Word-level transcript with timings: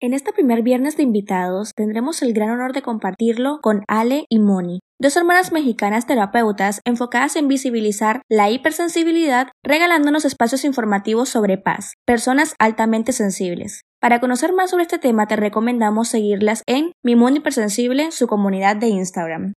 En 0.00 0.14
este 0.14 0.32
primer 0.32 0.62
viernes 0.62 0.96
de 0.96 1.02
invitados 1.02 1.72
tendremos 1.74 2.22
el 2.22 2.32
gran 2.32 2.50
honor 2.50 2.72
de 2.72 2.82
compartirlo 2.82 3.58
con 3.60 3.82
Ale 3.88 4.26
y 4.28 4.38
Moni, 4.38 4.78
dos 5.00 5.16
hermanas 5.16 5.50
mexicanas 5.50 6.06
terapeutas 6.06 6.80
enfocadas 6.84 7.34
en 7.34 7.48
visibilizar 7.48 8.22
la 8.28 8.48
hipersensibilidad, 8.48 9.48
regalándonos 9.64 10.24
espacios 10.24 10.64
informativos 10.64 11.30
sobre 11.30 11.58
paz, 11.58 11.94
personas 12.06 12.54
altamente 12.60 13.10
sensibles. 13.10 13.82
Para 14.00 14.20
conocer 14.20 14.52
más 14.52 14.70
sobre 14.70 14.84
este 14.84 15.00
tema 15.00 15.26
te 15.26 15.34
recomendamos 15.34 16.06
seguirlas 16.06 16.62
en 16.66 16.92
Mi 17.02 17.16
Mundo 17.16 17.40
Hipersensible, 17.40 18.12
su 18.12 18.28
comunidad 18.28 18.76
de 18.76 18.86
Instagram. 18.86 19.54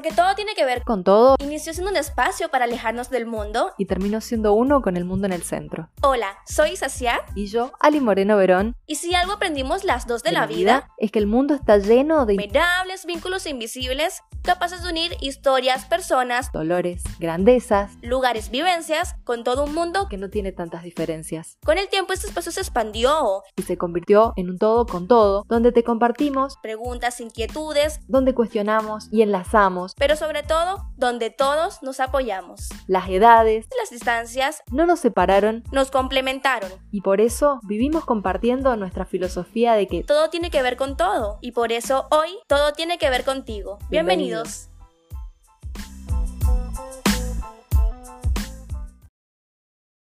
Porque 0.00 0.16
todo 0.16 0.34
tiene 0.34 0.54
que 0.54 0.64
ver 0.64 0.82
con 0.82 1.04
todo. 1.04 1.36
Inició 1.40 1.74
siendo 1.74 1.90
un 1.90 1.96
espacio 1.98 2.48
para 2.48 2.64
alejarnos 2.64 3.10
del 3.10 3.26
mundo 3.26 3.72
y 3.76 3.84
terminó 3.84 4.22
siendo 4.22 4.54
uno 4.54 4.80
con 4.80 4.96
el 4.96 5.04
mundo 5.04 5.26
en 5.26 5.34
el 5.34 5.42
centro. 5.42 5.90
Hola, 6.00 6.38
soy 6.46 6.74
Sacia 6.74 7.20
y 7.34 7.48
yo, 7.48 7.72
Ali 7.80 8.00
Moreno 8.00 8.38
Verón. 8.38 8.74
Y 8.86 8.94
si 8.94 9.14
algo 9.14 9.34
aprendimos 9.34 9.84
las 9.84 10.06
dos 10.06 10.22
de, 10.22 10.32
la, 10.32 10.46
vida, 10.46 10.88
es 10.96 11.10
que 11.10 11.18
el 11.18 11.26
mundo 11.26 11.52
está 11.52 11.76
lleno 11.76 12.24
de 12.24 12.32
innumerables 12.32 13.04
vínculos 13.04 13.44
invisibles 13.46 14.22
capaces 14.42 14.82
de 14.82 14.88
unir 14.88 15.16
historias, 15.20 15.84
personas, 15.84 16.50
dolores, 16.52 17.02
grandezas, 17.18 17.92
lugares, 18.00 18.50
vivencias 18.50 19.14
con 19.24 19.44
todo 19.44 19.64
un 19.64 19.74
mundo 19.74 20.08
que 20.08 20.16
no 20.16 20.30
tiene 20.30 20.52
tantas 20.52 20.82
diferencias. 20.82 21.58
Con 21.64 21.78
el 21.78 21.88
tiempo 21.88 22.12
este 22.12 22.28
espacio 22.28 22.52
se 22.52 22.60
expandió 22.60 23.42
y 23.56 23.62
se 23.62 23.76
convirtió 23.76 24.32
en 24.36 24.48
un 24.48 24.58
todo 24.58 24.86
con 24.86 25.08
todo, 25.08 25.44
donde 25.48 25.72
te 25.72 25.84
compartimos 25.84 26.56
preguntas, 26.62 27.20
inquietudes, 27.20 28.00
donde 28.08 28.34
cuestionamos 28.34 29.08
y 29.12 29.22
enlazamos 29.22 29.89
pero 29.96 30.16
sobre 30.16 30.42
todo 30.42 30.84
donde 30.96 31.30
todos 31.30 31.82
nos 31.82 32.00
apoyamos. 32.00 32.68
Las 32.86 33.08
edades, 33.08 33.66
las 33.78 33.90
distancias 33.90 34.62
no 34.70 34.86
nos 34.86 35.00
separaron, 35.00 35.64
nos 35.72 35.90
complementaron. 35.90 36.70
Y 36.90 37.00
por 37.00 37.20
eso 37.20 37.60
vivimos 37.64 38.04
compartiendo 38.04 38.74
nuestra 38.76 39.04
filosofía 39.04 39.74
de 39.74 39.86
que 39.86 40.02
todo 40.04 40.30
tiene 40.30 40.50
que 40.50 40.62
ver 40.62 40.76
con 40.76 40.96
todo. 40.96 41.38
Y 41.40 41.52
por 41.52 41.72
eso 41.72 42.06
hoy 42.10 42.38
todo 42.46 42.72
tiene 42.72 42.98
que 42.98 43.10
ver 43.10 43.24
contigo. 43.24 43.78
Bienvenidos. 43.90 44.70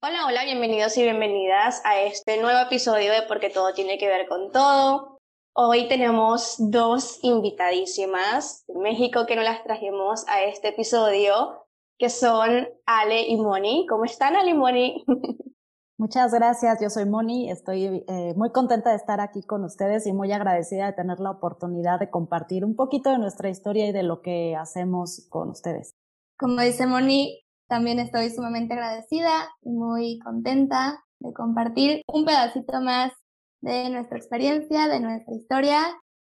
Hola, 0.01 0.25
hola, 0.25 0.45
bienvenidos 0.45 0.97
y 0.97 1.03
bienvenidas 1.03 1.81
a 1.83 1.99
este 1.99 2.37
nuevo 2.37 2.57
episodio 2.57 3.11
de 3.11 3.23
Porque 3.23 3.49
todo 3.49 3.73
tiene 3.73 3.97
que 3.97 4.07
ver 4.07 4.27
con 4.27 4.49
todo. 4.49 5.18
Hoy 5.53 5.87
tenemos 5.87 6.55
dos 6.59 7.19
invitadísimas 7.21 8.63
de 8.67 8.79
México 8.79 9.25
que 9.27 9.35
nos 9.35 9.43
las 9.43 9.63
trajimos 9.63 10.25
a 10.27 10.43
este 10.43 10.69
episodio, 10.69 11.65
que 11.97 12.09
son 12.09 12.67
Ale 12.85 13.27
y 13.27 13.35
Moni. 13.37 13.85
¿Cómo 13.89 14.05
están, 14.05 14.35
Ale 14.35 14.51
y 14.51 14.53
Moni? 14.53 15.03
Muchas 15.97 16.33
gracias, 16.33 16.79
yo 16.81 16.89
soy 16.89 17.05
Moni, 17.05 17.51
estoy 17.51 18.05
eh, 18.07 18.33
muy 18.37 18.51
contenta 18.53 18.91
de 18.91 18.95
estar 18.95 19.19
aquí 19.19 19.43
con 19.43 19.65
ustedes 19.65 20.07
y 20.07 20.13
muy 20.13 20.31
agradecida 20.31 20.85
de 20.85 20.93
tener 20.93 21.19
la 21.19 21.31
oportunidad 21.31 21.99
de 21.99 22.09
compartir 22.09 22.63
un 22.63 22.77
poquito 22.77 23.09
de 23.09 23.17
nuestra 23.17 23.49
historia 23.49 23.85
y 23.85 23.91
de 23.91 24.03
lo 24.03 24.21
que 24.21 24.55
hacemos 24.55 25.27
con 25.29 25.49
ustedes. 25.49 25.93
Como 26.37 26.61
dice 26.61 26.87
Moni, 26.87 27.43
también 27.67 27.99
estoy 27.99 28.29
sumamente 28.29 28.75
agradecida 28.75 29.49
y 29.61 29.71
muy 29.71 30.19
contenta 30.19 31.03
de 31.19 31.33
compartir 31.33 32.01
un 32.07 32.23
pedacito 32.23 32.79
más 32.79 33.11
de 33.61 33.89
nuestra 33.89 34.17
experiencia, 34.17 34.87
de 34.87 34.99
nuestra 34.99 35.35
historia 35.35 35.79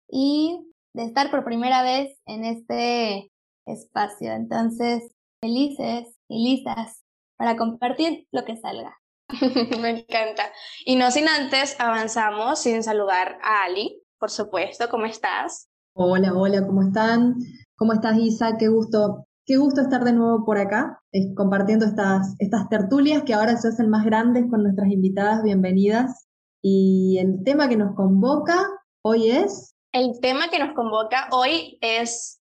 y 0.08 0.60
de 0.94 1.04
estar 1.04 1.30
por 1.30 1.44
primera 1.44 1.82
vez 1.82 2.18
en 2.26 2.44
este 2.44 3.30
espacio. 3.66 4.32
Entonces, 4.32 5.10
felices 5.40 6.16
y 6.28 6.56
lisas 6.56 7.04
para 7.36 7.56
compartir 7.56 8.26
lo 8.32 8.44
que 8.44 8.56
salga. 8.56 8.96
Me 9.80 9.90
encanta. 9.90 10.44
Y 10.84 10.96
no 10.96 11.10
sin 11.10 11.28
antes 11.28 11.76
avanzamos 11.78 12.60
sin 12.60 12.82
saludar 12.82 13.38
a 13.42 13.64
Ali, 13.64 14.02
por 14.18 14.30
supuesto. 14.30 14.88
¿Cómo 14.90 15.04
estás? 15.04 15.68
Hola, 15.94 16.32
hola, 16.34 16.66
¿cómo 16.66 16.82
están? 16.82 17.34
¿Cómo 17.76 17.92
estás, 17.92 18.16
Isa? 18.18 18.56
Qué 18.58 18.68
gusto, 18.68 19.26
qué 19.44 19.56
gusto 19.56 19.82
estar 19.82 20.04
de 20.04 20.12
nuevo 20.12 20.44
por 20.44 20.58
acá, 20.58 21.00
eh, 21.12 21.34
compartiendo 21.34 21.84
estas, 21.84 22.34
estas 22.38 22.68
tertulias 22.68 23.22
que 23.24 23.34
ahora 23.34 23.56
se 23.56 23.68
hacen 23.68 23.90
más 23.90 24.04
grandes 24.04 24.46
con 24.48 24.62
nuestras 24.62 24.90
invitadas. 24.90 25.42
Bienvenidas. 25.42 26.27
Y 26.62 27.18
el 27.20 27.44
tema 27.44 27.68
que 27.68 27.76
nos 27.76 27.94
convoca 27.94 28.68
hoy 29.02 29.30
es... 29.30 29.74
El 29.92 30.20
tema 30.20 30.48
que 30.48 30.58
nos 30.58 30.74
convoca 30.74 31.28
hoy 31.32 31.78
es 31.80 32.40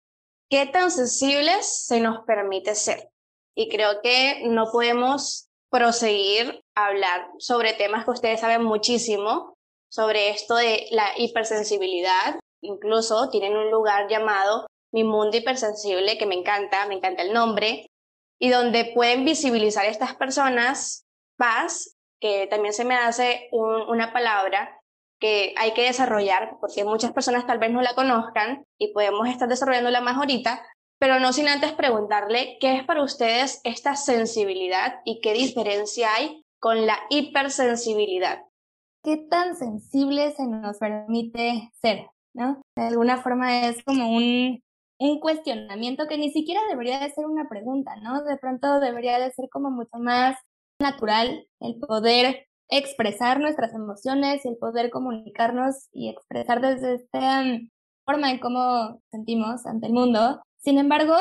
qué 0.49 0.65
tan 0.65 0.91
sensibles 0.91 1.85
se 1.85 2.01
nos 2.01 2.25
permite 2.25 2.75
ser. 2.75 3.09
Y 3.55 3.69
creo 3.69 4.01
que 4.01 4.43
no 4.47 4.69
podemos 4.71 5.49
proseguir 5.69 6.61
a 6.75 6.87
hablar 6.87 7.29
sobre 7.39 7.73
temas 7.73 8.05
que 8.05 8.11
ustedes 8.11 8.41
saben 8.41 8.63
muchísimo, 8.63 9.57
sobre 9.89 10.29
esto 10.29 10.55
de 10.55 10.87
la 10.91 11.07
hipersensibilidad. 11.17 12.39
Incluso 12.61 13.29
tienen 13.29 13.55
un 13.55 13.71
lugar 13.71 14.07
llamado 14.09 14.67
Mi 14.91 15.03
Mundo 15.03 15.37
Hipersensible, 15.37 16.17
que 16.17 16.25
me 16.25 16.35
encanta, 16.35 16.87
me 16.87 16.95
encanta 16.95 17.23
el 17.23 17.33
nombre, 17.33 17.89
y 18.39 18.49
donde 18.49 18.91
pueden 18.93 19.25
visibilizar 19.25 19.85
estas 19.85 20.15
personas 20.15 21.05
paz 21.37 21.96
que 22.19 22.47
también 22.47 22.73
se 22.73 22.85
me 22.85 22.95
hace 22.95 23.49
una 23.51 24.13
palabra 24.13 24.79
que 25.19 25.53
hay 25.57 25.73
que 25.73 25.83
desarrollar, 25.83 26.57
porque 26.59 26.83
muchas 26.83 27.11
personas 27.11 27.47
tal 27.47 27.59
vez 27.59 27.71
no 27.71 27.81
la 27.81 27.95
conozcan 27.95 28.65
y 28.77 28.93
podemos 28.93 29.27
estar 29.27 29.47
desarrollándola 29.47 30.01
más 30.01 30.17
ahorita, 30.17 30.61
pero 30.99 31.19
no 31.19 31.33
sin 31.33 31.47
antes 31.47 31.73
preguntarle 31.73 32.57
qué 32.59 32.75
es 32.75 32.83
para 32.83 33.03
ustedes 33.03 33.61
esta 33.63 33.95
sensibilidad 33.95 35.01
y 35.05 35.21
qué 35.21 35.33
diferencia 35.33 36.13
hay 36.13 36.43
con 36.59 36.85
la 36.85 36.99
hipersensibilidad. 37.09 38.43
¿Qué 39.03 39.17
tan 39.17 39.55
sensible 39.55 40.31
se 40.31 40.45
nos 40.47 40.77
permite 40.77 41.71
ser? 41.81 42.07
¿no? 42.37 42.61
De 42.75 42.83
alguna 42.83 43.17
forma 43.17 43.67
es 43.67 43.83
como 43.83 44.15
un, 44.15 44.61
un 44.99 45.19
cuestionamiento 45.19 46.07
que 46.07 46.17
ni 46.17 46.31
siquiera 46.31 46.61
debería 46.69 46.99
de 46.99 47.09
ser 47.09 47.25
una 47.25 47.49
pregunta, 47.49 47.95
¿no? 47.97 48.23
De 48.23 48.37
pronto 48.37 48.79
debería 48.79 49.19
de 49.19 49.31
ser 49.31 49.49
como 49.49 49.71
mucho 49.71 49.97
más 49.97 50.37
natural 50.79 51.47
el 51.59 51.79
poder 51.79 52.47
expresar 52.69 53.39
nuestras 53.39 53.73
emociones 53.73 54.45
el 54.45 54.57
poder 54.57 54.89
comunicarnos 54.89 55.87
y 55.93 56.09
expresar 56.09 56.61
desde 56.61 56.95
esta 56.95 57.43
mm, 57.43 57.69
forma 58.05 58.31
en 58.31 58.39
cómo 58.39 59.01
sentimos 59.11 59.65
ante 59.65 59.87
el 59.87 59.93
mundo. 59.93 60.41
Sin 60.57 60.77
embargo, 60.77 61.15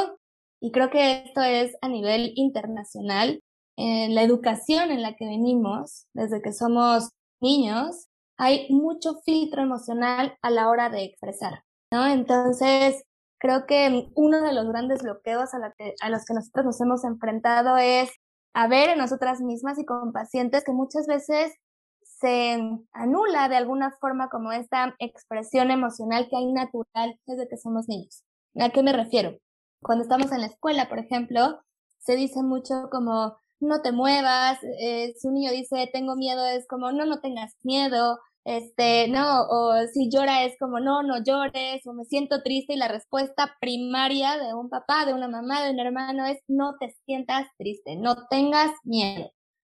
y 0.60 0.72
creo 0.72 0.90
que 0.90 1.24
esto 1.24 1.42
es 1.42 1.76
a 1.82 1.88
nivel 1.88 2.32
internacional, 2.36 3.40
en 3.76 4.14
la 4.14 4.22
educación 4.22 4.90
en 4.90 5.02
la 5.02 5.14
que 5.14 5.26
venimos, 5.26 6.06
desde 6.14 6.40
que 6.40 6.52
somos 6.52 7.10
niños, 7.40 8.08
hay 8.38 8.66
mucho 8.70 9.20
filtro 9.24 9.62
emocional 9.62 10.36
a 10.42 10.50
la 10.50 10.68
hora 10.70 10.88
de 10.88 11.04
expresar, 11.04 11.62
¿no? 11.92 12.06
Entonces, 12.06 13.04
creo 13.38 13.66
que 13.66 14.08
uno 14.14 14.40
de 14.40 14.54
los 14.54 14.66
grandes 14.66 15.02
bloqueos 15.02 15.52
a, 15.52 15.74
a 16.00 16.10
los 16.10 16.24
que 16.24 16.34
nosotros 16.34 16.64
nos 16.64 16.80
hemos 16.80 17.04
enfrentado 17.04 17.76
es 17.76 18.10
a 18.56 18.68
ver 18.68 18.88
en 18.88 18.98
nosotras 18.98 19.42
mismas 19.42 19.78
y 19.78 19.84
con 19.84 20.12
pacientes 20.12 20.64
que 20.64 20.72
muchas 20.72 21.06
veces 21.06 21.52
se 22.00 22.58
anula 22.92 23.50
de 23.50 23.56
alguna 23.56 23.90
forma 24.00 24.30
como 24.30 24.50
esta 24.50 24.96
expresión 24.98 25.70
emocional 25.70 26.26
que 26.30 26.36
hay 26.36 26.50
natural 26.50 27.20
desde 27.26 27.48
que 27.48 27.58
somos 27.58 27.86
niños. 27.86 28.24
¿A 28.58 28.70
qué 28.70 28.82
me 28.82 28.94
refiero? 28.94 29.36
Cuando 29.82 30.04
estamos 30.04 30.32
en 30.32 30.40
la 30.40 30.46
escuela, 30.46 30.88
por 30.88 30.98
ejemplo, 30.98 31.60
se 31.98 32.16
dice 32.16 32.42
mucho 32.42 32.88
como 32.90 33.36
no 33.60 33.82
te 33.82 33.92
muevas, 33.92 34.58
eh, 34.80 35.12
si 35.18 35.28
un 35.28 35.34
niño 35.34 35.50
dice 35.50 35.90
tengo 35.92 36.16
miedo 36.16 36.46
es 36.46 36.66
como 36.66 36.92
no, 36.92 37.04
no 37.04 37.20
tengas 37.20 37.52
miedo, 37.62 38.18
este, 38.46 39.08
no, 39.08 39.42
o 39.48 39.74
si 39.92 40.08
llora 40.08 40.44
es 40.44 40.56
como, 40.60 40.78
no, 40.78 41.02
no 41.02 41.16
llores, 41.24 41.84
o 41.84 41.92
me 41.92 42.04
siento 42.04 42.42
triste 42.44 42.74
y 42.74 42.76
la 42.76 42.86
respuesta 42.86 43.56
primaria 43.60 44.38
de 44.38 44.54
un 44.54 44.70
papá, 44.70 45.04
de 45.04 45.14
una 45.14 45.26
mamá, 45.26 45.64
de 45.64 45.72
un 45.72 45.80
hermano 45.80 46.24
es, 46.26 46.38
no 46.46 46.76
te 46.78 46.94
sientas 47.04 47.48
triste, 47.58 47.96
no 47.96 48.28
tengas 48.28 48.70
miedo, 48.84 49.32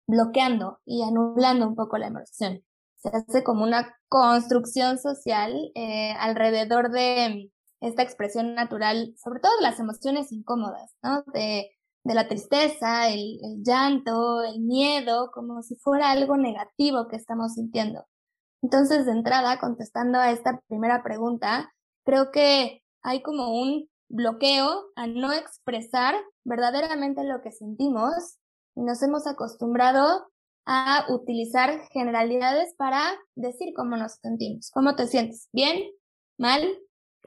bloqueando 0.06 0.78
y 0.84 1.02
anulando 1.02 1.66
un 1.66 1.74
poco 1.74 1.98
la 1.98 2.06
emoción. 2.06 2.62
Se 2.98 3.08
hace 3.08 3.42
como 3.42 3.64
una 3.64 3.92
construcción 4.08 4.98
social 4.98 5.52
eh, 5.74 6.12
alrededor 6.20 6.92
de 6.92 7.50
esta 7.80 8.02
expresión 8.04 8.54
natural, 8.54 9.14
sobre 9.16 9.40
todo 9.40 9.50
de 9.56 9.62
las 9.62 9.80
emociones 9.80 10.30
incómodas, 10.30 10.94
¿no? 11.02 11.24
De, 11.34 11.72
de 12.04 12.14
la 12.14 12.28
tristeza, 12.28 13.08
el, 13.08 13.40
el 13.42 13.64
llanto, 13.64 14.44
el 14.44 14.60
miedo, 14.60 15.32
como 15.34 15.60
si 15.62 15.74
fuera 15.74 16.12
algo 16.12 16.36
negativo 16.36 17.08
que 17.08 17.16
estamos 17.16 17.54
sintiendo. 17.54 18.04
Entonces, 18.62 19.06
de 19.06 19.12
entrada, 19.12 19.58
contestando 19.58 20.18
a 20.18 20.30
esta 20.30 20.60
primera 20.68 21.02
pregunta, 21.02 21.72
creo 22.04 22.30
que 22.30 22.82
hay 23.02 23.22
como 23.22 23.60
un 23.60 23.88
bloqueo 24.08 24.90
a 24.96 25.06
no 25.06 25.32
expresar 25.32 26.14
verdaderamente 26.44 27.24
lo 27.24 27.40
que 27.42 27.52
sentimos 27.52 28.38
y 28.74 28.82
nos 28.82 29.02
hemos 29.02 29.26
acostumbrado 29.26 30.26
a 30.66 31.06
utilizar 31.08 31.80
generalidades 31.90 32.74
para 32.76 33.02
decir 33.34 33.72
cómo 33.74 33.96
nos 33.96 34.14
sentimos. 34.20 34.70
¿Cómo 34.72 34.94
te 34.94 35.06
sientes? 35.06 35.48
¿Bien? 35.52 35.80
¿Mal? 36.38 36.68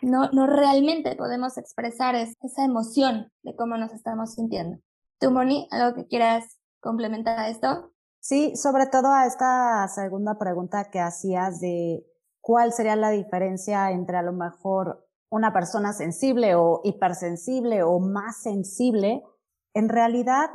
No, 0.02 0.30
no 0.32 0.48
realmente 0.48 1.16
podemos 1.16 1.58
expresar 1.58 2.16
esa 2.16 2.66
emoción 2.66 3.32
de 3.44 3.56
cómo 3.56 3.78
nos 3.78 3.94
estamos 3.94 4.34
sintiendo. 4.34 4.80
¿Tú, 5.20 5.32
Moni, 5.32 5.68
algo 5.72 5.96
que 5.96 6.08
quieras 6.08 6.60
complementar 6.82 7.40
a 7.40 7.50
esto? 7.50 7.93
Sí, 8.24 8.56
sobre 8.56 8.86
todo 8.86 9.12
a 9.12 9.26
esta 9.26 9.86
segunda 9.90 10.40
pregunta 10.40 10.90
que 10.90 11.02
hacías 11.02 11.60
de 11.60 12.08
cuál 12.40 12.72
sería 12.72 12.96
la 12.96 13.10
diferencia 13.10 13.92
entre 13.92 14.16
a 14.16 14.22
lo 14.22 14.32
mejor 14.32 15.06
una 15.30 15.52
persona 15.52 15.92
sensible 15.92 16.56
o 16.56 16.80
hipersensible 16.86 17.84
o 17.84 18.00
más 18.00 18.38
sensible. 18.38 19.26
En 19.74 19.90
realidad, 19.90 20.52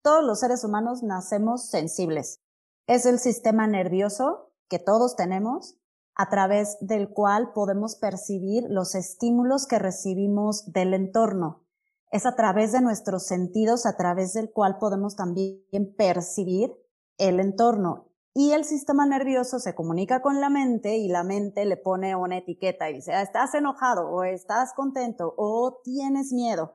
todos 0.00 0.24
los 0.24 0.40
seres 0.40 0.64
humanos 0.64 1.02
nacemos 1.02 1.68
sensibles. 1.68 2.40
Es 2.86 3.04
el 3.04 3.18
sistema 3.18 3.66
nervioso 3.66 4.54
que 4.70 4.78
todos 4.78 5.14
tenemos 5.14 5.76
a 6.14 6.30
través 6.30 6.78
del 6.80 7.10
cual 7.10 7.52
podemos 7.52 7.96
percibir 7.96 8.64
los 8.70 8.94
estímulos 8.94 9.66
que 9.66 9.78
recibimos 9.78 10.72
del 10.72 10.94
entorno. 10.94 11.66
Es 12.10 12.24
a 12.24 12.34
través 12.34 12.72
de 12.72 12.80
nuestros 12.80 13.26
sentidos 13.26 13.84
a 13.84 13.98
través 13.98 14.32
del 14.32 14.50
cual 14.50 14.78
podemos 14.78 15.16
también 15.16 15.94
percibir 15.98 16.79
el 17.20 17.38
entorno. 17.38 18.06
Y 18.32 18.52
el 18.52 18.64
sistema 18.64 19.06
nervioso 19.06 19.58
se 19.58 19.74
comunica 19.74 20.22
con 20.22 20.40
la 20.40 20.50
mente 20.50 20.96
y 20.96 21.08
la 21.08 21.22
mente 21.24 21.64
le 21.64 21.76
pone 21.76 22.14
una 22.16 22.38
etiqueta 22.38 22.88
y 22.88 22.94
dice, 22.94 23.12
ah, 23.12 23.22
estás 23.22 23.54
enojado 23.54 24.08
o 24.08 24.24
estás 24.24 24.72
contento 24.72 25.34
o 25.36 25.80
tienes 25.84 26.32
miedo. 26.32 26.74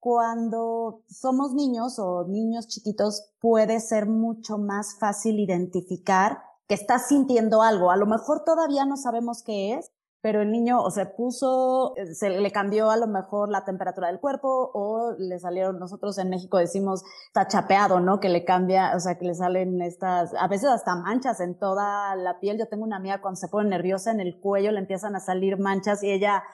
Cuando 0.00 1.02
somos 1.08 1.54
niños 1.54 1.98
o 2.00 2.24
niños 2.24 2.66
chiquitos 2.66 3.32
puede 3.40 3.78
ser 3.78 4.06
mucho 4.06 4.58
más 4.58 4.96
fácil 4.98 5.38
identificar 5.38 6.42
que 6.66 6.74
estás 6.74 7.06
sintiendo 7.06 7.62
algo. 7.62 7.92
A 7.92 7.96
lo 7.96 8.06
mejor 8.06 8.44
todavía 8.44 8.84
no 8.84 8.96
sabemos 8.96 9.42
qué 9.44 9.74
es, 9.74 9.92
pero 10.22 10.40
el 10.40 10.52
niño 10.52 10.80
o 10.80 10.90
se 10.92 11.04
puso, 11.04 11.94
eh, 11.96 12.14
se 12.14 12.30
le 12.30 12.50
cambió 12.52 12.90
a 12.90 12.96
lo 12.96 13.08
mejor 13.08 13.50
la 13.50 13.64
temperatura 13.64 14.06
del 14.06 14.20
cuerpo 14.20 14.70
o 14.72 15.14
le 15.18 15.40
salieron, 15.40 15.80
nosotros 15.80 16.16
en 16.18 16.30
México 16.30 16.58
decimos 16.58 17.02
está 17.26 17.48
chapeado, 17.48 17.98
¿no? 17.98 18.20
Que 18.20 18.28
le 18.28 18.44
cambia, 18.44 18.92
o 18.94 19.00
sea, 19.00 19.18
que 19.18 19.26
le 19.26 19.34
salen 19.34 19.82
estas, 19.82 20.32
a 20.38 20.46
veces 20.46 20.70
hasta 20.70 20.94
manchas 20.94 21.40
en 21.40 21.58
toda 21.58 22.14
la 22.14 22.38
piel. 22.38 22.56
Yo 22.56 22.68
tengo 22.68 22.84
una 22.84 22.96
amiga 22.96 23.20
cuando 23.20 23.36
se 23.36 23.48
pone 23.48 23.68
nerviosa 23.68 24.12
en 24.12 24.20
el 24.20 24.38
cuello 24.38 24.70
le 24.70 24.78
empiezan 24.78 25.16
a 25.16 25.20
salir 25.20 25.58
manchas 25.58 26.04
y 26.04 26.12
ella 26.12 26.44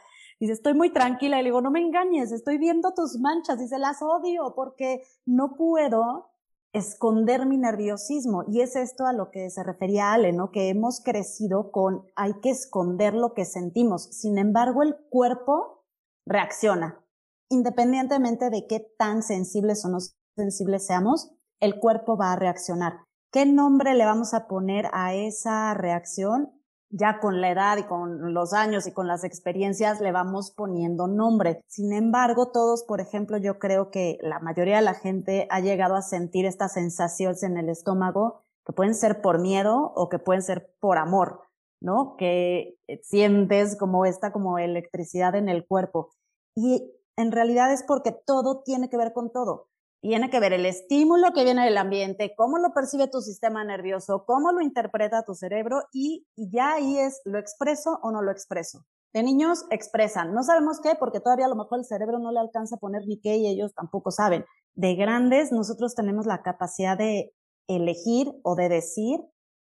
dice, 0.41 0.55
estoy 0.55 0.73
muy 0.73 0.91
tranquila 0.91 1.37
y 1.37 1.43
le 1.43 1.49
digo, 1.49 1.61
no 1.61 1.71
me 1.71 1.81
engañes, 1.81 2.33
estoy 2.33 2.57
viendo 2.57 2.95
tus 2.95 3.19
manchas, 3.21 3.59
dice, 3.59 3.79
las 3.79 4.01
odio 4.01 4.55
porque 4.57 5.03
no 5.27 5.57
puedo 5.57 6.28
esconder 6.73 7.47
mi 7.47 7.59
nerviosismo. 7.59 8.45
Y 8.47 8.61
es 8.61 8.77
esto 8.77 9.07
a 9.07 9.13
lo 9.13 9.31
que 9.31 9.51
se 9.51 9.63
refería 9.63 10.13
Ale, 10.13 10.33
¿no? 10.33 10.51
Que 10.51 10.69
hemos 10.69 11.01
crecido 11.01 11.71
con 11.71 12.05
hay 12.17 12.35
que 12.41 12.51
esconder 12.51 13.15
lo 13.15 13.35
que 13.35 13.45
sentimos. 13.45 14.05
Sin 14.05 14.39
embargo, 14.39 14.83
el 14.83 14.97
cuerpo 15.11 15.85
reacciona. 16.27 17.05
Independientemente 17.49 18.51
de 18.51 18.67
qué 18.67 18.81
tan 18.99 19.23
sensibles 19.23 19.85
o 19.85 19.89
no 19.89 19.99
sensibles 20.37 20.87
seamos, 20.87 21.33
el 21.61 21.79
cuerpo 21.81 22.17
va 22.17 22.33
a 22.33 22.37
reaccionar. 22.37 23.05
¿Qué 23.33 23.47
nombre 23.47 23.95
le 23.95 24.05
vamos 24.05 24.35
a 24.35 24.47
poner 24.47 24.89
a 24.93 25.15
esa 25.15 25.75
reacción? 25.75 26.58
Ya 26.91 27.21
con 27.21 27.41
la 27.41 27.51
edad 27.51 27.77
y 27.77 27.85
con 27.85 28.33
los 28.33 28.53
años 28.53 28.87
y 28.87 28.93
con 28.93 29.07
las 29.07 29.25
experiencias 29.25 30.01
le 30.01 30.13
vamos 30.13 30.51
poniendo 30.51 31.07
nombre. 31.07 31.63
Sin 31.67 31.93
embargo, 31.93 32.51
todos, 32.51 32.85
por 32.85 33.01
ejemplo, 33.01 33.37
yo 33.39 33.59
creo 33.59 33.91
que 33.91 34.19
la 34.23 34.39
mayoría 34.39 34.77
de 34.77 34.83
la 34.83 34.95
gente 34.95 35.47
ha 35.51 35.61
llegado 35.61 35.97
a 35.97 36.03
sentir 36.03 36.47
estas 36.47 36.73
sensaciones 36.73 37.43
en 37.43 37.59
el 37.59 37.69
estómago 37.69 38.43
que 38.65 38.73
pueden 38.73 38.95
ser 38.95 39.21
por 39.21 39.41
miedo 39.41 39.93
o 39.95 40.09
que 40.09 40.19
pueden 40.19 40.43
ser 40.43 40.71
por 40.81 40.99
amor, 40.99 41.43
¿no? 41.81 42.17
Que 42.17 42.77
sientes 43.03 43.77
como 43.77 44.05
esta 44.05 44.33
como 44.33 44.59
electricidad 44.59 45.35
en 45.35 45.49
el 45.49 45.67
cuerpo. 45.67 46.11
Y 46.55 46.93
en 47.17 47.33
realidad 47.33 47.73
es 47.73 47.83
porque 47.83 48.13
todo 48.13 48.63
tiene 48.63 48.89
que 48.89 48.97
ver 48.97 49.13
con 49.13 49.31
todo 49.31 49.69
tiene 50.01 50.31
que 50.31 50.41
ver 50.41 50.53
el 50.53 50.67
estímulo 50.67 51.33
que 51.33 51.45
viene 51.45 51.65
del 51.65 51.77
ambiente, 51.77 52.35
cómo 52.37 52.59
lo 52.59 52.73
percibe 52.73 53.09
tu 53.09 53.21
sistema 53.21 53.65
nervioso, 53.65 54.25
cómo 54.27 54.53
lo 54.53 54.61
interpreta 54.61 55.25
tu 55.25 55.35
cerebro 55.35 55.83
y, 55.93 56.27
ya 56.37 56.75
ahí 56.75 56.99
es 56.99 57.21
lo 57.25 57.39
expreso 57.39 57.99
o 58.03 58.13
no 58.13 58.23
lo 58.23 58.31
expreso. 58.31 58.85
De 59.13 59.23
niños 59.23 59.65
expresan, 59.71 60.35
no 60.35 60.43
sabemos 60.43 60.81
qué 60.81 60.95
porque 60.95 61.21
todavía 61.21 61.47
a 61.47 61.49
lo 61.49 61.57
mejor 61.57 61.79
el 61.79 61.85
cerebro 61.85 62.19
no 62.19 62.31
le 62.31 62.41
alcanza 62.41 62.77
a 62.77 62.79
poner 62.79 63.07
ni 63.07 63.21
qué 63.21 63.37
y 63.37 63.49
ellos 63.49 63.75
tampoco 63.75 64.11
saben. 64.11 64.45
De 64.75 64.95
grandes 64.95 65.51
nosotros 65.51 65.95
tenemos 65.95 66.27
la 66.27 66.43
capacidad 66.43 66.97
de 66.97 67.33
elegir 67.69 68.33
o 68.43 68.55
de 68.55 68.69
decir 68.69 69.21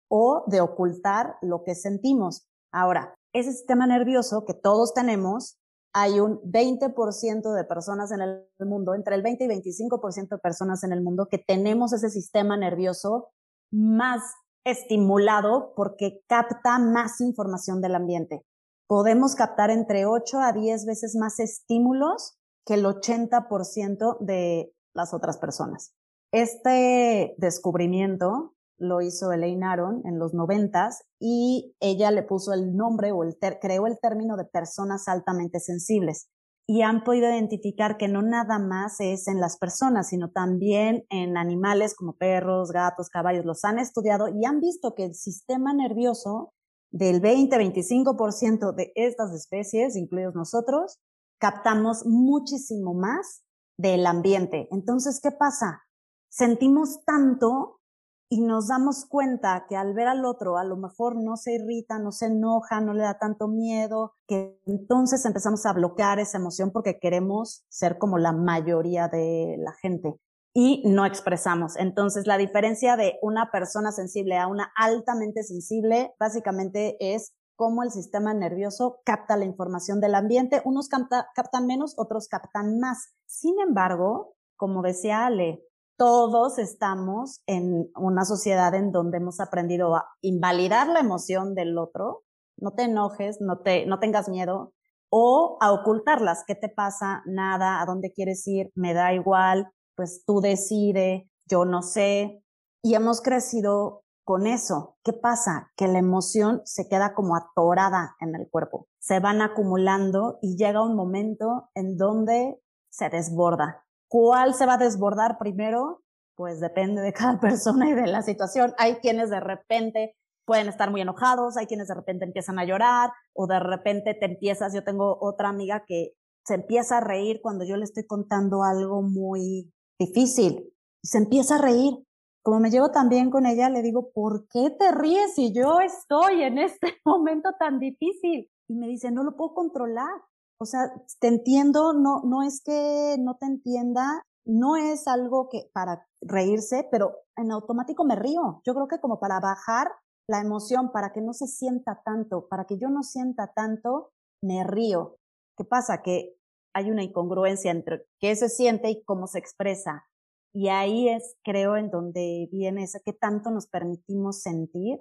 o 0.08 0.44
de 0.46 0.60
ocultar 0.60 1.36
lo 1.42 1.62
que 1.64 1.74
sentimos. 1.74 2.46
Ahora, 2.72 3.14
ese 3.32 3.52
sistema 3.52 3.86
nervioso 3.86 4.44
que 4.44 4.54
todos 4.54 4.94
tenemos 4.94 5.58
hay 5.98 6.20
un 6.20 6.42
20% 6.42 7.54
de 7.54 7.64
personas 7.64 8.12
en 8.12 8.20
el 8.20 8.46
mundo, 8.60 8.94
entre 8.94 9.14
el 9.14 9.22
20 9.22 9.44
y 9.44 9.48
25% 9.48 10.28
de 10.28 10.38
personas 10.38 10.84
en 10.84 10.92
el 10.92 11.02
mundo 11.02 11.26
que 11.30 11.38
tenemos 11.38 11.94
ese 11.94 12.10
sistema 12.10 12.54
nervioso 12.54 13.30
más 13.72 14.20
estimulado 14.66 15.72
porque 15.74 16.20
capta 16.28 16.78
más 16.78 17.22
información 17.22 17.80
del 17.80 17.94
ambiente. 17.94 18.44
Podemos 18.86 19.34
captar 19.36 19.70
entre 19.70 20.04
8 20.04 20.38
a 20.40 20.52
10 20.52 20.84
veces 20.84 21.16
más 21.16 21.40
estímulos 21.40 22.36
que 22.66 22.74
el 22.74 22.84
80% 22.84 24.18
de 24.20 24.74
las 24.92 25.14
otras 25.14 25.38
personas. 25.38 25.94
Este 26.30 27.34
descubrimiento 27.38 28.54
lo 28.78 29.00
hizo 29.00 29.32
Elaine 29.32 29.64
Aron 29.64 30.02
en 30.04 30.18
los 30.18 30.34
noventas 30.34 31.04
y 31.18 31.74
ella 31.80 32.10
le 32.10 32.22
puso 32.22 32.52
el 32.52 32.76
nombre 32.76 33.12
o 33.12 33.22
el 33.22 33.36
creó 33.60 33.86
el 33.86 33.98
término 34.00 34.36
de 34.36 34.44
personas 34.44 35.08
altamente 35.08 35.60
sensibles. 35.60 36.28
Y 36.68 36.82
han 36.82 37.04
podido 37.04 37.28
identificar 37.28 37.96
que 37.96 38.08
no 38.08 38.22
nada 38.22 38.58
más 38.58 38.98
es 38.98 39.28
en 39.28 39.40
las 39.40 39.56
personas, 39.56 40.08
sino 40.08 40.32
también 40.32 41.04
en 41.10 41.36
animales 41.36 41.94
como 41.94 42.16
perros, 42.16 42.72
gatos, 42.72 43.08
caballos. 43.08 43.44
Los 43.44 43.64
han 43.64 43.78
estudiado 43.78 44.28
y 44.28 44.44
han 44.44 44.60
visto 44.60 44.94
que 44.94 45.04
el 45.04 45.14
sistema 45.14 45.72
nervioso 45.72 46.52
del 46.90 47.22
20-25% 47.22 48.74
de 48.74 48.92
estas 48.96 49.32
especies, 49.32 49.96
incluidos 49.96 50.34
nosotros, 50.34 50.98
captamos 51.38 52.04
muchísimo 52.04 52.94
más 52.94 53.44
del 53.78 54.06
ambiente. 54.06 54.68
Entonces, 54.72 55.20
¿qué 55.22 55.30
pasa? 55.30 55.82
Sentimos 56.28 57.04
tanto 57.04 57.80
y 58.28 58.40
nos 58.40 58.68
damos 58.68 59.06
cuenta 59.06 59.66
que 59.68 59.76
al 59.76 59.94
ver 59.94 60.08
al 60.08 60.24
otro 60.24 60.58
a 60.58 60.64
lo 60.64 60.76
mejor 60.76 61.16
no 61.22 61.36
se 61.36 61.54
irrita, 61.54 61.98
no 61.98 62.10
se 62.12 62.26
enoja, 62.26 62.80
no 62.80 62.92
le 62.92 63.02
da 63.04 63.18
tanto 63.18 63.48
miedo, 63.48 64.14
que 64.26 64.60
entonces 64.66 65.24
empezamos 65.24 65.64
a 65.66 65.72
bloquear 65.72 66.18
esa 66.18 66.38
emoción 66.38 66.70
porque 66.72 66.98
queremos 66.98 67.64
ser 67.68 67.98
como 67.98 68.18
la 68.18 68.32
mayoría 68.32 69.08
de 69.08 69.56
la 69.58 69.72
gente 69.80 70.16
y 70.52 70.82
no 70.86 71.04
expresamos. 71.04 71.76
Entonces 71.76 72.26
la 72.26 72.38
diferencia 72.38 72.96
de 72.96 73.18
una 73.22 73.50
persona 73.50 73.92
sensible 73.92 74.38
a 74.38 74.48
una 74.48 74.72
altamente 74.74 75.42
sensible 75.42 76.14
básicamente 76.18 76.96
es 76.98 77.34
cómo 77.56 77.82
el 77.82 77.90
sistema 77.90 78.34
nervioso 78.34 79.00
capta 79.04 79.36
la 79.36 79.44
información 79.44 80.00
del 80.00 80.14
ambiente. 80.14 80.62
Unos 80.64 80.88
captan 80.88 81.66
menos, 81.66 81.94
otros 81.98 82.28
captan 82.28 82.78
más. 82.78 83.14
Sin 83.26 83.60
embargo, 83.60 84.34
como 84.56 84.82
decía 84.82 85.26
Ale, 85.26 85.62
todos 85.96 86.58
estamos 86.58 87.42
en 87.46 87.90
una 87.96 88.24
sociedad 88.24 88.74
en 88.74 88.92
donde 88.92 89.18
hemos 89.18 89.40
aprendido 89.40 89.96
a 89.96 90.06
invalidar 90.20 90.88
la 90.88 91.00
emoción 91.00 91.54
del 91.54 91.78
otro, 91.78 92.24
no 92.58 92.72
te 92.72 92.84
enojes, 92.84 93.38
no 93.40 93.60
te, 93.60 93.86
no 93.86 93.98
tengas 93.98 94.28
miedo, 94.28 94.72
o 95.10 95.56
a 95.60 95.72
ocultarlas. 95.72 96.44
¿Qué 96.46 96.54
te 96.54 96.68
pasa? 96.68 97.22
Nada, 97.26 97.80
¿a 97.80 97.86
dónde 97.86 98.12
quieres 98.12 98.46
ir? 98.46 98.70
Me 98.74 98.94
da 98.94 99.14
igual, 99.14 99.70
pues 99.94 100.24
tú 100.26 100.40
decide, 100.40 101.30
yo 101.46 101.64
no 101.64 101.82
sé. 101.82 102.42
Y 102.82 102.94
hemos 102.94 103.20
crecido 103.20 104.04
con 104.24 104.46
eso. 104.46 104.96
¿Qué 105.02 105.12
pasa? 105.12 105.70
Que 105.76 105.88
la 105.88 105.98
emoción 105.98 106.60
se 106.64 106.88
queda 106.88 107.14
como 107.14 107.36
atorada 107.36 108.16
en 108.20 108.34
el 108.34 108.48
cuerpo. 108.50 108.88
Se 108.98 109.20
van 109.20 109.40
acumulando 109.40 110.38
y 110.42 110.56
llega 110.56 110.82
un 110.82 110.96
momento 110.96 111.70
en 111.74 111.96
donde 111.96 112.60
se 112.90 113.08
desborda. 113.08 113.85
¿Cuál 114.08 114.54
se 114.54 114.66
va 114.66 114.74
a 114.74 114.78
desbordar 114.78 115.38
primero? 115.38 116.02
Pues 116.36 116.60
depende 116.60 117.02
de 117.02 117.12
cada 117.12 117.40
persona 117.40 117.88
y 117.88 117.94
de 117.94 118.06
la 118.06 118.22
situación. 118.22 118.74
Hay 118.78 118.96
quienes 118.96 119.30
de 119.30 119.40
repente 119.40 120.16
pueden 120.46 120.68
estar 120.68 120.90
muy 120.90 121.00
enojados, 121.00 121.56
hay 121.56 121.66
quienes 121.66 121.88
de 121.88 121.94
repente 121.94 122.24
empiezan 122.24 122.58
a 122.58 122.64
llorar 122.64 123.10
o 123.34 123.46
de 123.46 123.58
repente 123.58 124.14
te 124.14 124.26
empiezas, 124.26 124.72
yo 124.72 124.84
tengo 124.84 125.18
otra 125.20 125.48
amiga 125.48 125.84
que 125.86 126.12
se 126.44 126.54
empieza 126.54 126.98
a 126.98 127.00
reír 127.00 127.40
cuando 127.42 127.64
yo 127.64 127.76
le 127.76 127.84
estoy 127.84 128.06
contando 128.06 128.62
algo 128.62 129.02
muy 129.02 129.72
difícil 129.98 130.72
y 131.02 131.08
se 131.08 131.18
empieza 131.18 131.56
a 131.56 131.62
reír. 131.62 131.94
Como 132.42 132.60
me 132.60 132.70
llevo 132.70 132.92
tan 132.92 133.08
bien 133.08 133.30
con 133.30 133.44
ella, 133.44 133.68
le 133.68 133.82
digo, 133.82 134.12
¿por 134.12 134.46
qué 134.46 134.70
te 134.70 134.92
ríes 134.92 135.34
si 135.34 135.52
yo 135.52 135.80
estoy 135.80 136.44
en 136.44 136.58
este 136.58 136.94
momento 137.04 137.50
tan 137.58 137.80
difícil? 137.80 138.48
Y 138.68 138.74
me 138.76 138.86
dice, 138.86 139.10
no 139.10 139.24
lo 139.24 139.36
puedo 139.36 139.54
controlar. 139.54 140.22
O 140.58 140.64
sea, 140.64 140.92
te 141.20 141.28
entiendo, 141.28 141.92
no, 141.92 142.22
no 142.24 142.42
es 142.42 142.62
que 142.62 143.16
no 143.18 143.36
te 143.36 143.46
entienda, 143.46 144.22
no 144.46 144.76
es 144.76 145.06
algo 145.06 145.48
que 145.50 145.68
para 145.72 146.06
reírse, 146.22 146.88
pero 146.90 147.16
en 147.36 147.52
automático 147.52 148.04
me 148.04 148.16
río. 148.16 148.62
Yo 148.64 148.74
creo 148.74 148.88
que 148.88 149.00
como 149.00 149.20
para 149.20 149.40
bajar 149.40 149.90
la 150.28 150.40
emoción, 150.40 150.92
para 150.92 151.12
que 151.12 151.20
no 151.20 151.32
se 151.32 151.46
sienta 151.46 152.00
tanto, 152.04 152.48
para 152.48 152.64
que 152.64 152.78
yo 152.78 152.88
no 152.88 153.02
sienta 153.02 153.52
tanto, 153.54 154.12
me 154.42 154.64
río. 154.64 155.18
¿Qué 155.56 155.64
pasa? 155.64 156.02
Que 156.02 156.36
hay 156.74 156.90
una 156.90 157.02
incongruencia 157.02 157.70
entre 157.70 158.06
qué 158.20 158.34
se 158.36 158.48
siente 158.48 158.90
y 158.90 159.02
cómo 159.04 159.26
se 159.26 159.38
expresa. 159.38 160.06
Y 160.54 160.68
ahí 160.68 161.08
es, 161.08 161.36
creo, 161.44 161.76
en 161.76 161.90
donde 161.90 162.48
viene 162.50 162.84
eso, 162.84 162.98
que 163.04 163.12
tanto 163.12 163.50
nos 163.50 163.66
permitimos 163.66 164.40
sentir. 164.42 165.00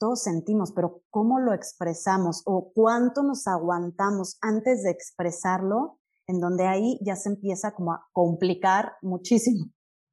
Todos 0.00 0.22
sentimos, 0.22 0.72
pero 0.72 1.02
¿cómo 1.10 1.38
lo 1.38 1.52
expresamos 1.52 2.42
o 2.46 2.72
cuánto 2.74 3.22
nos 3.22 3.46
aguantamos 3.46 4.38
antes 4.40 4.82
de 4.82 4.90
expresarlo? 4.90 6.00
En 6.26 6.40
donde 6.40 6.66
ahí 6.66 6.98
ya 7.02 7.14
se 7.14 7.28
empieza 7.28 7.72
como 7.72 7.92
a 7.92 8.08
complicar 8.12 8.94
muchísimo 9.02 9.70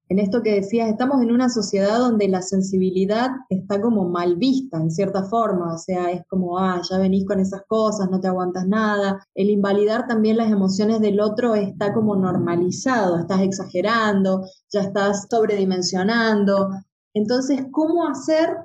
en 0.10 0.20
esto 0.20 0.42
que 0.42 0.56
decías, 0.56 0.90
estamos 0.90 1.22
en 1.22 1.32
una 1.32 1.50
sociedad 1.50 1.98
donde 2.00 2.30
la 2.30 2.42
sensibilidad 2.42 3.30
está 3.50 3.82
como 3.82 4.08
mal 4.08 4.38
vista 4.38 4.78
en 4.78 4.90
cierta 4.90 5.24
forma, 5.24 5.74
o 5.74 5.78
sea, 5.78 6.12
es 6.12 6.22
como, 6.30 6.58
ah, 6.58 6.82
ya 6.90 6.98
venís 6.98 7.26
con 7.26 7.42
esas 7.42 7.64
cosas, 7.68 8.10
no 8.10 8.22
te 8.22 8.30
aguantas 8.30 8.66
nada. 8.68 9.22
El 9.36 9.50
invalidar 9.50 10.08
también 10.08 10.38
las 10.38 10.50
emociones 10.50 11.02
del 11.02 11.20
otro 11.20 11.56
está 11.56 11.94
como 11.94 12.16
normalizado, 12.16 13.20
estás 13.20 13.42
exagerando, 13.42 14.46
ya 14.72 14.82
estás 14.82 15.28
sobredimensionando. 15.30 16.70
Entonces, 17.14 17.66
¿cómo 17.72 18.08
hacer 18.08 18.56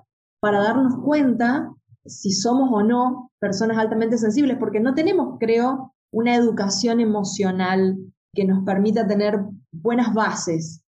para 0.42 0.62
darnos 0.62 0.96
cuenta 1.02 1.72
si 2.04 2.32
somos 2.32 2.68
o 2.70 2.82
no 2.82 3.30
personas 3.38 3.78
altamente 3.78 4.18
sensibles? 4.18 4.58
Porque 4.58 4.80
no 4.80 4.94
tenemos, 4.94 5.38
creo, 5.38 5.94
una 6.12 6.34
educación 6.34 7.00
emocional 7.00 7.96
que 8.34 8.44
nos 8.44 8.64
permita 8.64 9.06
tener 9.06 9.40
buenas 9.70 10.12
bases 10.12 10.82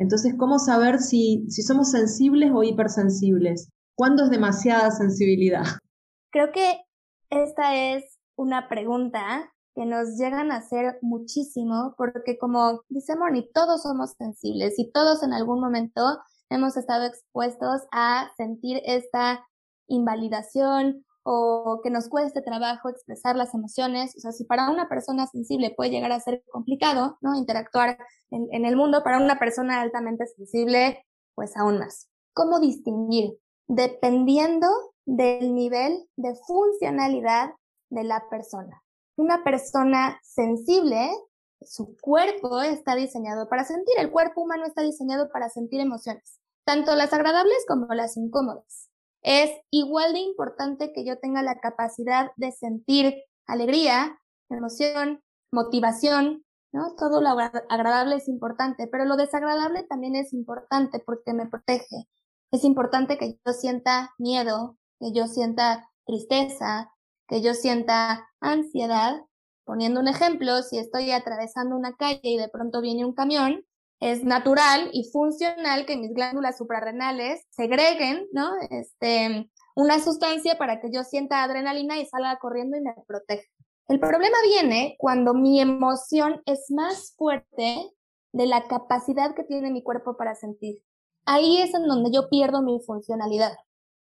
entonces, 0.00 0.34
¿cómo 0.38 0.58
saber 0.58 0.98
si, 0.98 1.44
si 1.50 1.62
somos 1.62 1.90
sensibles 1.90 2.50
o 2.54 2.62
hipersensibles? 2.62 3.68
¿Cuándo 3.94 4.24
es 4.24 4.30
demasiada 4.30 4.90
sensibilidad? 4.90 5.64
Creo 6.32 6.52
que 6.52 6.80
esta 7.28 7.76
es 7.76 8.18
una 8.34 8.66
pregunta 8.70 9.52
que 9.74 9.84
nos 9.84 10.16
llegan 10.16 10.52
a 10.52 10.56
hacer 10.56 10.98
muchísimo 11.02 11.94
porque 11.98 12.38
como 12.38 12.80
dice 12.88 13.14
Moni, 13.14 13.46
todos 13.52 13.82
somos 13.82 14.14
sensibles 14.16 14.78
y 14.78 14.90
todos 14.90 15.22
en 15.22 15.34
algún 15.34 15.60
momento 15.60 16.00
hemos 16.50 16.76
estado 16.76 17.06
expuestos 17.06 17.82
a 17.92 18.30
sentir 18.36 18.82
esta 18.84 19.46
invalidación 19.86 21.04
o 21.22 21.80
que 21.82 21.90
nos 21.90 22.08
cueste 22.08 22.42
trabajo 22.42 22.88
expresar 22.88 23.36
las 23.36 23.54
emociones. 23.54 24.14
O 24.16 24.20
sea, 24.20 24.32
si 24.32 24.44
para 24.44 24.70
una 24.70 24.88
persona 24.88 25.26
sensible 25.26 25.72
puede 25.76 25.90
llegar 25.90 26.12
a 26.12 26.20
ser 26.20 26.42
complicado, 26.50 27.18
¿no? 27.20 27.34
Interactuar 27.34 27.98
en, 28.30 28.48
en 28.52 28.64
el 28.64 28.76
mundo, 28.76 29.02
para 29.02 29.18
una 29.18 29.38
persona 29.38 29.80
altamente 29.80 30.26
sensible, 30.26 31.04
pues 31.34 31.56
aún 31.56 31.78
más. 31.78 32.08
¿Cómo 32.34 32.60
distinguir? 32.60 33.38
Dependiendo 33.66 34.66
del 35.06 35.54
nivel 35.54 36.08
de 36.16 36.34
funcionalidad 36.46 37.50
de 37.90 38.04
la 38.04 38.28
persona. 38.30 38.82
Una 39.16 39.44
persona 39.44 40.18
sensible, 40.22 41.10
su 41.62 41.96
cuerpo 42.00 42.60
está 42.62 42.94
diseñado 42.94 43.48
para 43.48 43.64
sentir, 43.64 43.94
el 43.98 44.10
cuerpo 44.10 44.42
humano 44.42 44.64
está 44.66 44.82
diseñado 44.82 45.30
para 45.30 45.48
sentir 45.50 45.80
emociones, 45.80 46.40
tanto 46.64 46.94
las 46.94 47.12
agradables 47.12 47.64
como 47.68 47.86
las 47.94 48.16
incómodas. 48.16 48.90
Es 49.22 49.50
igual 49.70 50.14
de 50.14 50.20
importante 50.20 50.92
que 50.92 51.04
yo 51.04 51.18
tenga 51.18 51.42
la 51.42 51.60
capacidad 51.60 52.32
de 52.36 52.52
sentir 52.52 53.14
alegría, 53.46 54.18
emoción, 54.48 55.22
motivación, 55.52 56.44
¿no? 56.72 56.94
Todo 56.96 57.20
lo 57.20 57.28
agradable 57.28 58.16
es 58.16 58.28
importante, 58.28 58.86
pero 58.86 59.04
lo 59.04 59.16
desagradable 59.16 59.82
también 59.84 60.16
es 60.16 60.32
importante 60.32 61.02
porque 61.04 61.34
me 61.34 61.46
protege. 61.46 62.08
Es 62.50 62.64
importante 62.64 63.18
que 63.18 63.38
yo 63.44 63.52
sienta 63.52 64.14
miedo, 64.18 64.78
que 64.98 65.12
yo 65.12 65.26
sienta 65.26 65.90
tristeza, 66.06 66.92
que 67.28 67.42
yo 67.42 67.54
sienta 67.54 68.28
ansiedad. 68.40 69.22
Poniendo 69.70 70.00
un 70.00 70.08
ejemplo, 70.08 70.62
si 70.64 70.78
estoy 70.78 71.12
atravesando 71.12 71.76
una 71.76 71.94
calle 71.94 72.18
y 72.24 72.36
de 72.36 72.48
pronto 72.48 72.80
viene 72.80 73.04
un 73.04 73.12
camión, 73.12 73.64
es 74.00 74.24
natural 74.24 74.90
y 74.92 75.08
funcional 75.12 75.86
que 75.86 75.96
mis 75.96 76.12
glándulas 76.12 76.58
suprarrenales 76.58 77.46
segreguen, 77.50 78.26
¿no? 78.32 78.50
Este, 78.68 79.48
una 79.76 80.00
sustancia 80.00 80.58
para 80.58 80.80
que 80.80 80.90
yo 80.92 81.04
sienta 81.04 81.44
adrenalina 81.44 82.00
y 82.00 82.06
salga 82.06 82.36
corriendo 82.40 82.76
y 82.76 82.80
me 82.80 82.96
proteja. 83.06 83.44
El 83.86 84.00
problema 84.00 84.38
viene 84.44 84.96
cuando 84.98 85.34
mi 85.34 85.60
emoción 85.60 86.42
es 86.46 86.68
más 86.70 87.14
fuerte 87.16 87.92
de 88.32 88.46
la 88.46 88.66
capacidad 88.66 89.36
que 89.36 89.44
tiene 89.44 89.70
mi 89.70 89.84
cuerpo 89.84 90.16
para 90.16 90.34
sentir. 90.34 90.82
Ahí 91.26 91.62
es 91.62 91.74
en 91.74 91.86
donde 91.86 92.10
yo 92.10 92.28
pierdo 92.28 92.60
mi 92.60 92.80
funcionalidad. 92.80 93.52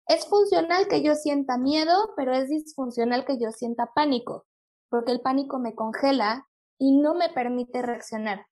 Es 0.06 0.24
funcional 0.24 0.86
que 0.86 1.02
yo 1.02 1.16
sienta 1.16 1.58
miedo, 1.58 2.12
pero 2.16 2.32
es 2.32 2.48
disfuncional 2.48 3.24
que 3.24 3.40
yo 3.40 3.50
sienta 3.50 3.90
pánico, 3.92 4.46
porque 4.90 5.12
el 5.12 5.21
pánico 5.21 5.59
me 5.59 5.75
congela 5.75 6.47
y 6.78 6.99
no 7.00 7.14
me 7.14 7.28
permite 7.28 7.83
reaccionar. 7.83 8.47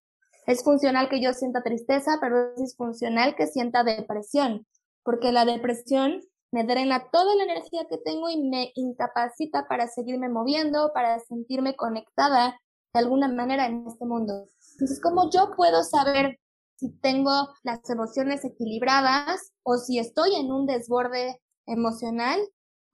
Es 0.46 0.62
funcional 0.62 1.08
que 1.08 1.20
yo 1.20 1.32
sienta 1.32 1.62
tristeza, 1.62 2.18
pero 2.20 2.52
es 2.52 2.56
disfuncional 2.56 3.34
que 3.34 3.46
sienta 3.46 3.84
depresión, 3.84 4.66
porque 5.02 5.32
la 5.32 5.44
depresión 5.44 6.20
me 6.52 6.64
drena 6.64 7.10
toda 7.10 7.34
la 7.34 7.44
energía 7.44 7.86
que 7.88 7.98
tengo 7.98 8.28
y 8.28 8.48
me 8.48 8.70
incapacita 8.74 9.66
para 9.68 9.88
seguirme 9.88 10.28
moviendo, 10.28 10.92
para 10.94 11.18
sentirme 11.18 11.74
conectada 11.74 12.58
de 12.94 13.00
alguna 13.00 13.28
manera 13.28 13.66
en 13.66 13.86
este 13.86 14.06
mundo. 14.06 14.46
Entonces, 14.72 15.00
¿cómo 15.02 15.30
yo 15.30 15.50
puedo 15.56 15.82
saber 15.82 16.38
si 16.76 16.92
tengo 17.00 17.48
las 17.62 17.88
emociones 17.90 18.44
equilibradas 18.44 19.52
o 19.64 19.78
si 19.78 19.98
estoy 19.98 20.36
en 20.36 20.52
un 20.52 20.66
desborde 20.66 21.40
emocional? 21.66 22.40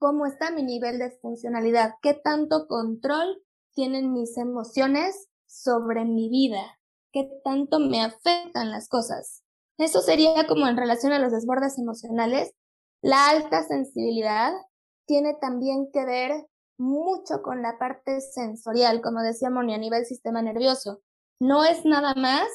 ¿Cómo 0.03 0.25
está 0.25 0.51
mi 0.51 0.63
nivel 0.63 0.99
de 0.99 1.11
funcionalidad? 1.21 1.93
¿Qué 2.01 2.13
tanto 2.13 2.67
control 2.67 3.41
tienen 3.73 4.11
mis 4.11 4.35
emociones 4.37 5.29
sobre 5.47 6.03
mi 6.03 6.27
vida? 6.27 6.77
qué 7.13 7.29
tanto 7.45 7.79
me 7.79 8.01
afectan 8.01 8.69
las 8.69 8.89
cosas. 8.89 9.43
Eso 9.77 10.01
sería 10.01 10.45
como 10.45 10.67
en 10.67 10.75
relación 10.75 11.13
a 11.13 11.19
los 11.19 11.31
desbordes 11.31 11.77
emocionales. 11.77 12.53
La 13.01 13.29
alta 13.29 13.63
sensibilidad 13.63 14.51
tiene 15.05 15.35
también 15.39 15.89
que 15.93 16.03
ver 16.03 16.47
mucho 16.77 17.41
con 17.41 17.61
la 17.61 17.77
parte 17.79 18.19
sensorial, 18.19 18.99
como 19.01 19.21
decía 19.21 19.49
Moni, 19.49 19.73
a 19.73 19.77
nivel 19.77 20.05
sistema 20.05 20.41
nervioso. 20.41 21.01
No 21.39 21.63
es 21.63 21.85
nada 21.85 22.13
más 22.15 22.49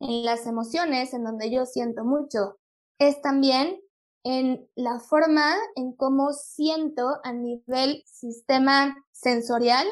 en 0.00 0.24
las 0.24 0.46
emociones 0.46 1.12
en 1.12 1.24
donde 1.24 1.50
yo 1.50 1.66
siento 1.66 2.04
mucho, 2.04 2.56
es 2.98 3.20
también 3.20 3.82
en 4.28 4.68
la 4.74 4.98
forma 4.98 5.54
en 5.76 5.92
cómo 5.92 6.32
siento 6.32 7.20
a 7.22 7.32
nivel 7.32 8.02
sistema 8.06 8.96
sensorial 9.12 9.86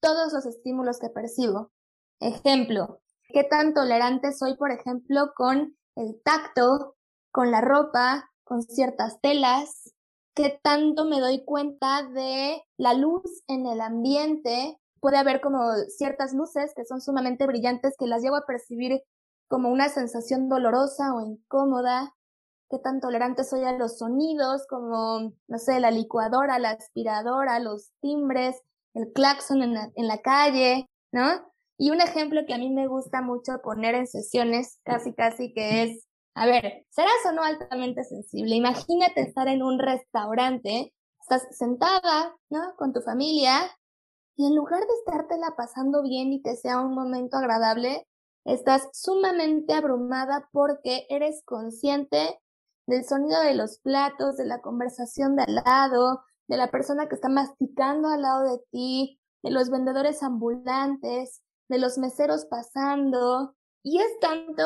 todos 0.00 0.32
los 0.32 0.44
estímulos 0.44 0.98
que 0.98 1.08
percibo. 1.08 1.70
Ejemplo, 2.18 3.00
qué 3.28 3.44
tan 3.44 3.72
tolerante 3.72 4.32
soy, 4.32 4.56
por 4.56 4.72
ejemplo, 4.72 5.34
con 5.36 5.76
el 5.94 6.20
tacto, 6.24 6.96
con 7.30 7.52
la 7.52 7.60
ropa, 7.60 8.32
con 8.42 8.62
ciertas 8.62 9.20
telas, 9.20 9.94
qué 10.34 10.58
tanto 10.64 11.04
me 11.04 11.20
doy 11.20 11.44
cuenta 11.44 12.02
de 12.02 12.64
la 12.76 12.94
luz 12.94 13.44
en 13.46 13.66
el 13.66 13.80
ambiente. 13.82 14.80
Puede 14.98 15.16
haber 15.16 15.40
como 15.40 15.60
ciertas 15.96 16.34
luces 16.34 16.72
que 16.74 16.84
son 16.84 17.00
sumamente 17.00 17.46
brillantes 17.46 17.94
que 17.96 18.08
las 18.08 18.20
llevo 18.20 18.34
a 18.34 18.46
percibir 18.46 19.00
como 19.46 19.70
una 19.70 19.88
sensación 19.88 20.48
dolorosa 20.48 21.14
o 21.14 21.20
incómoda. 21.20 22.16
Qué 22.70 22.78
tan 22.78 23.00
tolerante 23.00 23.42
soy 23.42 23.64
a 23.64 23.72
los 23.72 23.98
sonidos 23.98 24.64
como, 24.68 25.32
no 25.48 25.58
sé, 25.58 25.80
la 25.80 25.90
licuadora, 25.90 26.58
la 26.60 26.70
aspiradora, 26.70 27.58
los 27.58 27.90
timbres, 28.00 28.62
el 28.94 29.12
claxon 29.12 29.62
en 29.62 29.74
la, 29.74 29.90
en 29.96 30.06
la 30.06 30.22
calle, 30.22 30.88
¿no? 31.10 31.24
Y 31.76 31.90
un 31.90 32.00
ejemplo 32.00 32.42
que 32.46 32.54
a 32.54 32.58
mí 32.58 32.70
me 32.70 32.86
gusta 32.86 33.22
mucho 33.22 33.60
poner 33.62 33.94
en 33.96 34.06
sesiones, 34.06 34.78
casi 34.84 35.12
casi 35.14 35.52
que 35.52 35.82
es, 35.82 36.06
a 36.34 36.46
ver, 36.46 36.86
¿serás 36.90 37.12
o 37.28 37.32
no 37.32 37.42
altamente 37.42 38.04
sensible? 38.04 38.54
Imagínate 38.54 39.22
estar 39.22 39.48
en 39.48 39.62
un 39.62 39.78
restaurante, 39.78 40.94
estás 41.20 41.48
sentada, 41.50 42.36
¿no? 42.50 42.76
Con 42.76 42.92
tu 42.92 43.00
familia, 43.00 43.62
y 44.36 44.46
en 44.46 44.54
lugar 44.54 44.80
de 44.80 44.94
estártela 44.94 45.54
pasando 45.54 46.02
bien 46.02 46.32
y 46.32 46.40
que 46.40 46.56
sea 46.56 46.80
un 46.80 46.94
momento 46.94 47.36
agradable, 47.36 48.06
estás 48.46 48.88
sumamente 48.92 49.74
abrumada 49.74 50.48
porque 50.50 51.04
eres 51.10 51.42
consciente 51.44 52.40
del 52.90 53.04
sonido 53.04 53.40
de 53.40 53.54
los 53.54 53.78
platos, 53.78 54.36
de 54.36 54.44
la 54.44 54.60
conversación 54.60 55.36
de 55.36 55.44
al 55.44 55.54
lado, 55.64 56.20
de 56.48 56.56
la 56.56 56.70
persona 56.70 57.08
que 57.08 57.14
está 57.14 57.28
masticando 57.28 58.08
al 58.08 58.22
lado 58.22 58.42
de 58.42 58.58
ti, 58.72 59.20
de 59.42 59.50
los 59.50 59.70
vendedores 59.70 60.22
ambulantes, 60.22 61.40
de 61.68 61.78
los 61.78 61.96
meseros 61.98 62.46
pasando, 62.46 63.54
y 63.84 64.00
es 64.00 64.18
tanto 64.20 64.64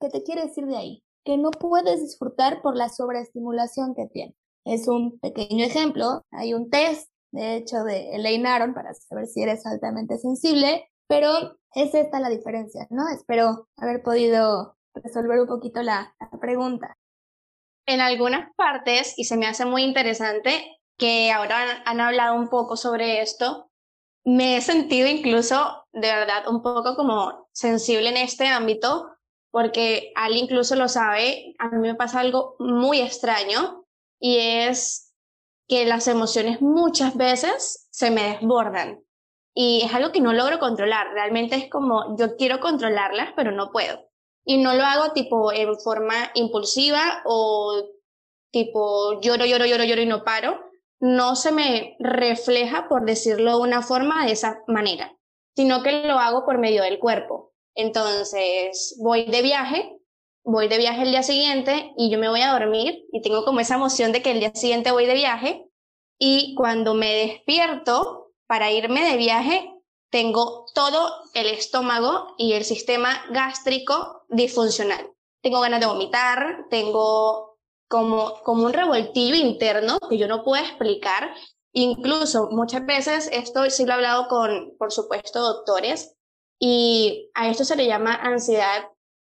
que 0.00 0.10
te 0.10 0.22
quiere 0.24 0.42
decir 0.42 0.66
de 0.66 0.76
ahí, 0.76 1.04
que 1.24 1.38
no 1.38 1.50
puedes 1.52 2.02
disfrutar 2.02 2.60
por 2.62 2.76
la 2.76 2.88
sobreestimulación 2.88 3.94
que 3.94 4.06
tiene. 4.12 4.36
Es 4.64 4.88
un 4.88 5.18
pequeño 5.20 5.64
ejemplo, 5.64 6.26
hay 6.32 6.52
un 6.52 6.68
test, 6.68 7.08
de 7.32 7.56
hecho, 7.56 7.84
de 7.84 8.16
Elaine 8.16 8.46
Aron 8.46 8.74
para 8.74 8.92
saber 8.94 9.26
si 9.26 9.42
eres 9.42 9.64
altamente 9.64 10.18
sensible, 10.18 10.88
pero 11.06 11.30
es 11.74 11.94
esta 11.94 12.18
la 12.18 12.28
diferencia, 12.28 12.88
¿no? 12.90 13.08
Espero 13.08 13.68
haber 13.76 14.02
podido 14.02 14.76
resolver 14.94 15.40
un 15.40 15.46
poquito 15.46 15.82
la, 15.82 16.14
la 16.18 16.38
pregunta. 16.40 16.96
En 17.86 18.00
algunas 18.00 18.52
partes, 18.56 19.14
y 19.16 19.24
se 19.24 19.36
me 19.36 19.46
hace 19.46 19.64
muy 19.64 19.82
interesante, 19.82 20.78
que 20.98 21.30
ahora 21.30 21.82
han 21.84 22.00
hablado 22.00 22.34
un 22.34 22.48
poco 22.48 22.76
sobre 22.76 23.22
esto, 23.22 23.70
me 24.24 24.56
he 24.56 24.60
sentido 24.60 25.06
incluso 25.08 25.86
de 25.92 26.08
verdad 26.08 26.48
un 26.48 26.60
poco 26.60 26.96
como 26.96 27.48
sensible 27.52 28.08
en 28.08 28.16
este 28.16 28.46
ámbito 28.48 29.16
porque 29.52 30.12
Ali 30.16 30.40
incluso 30.40 30.74
lo 30.76 30.88
sabe, 30.88 31.54
a 31.58 31.68
mí 31.68 31.78
me 31.78 31.94
pasa 31.94 32.20
algo 32.20 32.56
muy 32.58 33.00
extraño 33.00 33.86
y 34.20 34.36
es 34.38 35.14
que 35.68 35.86
las 35.86 36.08
emociones 36.08 36.60
muchas 36.60 37.16
veces 37.16 37.88
se 37.90 38.10
me 38.10 38.24
desbordan 38.24 39.02
y 39.54 39.82
es 39.84 39.94
algo 39.94 40.12
que 40.12 40.20
no 40.20 40.32
logro 40.32 40.58
controlar, 40.58 41.12
realmente 41.14 41.56
es 41.56 41.70
como 41.70 42.18
yo 42.18 42.36
quiero 42.36 42.60
controlarlas 42.60 43.32
pero 43.36 43.52
no 43.52 43.70
puedo 43.70 44.10
y 44.46 44.58
no 44.58 44.74
lo 44.74 44.84
hago 44.84 45.12
tipo 45.12 45.52
en 45.52 45.76
forma 45.78 46.30
impulsiva 46.34 47.22
o 47.26 47.82
tipo 48.52 49.20
lloro, 49.20 49.44
lloro, 49.44 49.66
lloro, 49.66 49.84
lloro 49.84 50.02
y 50.02 50.06
no 50.06 50.24
paro, 50.24 50.60
no 51.00 51.36
se 51.36 51.52
me 51.52 51.96
refleja, 51.98 52.88
por 52.88 53.04
decirlo 53.04 53.58
de 53.58 53.62
una 53.62 53.82
forma, 53.82 54.24
de 54.24 54.32
esa 54.32 54.62
manera, 54.68 55.14
sino 55.56 55.82
que 55.82 56.04
lo 56.04 56.18
hago 56.18 56.46
por 56.46 56.58
medio 56.58 56.84
del 56.84 56.98
cuerpo. 56.98 57.52
Entonces, 57.74 58.96
voy 59.02 59.24
de 59.24 59.42
viaje, 59.42 59.98
voy 60.44 60.68
de 60.68 60.78
viaje 60.78 61.02
el 61.02 61.10
día 61.10 61.24
siguiente 61.24 61.92
y 61.98 62.10
yo 62.10 62.18
me 62.18 62.28
voy 62.28 62.40
a 62.40 62.52
dormir 62.52 63.04
y 63.12 63.20
tengo 63.20 63.44
como 63.44 63.60
esa 63.60 63.74
emoción 63.74 64.12
de 64.12 64.22
que 64.22 64.30
el 64.30 64.40
día 64.40 64.54
siguiente 64.54 64.92
voy 64.92 65.06
de 65.06 65.14
viaje 65.14 65.68
y 66.18 66.54
cuando 66.54 66.94
me 66.94 67.12
despierto 67.12 68.32
para 68.46 68.70
irme 68.70 69.04
de 69.04 69.16
viaje, 69.16 69.75
tengo 70.16 70.64
todo 70.72 71.10
el 71.34 71.46
estómago 71.48 72.36
y 72.38 72.54
el 72.54 72.64
sistema 72.64 73.22
gástrico 73.32 74.24
disfuncional. 74.30 75.12
Tengo 75.42 75.60
ganas 75.60 75.78
de 75.78 75.84
vomitar, 75.84 76.64
tengo 76.70 77.58
como, 77.86 78.32
como 78.42 78.64
un 78.64 78.72
revoltillo 78.72 79.34
interno 79.34 79.98
que 80.08 80.16
yo 80.16 80.26
no 80.26 80.42
puedo 80.42 80.64
explicar. 80.64 81.34
Incluso 81.72 82.48
muchas 82.50 82.86
veces, 82.86 83.28
esto 83.30 83.68
sí 83.68 83.84
lo 83.84 83.90
he 83.90 83.94
hablado 83.96 84.28
con, 84.28 84.74
por 84.78 84.90
supuesto, 84.90 85.38
doctores, 85.38 86.16
y 86.58 87.30
a 87.34 87.50
esto 87.50 87.66
se 87.66 87.76
le 87.76 87.86
llama 87.86 88.14
ansiedad, 88.14 88.88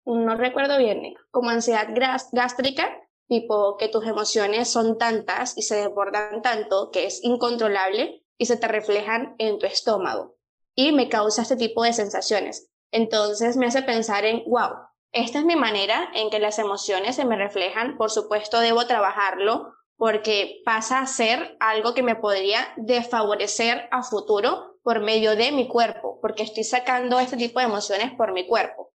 no 0.06 0.36
recuerdo 0.36 0.80
bien, 0.80 1.14
como 1.30 1.52
ansiedad 1.52 1.90
gástrica, 2.32 3.08
tipo 3.28 3.78
que 3.78 3.88
tus 3.88 4.08
emociones 4.08 4.68
son 4.72 4.98
tantas 4.98 5.56
y 5.60 5.62
se 5.62 5.76
desbordan 5.76 6.42
tanto 6.42 6.90
que 6.90 7.06
es 7.06 7.24
incontrolable 7.24 8.26
y 8.40 8.48
se 8.48 8.58
te 8.58 8.68
reflejan 8.68 9.36
en 9.38 9.60
tu 9.60 9.68
estómago. 9.68 10.41
Y 10.76 10.92
me 10.92 11.10
causa 11.10 11.42
este 11.42 11.58
tipo 11.58 11.84
de 11.84 11.94
sensaciones. 11.94 12.70
Entonces 12.92 13.58
me 13.58 13.68
hace 13.68 13.84
pensar 13.84 14.26
en, 14.26 14.44
wow, 14.46 14.72
esta 15.12 15.40
es 15.40 15.46
mi 15.46 15.56
manera 15.56 16.10
en 16.14 16.30
que 16.30 16.40
las 16.40 16.60
emociones 16.60 17.16
se 17.16 17.26
me 17.26 17.36
reflejan. 17.36 17.98
Por 17.98 18.12
supuesto, 18.12 18.60
debo 18.60 18.86
trabajarlo 18.88 19.74
porque 19.98 20.62
pasa 20.66 21.00
a 21.00 21.06
ser 21.06 21.58
algo 21.60 21.94
que 21.94 22.02
me 22.02 22.16
podría 22.16 22.74
desfavorecer 22.76 23.88
a 23.92 24.02
futuro 24.02 24.80
por 24.84 25.00
medio 25.00 25.36
de 25.36 25.52
mi 25.52 25.68
cuerpo, 25.68 26.18
porque 26.22 26.44
estoy 26.44 26.64
sacando 26.64 27.20
este 27.20 27.38
tipo 27.38 27.60
de 27.60 27.66
emociones 27.66 28.12
por 28.18 28.34
mi 28.34 28.48
cuerpo. 28.48 28.94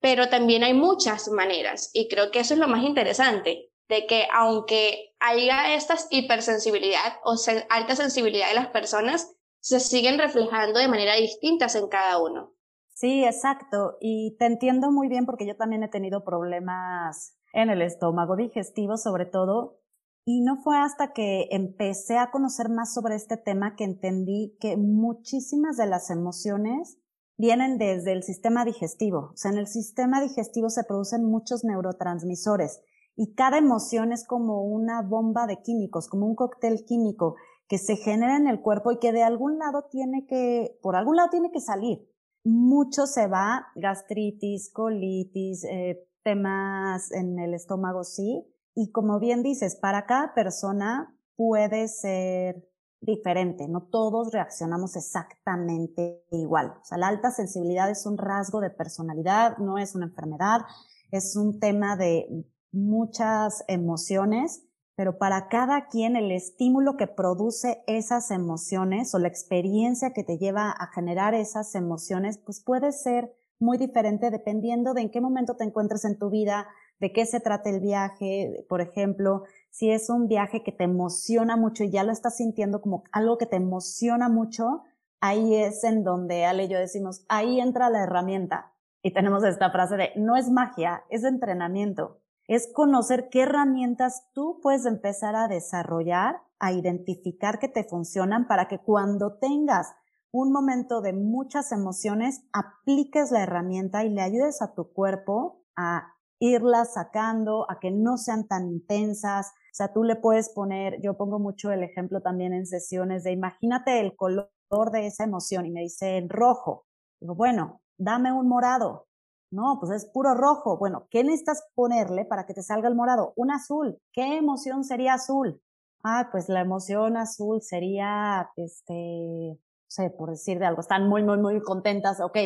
Pero 0.00 0.28
también 0.28 0.62
hay 0.62 0.74
muchas 0.74 1.28
maneras 1.28 1.90
y 1.92 2.08
creo 2.08 2.30
que 2.30 2.40
eso 2.40 2.54
es 2.54 2.60
lo 2.60 2.68
más 2.68 2.84
interesante, 2.84 3.70
de 3.88 4.06
que 4.06 4.28
aunque 4.32 5.14
haya 5.18 5.74
esta 5.74 5.96
hipersensibilidad 6.10 7.18
o 7.24 7.34
alta 7.68 7.96
sensibilidad 7.96 8.48
de 8.48 8.54
las 8.54 8.68
personas, 8.68 9.34
se 9.64 9.80
siguen 9.80 10.18
reflejando 10.18 10.78
de 10.78 10.88
manera 10.88 11.16
distintas 11.16 11.74
en 11.74 11.88
cada 11.88 12.22
uno. 12.22 12.52
Sí, 12.92 13.24
exacto. 13.24 13.96
Y 13.98 14.36
te 14.38 14.44
entiendo 14.44 14.90
muy 14.90 15.08
bien 15.08 15.24
porque 15.24 15.46
yo 15.46 15.56
también 15.56 15.82
he 15.82 15.88
tenido 15.88 16.22
problemas 16.22 17.38
en 17.54 17.70
el 17.70 17.80
estómago 17.80 18.36
digestivo 18.36 18.98
sobre 18.98 19.24
todo. 19.24 19.80
Y 20.26 20.42
no 20.42 20.58
fue 20.62 20.76
hasta 20.76 21.14
que 21.14 21.48
empecé 21.50 22.18
a 22.18 22.30
conocer 22.30 22.68
más 22.68 22.92
sobre 22.92 23.14
este 23.14 23.38
tema 23.38 23.74
que 23.74 23.84
entendí 23.84 24.54
que 24.60 24.76
muchísimas 24.76 25.78
de 25.78 25.86
las 25.86 26.10
emociones 26.10 26.98
vienen 27.38 27.78
desde 27.78 28.12
el 28.12 28.22
sistema 28.22 28.66
digestivo. 28.66 29.30
O 29.32 29.36
sea, 29.36 29.50
en 29.50 29.56
el 29.56 29.66
sistema 29.66 30.20
digestivo 30.20 30.68
se 30.68 30.84
producen 30.84 31.24
muchos 31.24 31.64
neurotransmisores 31.64 32.82
y 33.16 33.32
cada 33.34 33.58
emoción 33.58 34.12
es 34.12 34.26
como 34.26 34.62
una 34.62 35.00
bomba 35.00 35.46
de 35.46 35.62
químicos, 35.62 36.08
como 36.08 36.26
un 36.26 36.34
cóctel 36.34 36.84
químico 36.84 37.36
que 37.68 37.78
se 37.78 37.96
genera 37.96 38.36
en 38.36 38.46
el 38.46 38.60
cuerpo 38.60 38.92
y 38.92 38.98
que 38.98 39.12
de 39.12 39.22
algún 39.22 39.58
lado 39.58 39.86
tiene 39.90 40.26
que, 40.26 40.78
por 40.82 40.96
algún 40.96 41.16
lado 41.16 41.30
tiene 41.30 41.50
que 41.50 41.60
salir 41.60 42.08
mucho 42.44 43.06
se 43.06 43.26
va, 43.26 43.68
gastritis, 43.74 44.70
colitis, 44.70 45.64
eh, 45.64 46.06
temas 46.22 47.10
en 47.12 47.38
el 47.38 47.54
estómago, 47.54 48.04
sí. 48.04 48.46
Y 48.74 48.90
como 48.92 49.18
bien 49.18 49.42
dices, 49.42 49.76
para 49.76 50.06
cada 50.06 50.34
persona 50.34 51.16
puede 51.36 51.88
ser 51.88 52.68
diferente, 53.00 53.68
no 53.68 53.82
todos 53.82 54.32
reaccionamos 54.32 54.96
exactamente 54.96 56.24
igual. 56.30 56.74
O 56.80 56.84
sea, 56.84 56.98
la 56.98 57.08
alta 57.08 57.30
sensibilidad 57.30 57.90
es 57.90 58.06
un 58.06 58.16
rasgo 58.16 58.60
de 58.60 58.70
personalidad, 58.70 59.58
no 59.58 59.78
es 59.78 59.94
una 59.94 60.06
enfermedad, 60.06 60.62
es 61.10 61.36
un 61.36 61.60
tema 61.60 61.96
de 61.96 62.26
muchas 62.72 63.64
emociones 63.68 64.64
pero 64.96 65.18
para 65.18 65.48
cada 65.48 65.86
quien 65.86 66.16
el 66.16 66.30
estímulo 66.30 66.96
que 66.96 67.06
produce 67.06 67.82
esas 67.86 68.30
emociones 68.30 69.14
o 69.14 69.18
la 69.18 69.28
experiencia 69.28 70.12
que 70.12 70.22
te 70.22 70.38
lleva 70.38 70.70
a 70.70 70.86
generar 70.92 71.34
esas 71.34 71.74
emociones, 71.74 72.38
pues 72.38 72.62
puede 72.62 72.92
ser 72.92 73.34
muy 73.58 73.76
diferente 73.76 74.30
dependiendo 74.30 74.94
de 74.94 75.02
en 75.02 75.10
qué 75.10 75.20
momento 75.20 75.56
te 75.56 75.64
encuentres 75.64 76.04
en 76.04 76.18
tu 76.18 76.30
vida, 76.30 76.68
de 77.00 77.12
qué 77.12 77.26
se 77.26 77.40
trata 77.40 77.70
el 77.70 77.80
viaje, 77.80 78.64
por 78.68 78.80
ejemplo, 78.80 79.44
si 79.70 79.90
es 79.90 80.10
un 80.10 80.28
viaje 80.28 80.62
que 80.62 80.72
te 80.72 80.84
emociona 80.84 81.56
mucho 81.56 81.82
y 81.82 81.90
ya 81.90 82.04
lo 82.04 82.12
estás 82.12 82.36
sintiendo 82.36 82.80
como 82.80 83.02
algo 83.10 83.36
que 83.36 83.46
te 83.46 83.56
emociona 83.56 84.28
mucho, 84.28 84.82
ahí 85.20 85.56
es 85.56 85.82
en 85.82 86.04
donde 86.04 86.44
Ale 86.44 86.64
y 86.64 86.68
yo 86.68 86.78
decimos, 86.78 87.24
ahí 87.28 87.60
entra 87.60 87.90
la 87.90 88.04
herramienta. 88.04 88.72
Y 89.02 89.12
tenemos 89.12 89.44
esta 89.44 89.70
frase 89.70 89.96
de, 89.96 90.10
no 90.16 90.36
es 90.36 90.50
magia, 90.50 91.04
es 91.10 91.24
entrenamiento 91.24 92.20
es 92.46 92.70
conocer 92.72 93.28
qué 93.30 93.42
herramientas 93.42 94.28
tú 94.32 94.60
puedes 94.62 94.86
empezar 94.86 95.34
a 95.36 95.48
desarrollar, 95.48 96.42
a 96.58 96.72
identificar 96.72 97.58
que 97.58 97.68
te 97.68 97.84
funcionan 97.84 98.46
para 98.46 98.68
que 98.68 98.78
cuando 98.78 99.38
tengas 99.38 99.94
un 100.30 100.52
momento 100.52 101.00
de 101.00 101.12
muchas 101.12 101.70
emociones, 101.70 102.42
apliques 102.52 103.30
la 103.30 103.44
herramienta 103.44 104.04
y 104.04 104.10
le 104.10 104.20
ayudes 104.20 104.62
a 104.62 104.74
tu 104.74 104.92
cuerpo 104.92 105.62
a 105.76 106.14
irlas 106.40 106.94
sacando, 106.94 107.70
a 107.70 107.78
que 107.78 107.90
no 107.90 108.16
sean 108.18 108.48
tan 108.48 108.66
intensas. 108.66 109.48
O 109.48 109.74
sea, 109.74 109.92
tú 109.92 110.02
le 110.02 110.16
puedes 110.16 110.50
poner, 110.50 111.00
yo 111.00 111.16
pongo 111.16 111.38
mucho 111.38 111.70
el 111.70 111.82
ejemplo 111.82 112.20
también 112.20 112.52
en 112.52 112.66
sesiones 112.66 113.22
de 113.24 113.32
imagínate 113.32 114.00
el 114.00 114.16
color 114.16 114.50
de 114.92 115.06
esa 115.06 115.24
emoción 115.24 115.66
y 115.66 115.70
me 115.70 115.82
dice 115.82 116.16
en 116.16 116.28
rojo. 116.28 116.86
Digo, 117.20 117.34
bueno, 117.36 117.80
dame 117.96 118.32
un 118.32 118.48
morado. 118.48 119.06
No, 119.54 119.78
pues 119.78 119.92
es 119.92 120.06
puro 120.06 120.34
rojo. 120.34 120.78
Bueno, 120.78 121.06
¿qué 121.10 121.22
necesitas 121.22 121.64
ponerle 121.76 122.24
para 122.24 122.44
que 122.44 122.54
te 122.54 122.62
salga 122.62 122.88
el 122.88 122.96
morado? 122.96 123.32
Un 123.36 123.52
azul. 123.52 124.00
¿Qué 124.12 124.36
emoción 124.36 124.82
sería 124.82 125.14
azul? 125.14 125.62
Ah, 126.02 126.28
pues 126.32 126.48
la 126.48 126.60
emoción 126.60 127.16
azul 127.16 127.62
sería, 127.62 128.50
este, 128.56 128.92
no 128.94 129.58
sé, 129.86 130.10
por 130.10 130.30
decir 130.30 130.58
de 130.58 130.66
algo, 130.66 130.80
están 130.80 131.08
muy, 131.08 131.22
muy, 131.22 131.38
muy 131.38 131.62
contentas, 131.62 132.20
ok. 132.20 132.36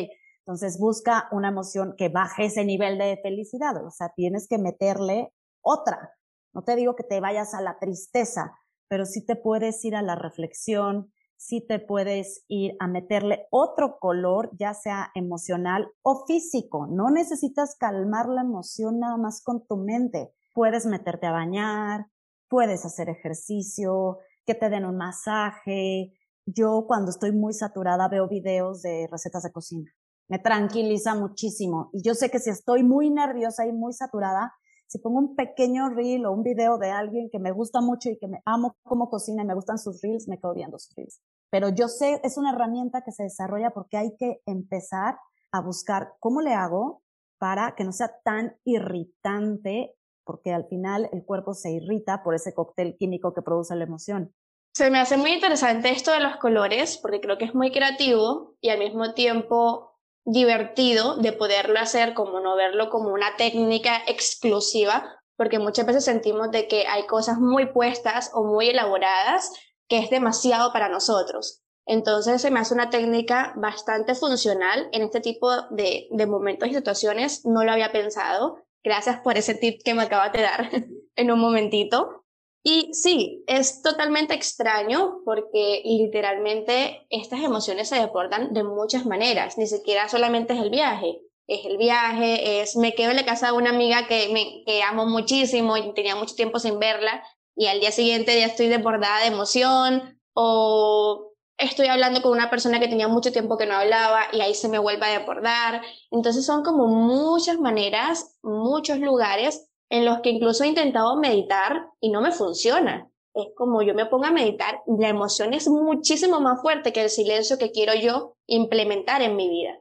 Entonces 0.41 0.77
busca 0.79 1.27
una 1.31 1.47
emoción 1.47 1.95
que 1.97 2.09
baje 2.09 2.45
ese 2.45 2.63
nivel 2.63 2.99
de 2.99 3.19
felicidad. 3.23 3.83
O 3.83 3.89
sea, 3.89 4.09
tienes 4.15 4.47
que 4.47 4.59
meterle 4.59 5.33
otra. 5.61 6.13
No 6.53 6.61
te 6.61 6.75
digo 6.75 6.95
que 6.95 7.03
te 7.03 7.19
vayas 7.19 7.55
a 7.55 7.61
la 7.61 7.79
tristeza, 7.79 8.55
pero 8.87 9.07
sí 9.07 9.25
te 9.25 9.35
puedes 9.35 9.83
ir 9.83 9.95
a 9.95 10.03
la 10.03 10.15
reflexión, 10.15 11.11
si 11.39 11.65
te 11.65 11.79
puedes 11.79 12.43
ir 12.49 12.75
a 12.81 12.87
meterle 12.87 13.47
otro 13.49 13.97
color, 13.97 14.51
ya 14.59 14.73
sea 14.73 15.09
emocional 15.15 15.89
o 16.01 16.25
físico. 16.25 16.85
No 16.91 17.09
necesitas 17.11 17.77
calmar 17.77 18.27
la 18.27 18.41
emoción 18.41 18.99
nada 18.99 19.15
más 19.15 19.41
con 19.41 19.65
tu 19.65 19.77
mente. 19.77 20.33
Puedes 20.53 20.85
meterte 20.85 21.27
a 21.27 21.31
bañar, 21.31 22.07
puedes 22.49 22.83
hacer 22.83 23.07
ejercicio, 23.07 24.17
que 24.45 24.53
te 24.53 24.69
den 24.69 24.83
un 24.83 24.97
masaje. 24.97 26.11
Yo 26.45 26.83
cuando 26.85 27.09
estoy 27.09 27.31
muy 27.31 27.53
saturada 27.53 28.09
veo 28.09 28.27
videos 28.27 28.81
de 28.81 29.07
recetas 29.09 29.43
de 29.43 29.53
cocina. 29.53 29.89
Me 30.27 30.39
tranquiliza 30.39 31.15
muchísimo. 31.15 31.89
Y 31.93 32.03
yo 32.03 32.15
sé 32.15 32.29
que 32.29 32.39
si 32.39 32.49
estoy 32.49 32.83
muy 32.83 33.11
nerviosa 33.11 33.65
y 33.65 33.71
muy 33.71 33.93
saturada, 33.93 34.51
si 34.89 34.97
pongo 34.97 35.19
un 35.19 35.35
pequeño 35.35 35.89
reel 35.89 36.25
o 36.25 36.31
un 36.31 36.41
video 36.41 36.79
de 36.79 36.89
alguien 36.89 37.29
que 37.31 37.37
me 37.37 37.51
gusta 37.51 37.79
mucho 37.79 38.09
y 38.09 38.17
que 38.17 38.27
me 38.27 38.41
amo 38.43 38.75
cómo 38.83 39.07
cocina 39.09 39.43
y 39.43 39.45
me 39.45 39.53
gustan 39.53 39.77
sus 39.77 40.01
reels, 40.01 40.27
me 40.27 40.39
quedo 40.39 40.55
viendo 40.55 40.79
sus 40.79 40.95
reels. 40.95 41.21
Pero 41.51 41.69
yo 41.69 41.87
sé, 41.87 42.19
es 42.23 42.37
una 42.37 42.51
herramienta 42.51 43.03
que 43.03 43.11
se 43.11 43.23
desarrolla 43.23 43.69
porque 43.69 43.97
hay 43.97 44.15
que 44.17 44.41
empezar 44.47 45.19
a 45.51 45.61
buscar 45.61 46.13
cómo 46.19 46.41
le 46.41 46.55
hago 46.55 47.03
para 47.37 47.75
que 47.75 47.83
no 47.83 47.91
sea 47.91 48.11
tan 48.23 48.57
irritante, 48.65 49.95
porque 50.23 50.53
al 50.53 50.65
final 50.65 51.07
el 51.13 51.23
cuerpo 51.23 51.53
se 51.53 51.71
irrita 51.71 52.23
por 52.23 52.33
ese 52.33 52.55
cóctel 52.55 52.97
químico 52.97 53.33
que 53.35 53.43
produce 53.43 53.75
la 53.75 53.83
emoción. 53.83 54.33
Se 54.73 54.89
me 54.89 54.99
hace 54.99 55.17
muy 55.17 55.33
interesante 55.33 55.91
esto 55.91 56.11
de 56.11 56.19
los 56.19 56.37
colores, 56.37 56.97
porque 56.97 57.21
creo 57.21 57.37
que 57.37 57.45
es 57.45 57.53
muy 57.53 57.71
creativo 57.71 58.55
y 58.59 58.69
al 58.69 58.79
mismo 58.79 59.13
tiempo 59.13 59.88
divertido 60.31 61.17
de 61.17 61.33
poderlo 61.33 61.79
hacer, 61.79 62.13
como 62.13 62.39
no 62.39 62.55
verlo 62.55 62.89
como 62.89 63.09
una 63.09 63.35
técnica 63.35 64.03
exclusiva, 64.07 65.19
porque 65.35 65.57
muchas 65.57 65.85
veces 65.85 66.05
sentimos 66.05 66.51
de 66.51 66.67
que 66.67 66.85
hay 66.87 67.07
cosas 67.07 67.39
muy 67.39 67.67
puestas 67.71 68.29
o 68.33 68.43
muy 68.43 68.69
elaboradas 68.69 69.51
que 69.87 69.97
es 69.97 70.09
demasiado 70.09 70.71
para 70.71 70.89
nosotros. 70.89 71.63
Entonces 71.87 72.41
se 72.41 72.51
me 72.51 72.59
hace 72.59 72.75
una 72.75 72.91
técnica 72.91 73.53
bastante 73.55 74.13
funcional 74.13 74.89
en 74.91 75.01
este 75.01 75.21
tipo 75.21 75.49
de, 75.71 76.07
de 76.11 76.27
momentos 76.27 76.69
y 76.69 76.75
situaciones. 76.75 77.45
No 77.45 77.63
lo 77.63 77.71
había 77.71 77.91
pensado. 77.91 78.57
Gracias 78.83 79.21
por 79.21 79.37
ese 79.37 79.55
tip 79.55 79.81
que 79.83 79.95
me 79.95 80.03
acabas 80.03 80.31
de 80.31 80.41
dar 80.41 80.69
en 81.15 81.31
un 81.31 81.39
momentito. 81.39 82.18
Y 82.63 82.93
sí, 82.93 83.43
es 83.47 83.81
totalmente 83.81 84.33
extraño 84.33 85.21
porque 85.23 85.81
literalmente 85.85 87.05
estas 87.09 87.41
emociones 87.41 87.87
se 87.87 87.95
deportan 87.99 88.53
de 88.53 88.63
muchas 88.63 89.05
maneras, 89.05 89.57
ni 89.57 89.65
siquiera 89.65 90.09
solamente 90.09 90.53
es 90.53 90.59
el 90.59 90.69
viaje, 90.69 91.21
es 91.47 91.65
el 91.65 91.77
viaje, 91.77 92.61
es 92.61 92.75
me 92.75 92.93
quedo 92.95 93.11
en 93.11 93.15
la 93.15 93.25
casa 93.25 93.47
de 93.47 93.53
una 93.53 93.69
amiga 93.69 94.07
que, 94.07 94.29
me, 94.33 94.63
que 94.65 94.83
amo 94.83 95.05
muchísimo 95.05 95.77
y 95.77 95.93
tenía 95.93 96.15
mucho 96.15 96.35
tiempo 96.35 96.59
sin 96.59 96.79
verla 96.79 97.23
y 97.55 97.67
al 97.67 97.79
día 97.79 97.91
siguiente 97.91 98.37
ya 98.37 98.47
estoy 98.47 98.67
desbordada 98.67 99.21
de 99.21 99.27
emoción 99.27 100.19
o 100.33 101.33
estoy 101.57 101.87
hablando 101.87 102.21
con 102.21 102.31
una 102.31 102.49
persona 102.49 102.79
que 102.79 102.87
tenía 102.87 103.07
mucho 103.07 103.31
tiempo 103.31 103.57
que 103.57 103.65
no 103.65 103.75
hablaba 103.75 104.23
y 104.31 104.41
ahí 104.41 104.53
se 104.53 104.69
me 104.69 104.79
vuelve 104.79 105.05
a 105.05 105.19
desbordar. 105.19 105.81
Entonces 106.11 106.45
son 106.45 106.63
como 106.63 106.87
muchas 106.87 107.59
maneras, 107.59 108.37
muchos 108.41 108.99
lugares 108.99 109.68
en 109.89 110.05
los 110.05 110.19
que 110.21 110.29
incluso 110.29 110.63
he 110.63 110.67
intentado 110.67 111.15
meditar 111.17 111.87
y 111.99 112.09
no 112.09 112.21
me 112.21 112.31
funciona. 112.31 113.09
Es 113.33 113.47
como 113.55 113.81
yo 113.81 113.93
me 113.93 114.05
pongo 114.05 114.25
a 114.25 114.31
meditar, 114.31 114.81
la 114.85 115.09
emoción 115.09 115.53
es 115.53 115.67
muchísimo 115.67 116.39
más 116.39 116.61
fuerte 116.61 116.93
que 116.93 117.03
el 117.03 117.09
silencio 117.09 117.57
que 117.57 117.71
quiero 117.71 117.93
yo 117.93 118.35
implementar 118.47 119.21
en 119.21 119.35
mi 119.35 119.49
vida. 119.49 119.79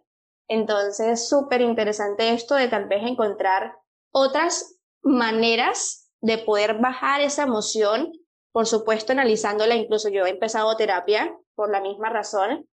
Entonces, 0.48 1.28
súper 1.28 1.60
interesante 1.60 2.32
esto 2.32 2.54
de 2.54 2.68
tal 2.68 2.86
vez 2.86 3.02
encontrar 3.02 3.74
otras 4.12 4.78
maneras 5.02 6.10
de 6.20 6.38
poder 6.38 6.78
bajar 6.78 7.20
esa 7.20 7.42
emoción, 7.42 8.12
por 8.52 8.66
supuesto 8.66 9.12
analizándola, 9.12 9.76
incluso 9.76 10.08
yo 10.08 10.26
he 10.26 10.30
empezado 10.30 10.76
terapia 10.76 11.36
por 11.54 11.70
la 11.70 11.80
misma 11.80 12.10
razón, 12.10 12.66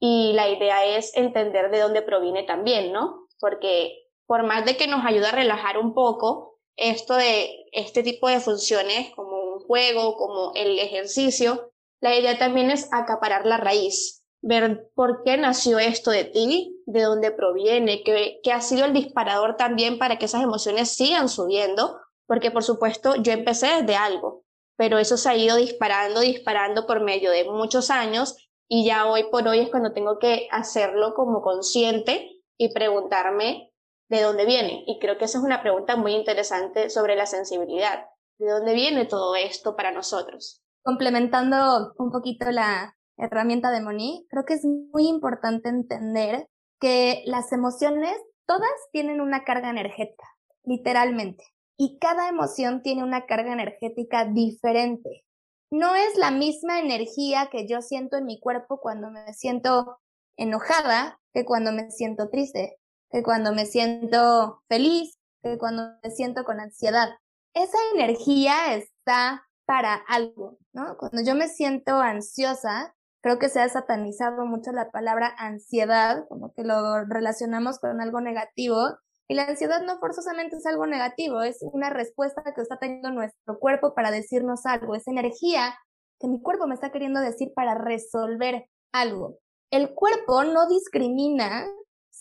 y 0.00 0.32
la 0.34 0.48
idea 0.48 0.84
es 0.84 1.16
entender 1.16 1.70
de 1.70 1.80
dónde 1.80 2.02
proviene 2.02 2.42
también, 2.42 2.92
¿no? 2.92 3.26
Porque 3.40 4.04
por 4.26 4.44
más 4.44 4.64
de 4.64 4.76
que 4.76 4.86
nos 4.86 5.04
ayuda 5.04 5.30
a 5.30 5.36
relajar 5.36 5.78
un 5.78 5.94
poco, 5.94 6.53
esto 6.76 7.14
de 7.14 7.66
este 7.72 8.02
tipo 8.02 8.28
de 8.28 8.40
funciones 8.40 9.10
como 9.14 9.54
un 9.54 9.60
juego, 9.60 10.16
como 10.16 10.52
el 10.54 10.78
ejercicio, 10.78 11.70
la 12.00 12.16
idea 12.16 12.38
también 12.38 12.70
es 12.70 12.88
acaparar 12.92 13.46
la 13.46 13.56
raíz, 13.56 14.24
ver 14.42 14.90
por 14.94 15.22
qué 15.24 15.36
nació 15.36 15.78
esto 15.78 16.10
de 16.10 16.24
ti, 16.24 16.82
de 16.86 17.02
dónde 17.02 17.30
proviene, 17.30 18.02
qué, 18.02 18.40
qué 18.42 18.52
ha 18.52 18.60
sido 18.60 18.84
el 18.84 18.92
disparador 18.92 19.56
también 19.56 19.98
para 19.98 20.18
que 20.18 20.26
esas 20.26 20.42
emociones 20.42 20.90
sigan 20.90 21.28
subiendo, 21.28 21.98
porque 22.26 22.50
por 22.50 22.62
supuesto 22.62 23.16
yo 23.16 23.32
empecé 23.32 23.68
desde 23.68 23.96
algo, 23.96 24.44
pero 24.76 24.98
eso 24.98 25.16
se 25.16 25.30
ha 25.30 25.36
ido 25.36 25.56
disparando, 25.56 26.20
disparando 26.20 26.86
por 26.86 27.00
medio 27.00 27.30
de 27.30 27.44
muchos 27.44 27.90
años 27.90 28.36
y 28.68 28.84
ya 28.84 29.06
hoy 29.06 29.24
por 29.30 29.46
hoy 29.46 29.60
es 29.60 29.70
cuando 29.70 29.92
tengo 29.92 30.18
que 30.18 30.48
hacerlo 30.50 31.14
como 31.14 31.42
consciente 31.42 32.42
y 32.58 32.72
preguntarme 32.72 33.72
de 34.08 34.22
dónde 34.22 34.44
viene. 34.44 34.84
Y 34.86 34.98
creo 35.00 35.18
que 35.18 35.24
esa 35.24 35.38
es 35.38 35.44
una 35.44 35.62
pregunta 35.62 35.96
muy 35.96 36.12
interesante 36.12 36.90
sobre 36.90 37.16
la 37.16 37.26
sensibilidad. 37.26 38.06
¿De 38.38 38.50
dónde 38.50 38.74
viene 38.74 39.06
todo 39.06 39.36
esto 39.36 39.76
para 39.76 39.92
nosotros? 39.92 40.62
Complementando 40.82 41.94
un 41.98 42.10
poquito 42.10 42.50
la 42.50 42.96
herramienta 43.16 43.70
de 43.70 43.80
Moni, 43.80 44.26
creo 44.28 44.44
que 44.44 44.54
es 44.54 44.64
muy 44.64 45.08
importante 45.08 45.68
entender 45.68 46.48
que 46.80 47.22
las 47.26 47.52
emociones 47.52 48.14
todas 48.46 48.70
tienen 48.92 49.20
una 49.20 49.44
carga 49.44 49.70
energética, 49.70 50.26
literalmente. 50.64 51.44
Y 51.76 51.98
cada 51.98 52.28
emoción 52.28 52.82
tiene 52.82 53.02
una 53.02 53.26
carga 53.26 53.52
energética 53.52 54.26
diferente. 54.26 55.24
No 55.70 55.94
es 55.94 56.16
la 56.16 56.30
misma 56.30 56.78
energía 56.80 57.48
que 57.50 57.66
yo 57.66 57.80
siento 57.80 58.16
en 58.16 58.26
mi 58.26 58.38
cuerpo 58.38 58.80
cuando 58.80 59.10
me 59.10 59.32
siento 59.32 59.98
enojada 60.36 61.20
que 61.32 61.44
cuando 61.44 61.72
me 61.72 61.90
siento 61.90 62.28
triste 62.28 62.78
que 63.14 63.22
cuando 63.22 63.52
me 63.52 63.64
siento 63.64 64.60
feliz, 64.68 65.20
que 65.40 65.56
cuando 65.56 65.84
me 66.02 66.10
siento 66.10 66.42
con 66.42 66.58
ansiedad. 66.58 67.10
Esa 67.54 67.78
energía 67.94 68.74
está 68.74 69.46
para 69.66 69.94
algo, 69.94 70.58
¿no? 70.72 70.96
Cuando 70.96 71.22
yo 71.22 71.36
me 71.36 71.46
siento 71.46 72.00
ansiosa, 72.00 72.92
creo 73.22 73.38
que 73.38 73.48
se 73.48 73.60
ha 73.60 73.68
satanizado 73.68 74.46
mucho 74.46 74.72
la 74.72 74.90
palabra 74.90 75.32
ansiedad, 75.38 76.26
como 76.28 76.52
que 76.54 76.64
lo 76.64 77.04
relacionamos 77.04 77.78
con 77.78 78.00
algo 78.00 78.20
negativo, 78.20 78.98
y 79.28 79.34
la 79.34 79.44
ansiedad 79.44 79.82
no 79.82 80.00
forzosamente 80.00 80.56
es 80.56 80.66
algo 80.66 80.88
negativo, 80.88 81.40
es 81.42 81.58
una 81.60 81.90
respuesta 81.90 82.42
que 82.52 82.62
está 82.62 82.80
teniendo 82.80 83.12
nuestro 83.12 83.60
cuerpo 83.60 83.94
para 83.94 84.10
decirnos 84.10 84.66
algo, 84.66 84.96
es 84.96 85.06
energía 85.06 85.78
que 86.18 86.26
mi 86.26 86.42
cuerpo 86.42 86.66
me 86.66 86.74
está 86.74 86.90
queriendo 86.90 87.20
decir 87.20 87.52
para 87.54 87.76
resolver 87.76 88.68
algo. 88.92 89.38
El 89.70 89.94
cuerpo 89.94 90.42
no 90.42 90.66
discrimina 90.66 91.64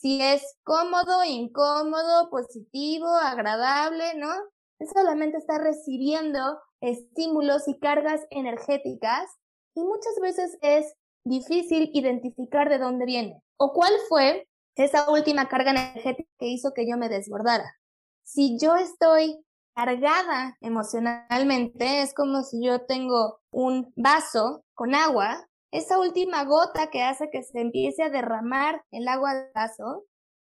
si 0.03 0.21
es 0.21 0.57
cómodo, 0.65 1.23
incómodo, 1.23 2.29
positivo, 2.29 3.07
agradable, 3.07 4.15
¿no? 4.17 4.33
Él 4.79 4.87
solamente 4.93 5.37
está 5.37 5.59
recibiendo 5.59 6.59
estímulos 6.81 7.69
y 7.69 7.79
cargas 7.79 8.19
energéticas 8.29 9.31
y 9.73 9.79
muchas 9.79 10.19
veces 10.21 10.57
es 10.59 10.93
difícil 11.23 11.89
identificar 11.93 12.67
de 12.67 12.79
dónde 12.79 13.05
viene 13.05 13.41
o 13.55 13.71
cuál 13.71 13.93
fue 14.09 14.45
esa 14.75 15.09
última 15.09 15.47
carga 15.47 15.71
energética 15.71 16.29
que 16.37 16.47
hizo 16.47 16.73
que 16.73 16.85
yo 16.85 16.97
me 16.97 17.07
desbordara. 17.07 17.77
Si 18.23 18.57
yo 18.59 18.75
estoy 18.75 19.41
cargada 19.73 20.57
emocionalmente, 20.59 22.01
es 22.01 22.13
como 22.13 22.43
si 22.43 22.61
yo 22.61 22.81
tengo 22.81 23.39
un 23.53 23.93
vaso 23.95 24.65
con 24.73 24.95
agua 24.95 25.47
esa 25.73 25.99
última 25.99 26.43
gota 26.43 26.91
que 26.91 27.01
hace 27.01 27.31
que 27.31 27.41
se 27.41 27.59
empiece 27.59 28.03
a 28.03 28.11
derramar 28.11 28.85
el 28.91 29.07
agua 29.07 29.33
del 29.33 29.51
vaso, 29.55 30.05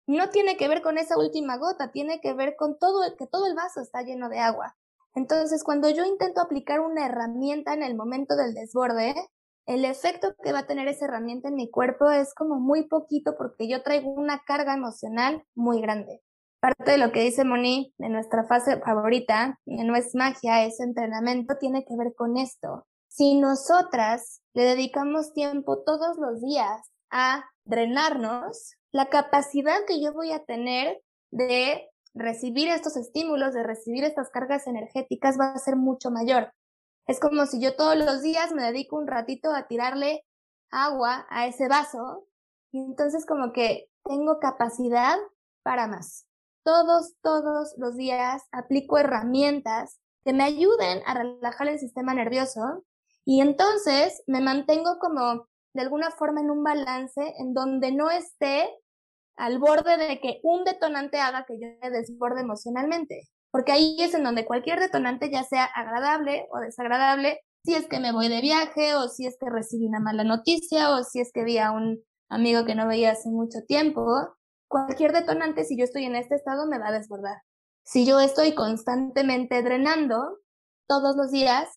no 0.06 0.30
tiene 0.30 0.58
que 0.58 0.68
ver 0.68 0.82
con 0.82 0.98
esa 0.98 1.18
última 1.18 1.56
gota, 1.56 1.92
tiene 1.92 2.20
que 2.20 2.34
ver 2.34 2.56
con 2.58 2.78
todo, 2.78 3.02
que 3.18 3.26
todo 3.28 3.48
el 3.48 3.56
vaso 3.56 3.80
está 3.80 4.02
lleno 4.02 4.28
de 4.28 4.40
agua. 4.40 4.76
Entonces, 5.16 5.64
cuando 5.64 5.90
yo 5.90 6.04
intento 6.04 6.42
aplicar 6.42 6.82
una 6.82 7.06
herramienta 7.06 7.74
en 7.74 7.84
el 7.84 7.96
momento 7.96 8.36
del 8.36 8.54
desborde, 8.54 9.16
el 9.66 9.86
efecto 9.86 10.36
que 10.44 10.52
va 10.52 10.60
a 10.60 10.68
tener 10.68 10.90
esa 10.90 11.06
herramienta 11.06 11.48
en 11.48 11.56
mi 11.56 11.72
cuerpo 11.72 12.12
es 12.12 12.34
como 12.34 12.60
muy 12.60 12.90
poquito 12.90 13.38
porque 13.38 13.70
yo 13.70 13.82
traigo 13.82 14.10
una 14.10 14.44
carga 14.44 14.74
emocional 14.74 15.46
muy 15.56 15.80
grande. 15.80 16.22
Parte 16.60 16.92
de 16.92 16.98
lo 16.98 17.14
que 17.14 17.22
dice 17.22 17.46
Moni 17.46 17.94
de 17.98 18.10
nuestra 18.10 18.44
fase 18.44 18.82
favorita, 18.82 19.58
no 19.66 19.96
es 19.96 20.16
magia, 20.16 20.66
es 20.66 20.82
entrenamiento, 20.82 21.56
tiene 21.58 21.86
que 21.86 21.96
ver 21.96 22.14
con 22.14 22.36
esto. 22.36 22.86
Si 23.16 23.36
nosotras 23.36 24.42
le 24.56 24.64
dedicamos 24.64 25.34
tiempo 25.34 25.84
todos 25.84 26.18
los 26.18 26.42
días 26.42 26.82
a 27.12 27.46
drenarnos, 27.64 28.74
la 28.92 29.10
capacidad 29.10 29.86
que 29.88 30.02
yo 30.02 30.14
voy 30.14 30.32
a 30.32 30.44
tener 30.46 31.00
de 31.30 31.92
recibir 32.16 32.70
estos 32.70 32.98
estímulos, 32.98 33.54
de 33.54 33.62
recibir 33.62 34.04
estas 34.04 34.32
cargas 34.32 34.66
energéticas 34.66 35.40
va 35.40 35.52
a 35.52 35.60
ser 35.60 35.76
mucho 35.76 36.10
mayor. 36.10 36.56
Es 37.06 37.20
como 37.20 37.46
si 37.46 37.62
yo 37.62 37.76
todos 37.76 37.96
los 37.96 38.24
días 38.24 38.52
me 38.52 38.64
dedico 38.64 38.98
un 38.98 39.06
ratito 39.06 39.54
a 39.54 39.68
tirarle 39.68 40.26
agua 40.72 41.28
a 41.30 41.46
ese 41.46 41.68
vaso 41.68 42.26
y 42.72 42.80
entonces 42.80 43.28
como 43.28 43.54
que 43.54 43.92
tengo 44.06 44.40
capacidad 44.40 45.20
para 45.62 45.86
más. 45.86 46.26
Todos, 46.64 47.14
todos 47.22 47.76
los 47.78 47.96
días 47.96 48.42
aplico 48.52 48.98
herramientas 48.98 50.00
que 50.26 50.34
me 50.34 50.46
ayuden 50.46 51.04
a 51.06 51.14
relajar 51.14 51.68
el 51.68 51.78
sistema 51.78 52.16
nervioso 52.16 52.84
y 53.26 53.42
entonces 53.42 54.24
me 54.28 54.42
mantengo 54.42 54.98
como 55.00 55.48
de 55.74 55.82
alguna 55.82 56.12
forma 56.12 56.42
en 56.42 56.52
un 56.52 56.64
balance 56.64 57.34
en 57.40 57.54
donde 57.54 57.92
no 57.92 58.12
esté 58.12 58.70
al 59.36 59.60
borde 59.60 59.98
de 59.98 60.20
que 60.20 60.40
un 60.44 60.64
detonante 60.64 61.20
haga 61.20 61.46
que 61.46 61.60
yo 61.60 61.68
me 61.82 61.90
desborde 61.90 62.42
emocionalmente. 62.42 63.30
Porque 63.52 63.72
ahí 63.72 63.96
es 64.00 64.14
en 64.14 64.24
donde 64.24 64.46
cualquier 64.46 64.80
detonante, 64.80 65.32
ya 65.32 65.44
sea 65.44 65.66
agradable 65.66 66.48
o 66.52 66.60
desagradable, 66.60 67.40
si 67.64 67.76
es 67.76 67.88
que 67.88 68.00
me 68.00 68.12
voy 68.12 68.28
de 68.28 68.42
viaje 68.42 68.96
o 68.96 69.08
si 69.08 69.26
es 69.26 69.38
que 69.40 69.50
recibí 69.50 69.86
una 69.86 70.00
mala 70.00 70.24
noticia 70.24 70.92
o 70.92 71.04
si 71.04 71.20
es 71.20 71.32
que 71.32 71.44
vi 71.44 71.58
a 71.60 71.72
un 71.72 72.00
amigo 72.30 72.66
que 72.66 72.76
no 72.76 72.88
veía 72.88 73.12
hace 73.12 73.30
mucho 73.30 73.60
tiempo, 73.68 74.06
cualquier 74.68 75.14
detonante, 75.14 75.64
si 75.64 75.78
yo 75.78 75.84
estoy 75.84 76.06
en 76.06 76.16
este 76.16 76.36
estado, 76.36 76.68
me 76.68 76.80
va 76.80 76.88
a 76.88 76.92
desbordar. 76.92 77.38
Si 77.86 78.06
yo 78.06 78.20
estoy 78.20 78.54
constantemente 78.56 79.62
drenando 79.62 80.40
todos 80.88 81.16
los 81.16 81.32
días, 81.32 81.70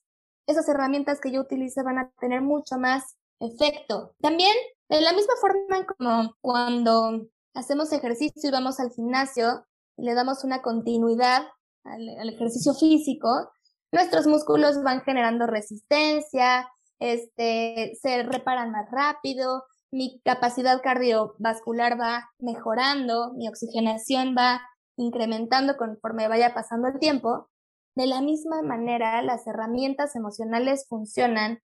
esas 0.47 0.69
herramientas 0.69 1.21
que 1.21 1.31
yo 1.31 1.41
utilice 1.41 1.83
van 1.83 1.99
a 1.99 2.11
tener 2.21 2.41
mucho 2.41 2.79
más 2.79 3.17
efecto. 3.41 4.15
También, 4.21 4.55
de 4.89 5.01
la 5.01 5.13
misma 5.13 5.35
forma 5.41 5.87
como 5.87 6.35
cuando 6.41 7.27
hacemos 7.55 7.93
ejercicio 7.93 8.49
y 8.49 8.53
vamos 8.53 8.81
al 8.81 8.91
gimnasio 8.91 9.65
y 9.97 10.05
le 10.05 10.15
damos 10.15 10.45
una 10.45 10.63
continuidad 10.63 11.47
al, 11.85 12.29
ejercicio 12.29 12.75
físico, 12.75 13.51
nuestros 13.93 14.27
músculos 14.27 14.83
van 14.83 15.03
generando 15.03 15.47
resistencia, 15.47 16.69
este, 16.99 17.97
se 18.01 18.23
reparan 18.25 18.73
más 18.73 18.91
rápido, 18.91 19.65
mi 19.91 20.21
capacidad 20.25 20.83
cardiovascular 20.83 21.99
va 21.99 22.29
mejorando, 22.39 23.33
mi 23.35 23.49
oxigenación 23.49 24.35
va 24.37 24.61
incrementando 24.97 25.77
conforme 25.77 26.29
vaya 26.29 26.55
pasando 26.55 26.89
el 26.89 26.99
tiempo. 26.99 27.49
De 27.97 28.07
la 28.07 28.21
misma 28.21 28.61
manera, 28.61 29.23
las 29.23 29.47
herramientas 29.47 30.17
emocionales 30.17 30.87
funcionan 30.87 31.63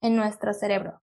en 0.00 0.16
nuestro 0.16 0.54
cerebro. 0.54 1.02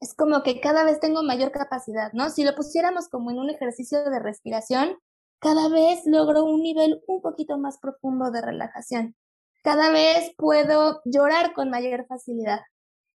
es 0.00 0.14
como 0.14 0.42
que 0.42 0.60
cada 0.60 0.84
vez 0.84 1.00
tengo 1.00 1.22
mayor 1.22 1.50
capacidad, 1.52 2.12
¿no? 2.14 2.30
Si 2.30 2.44
lo 2.44 2.54
pusiéramos 2.54 3.08
como 3.08 3.30
en 3.30 3.38
un 3.38 3.50
ejercicio 3.50 4.02
de 4.10 4.18
respiración, 4.18 4.98
cada 5.40 5.68
vez 5.68 6.02
logro 6.06 6.44
un 6.44 6.62
nivel 6.62 7.02
un 7.06 7.22
poquito 7.22 7.58
más 7.58 7.78
profundo 7.78 8.30
de 8.30 8.42
relajación. 8.42 9.14
Cada 9.62 9.90
vez 9.90 10.32
puedo 10.36 11.02
llorar 11.04 11.54
con 11.54 11.70
mayor 11.70 12.06
facilidad. 12.06 12.60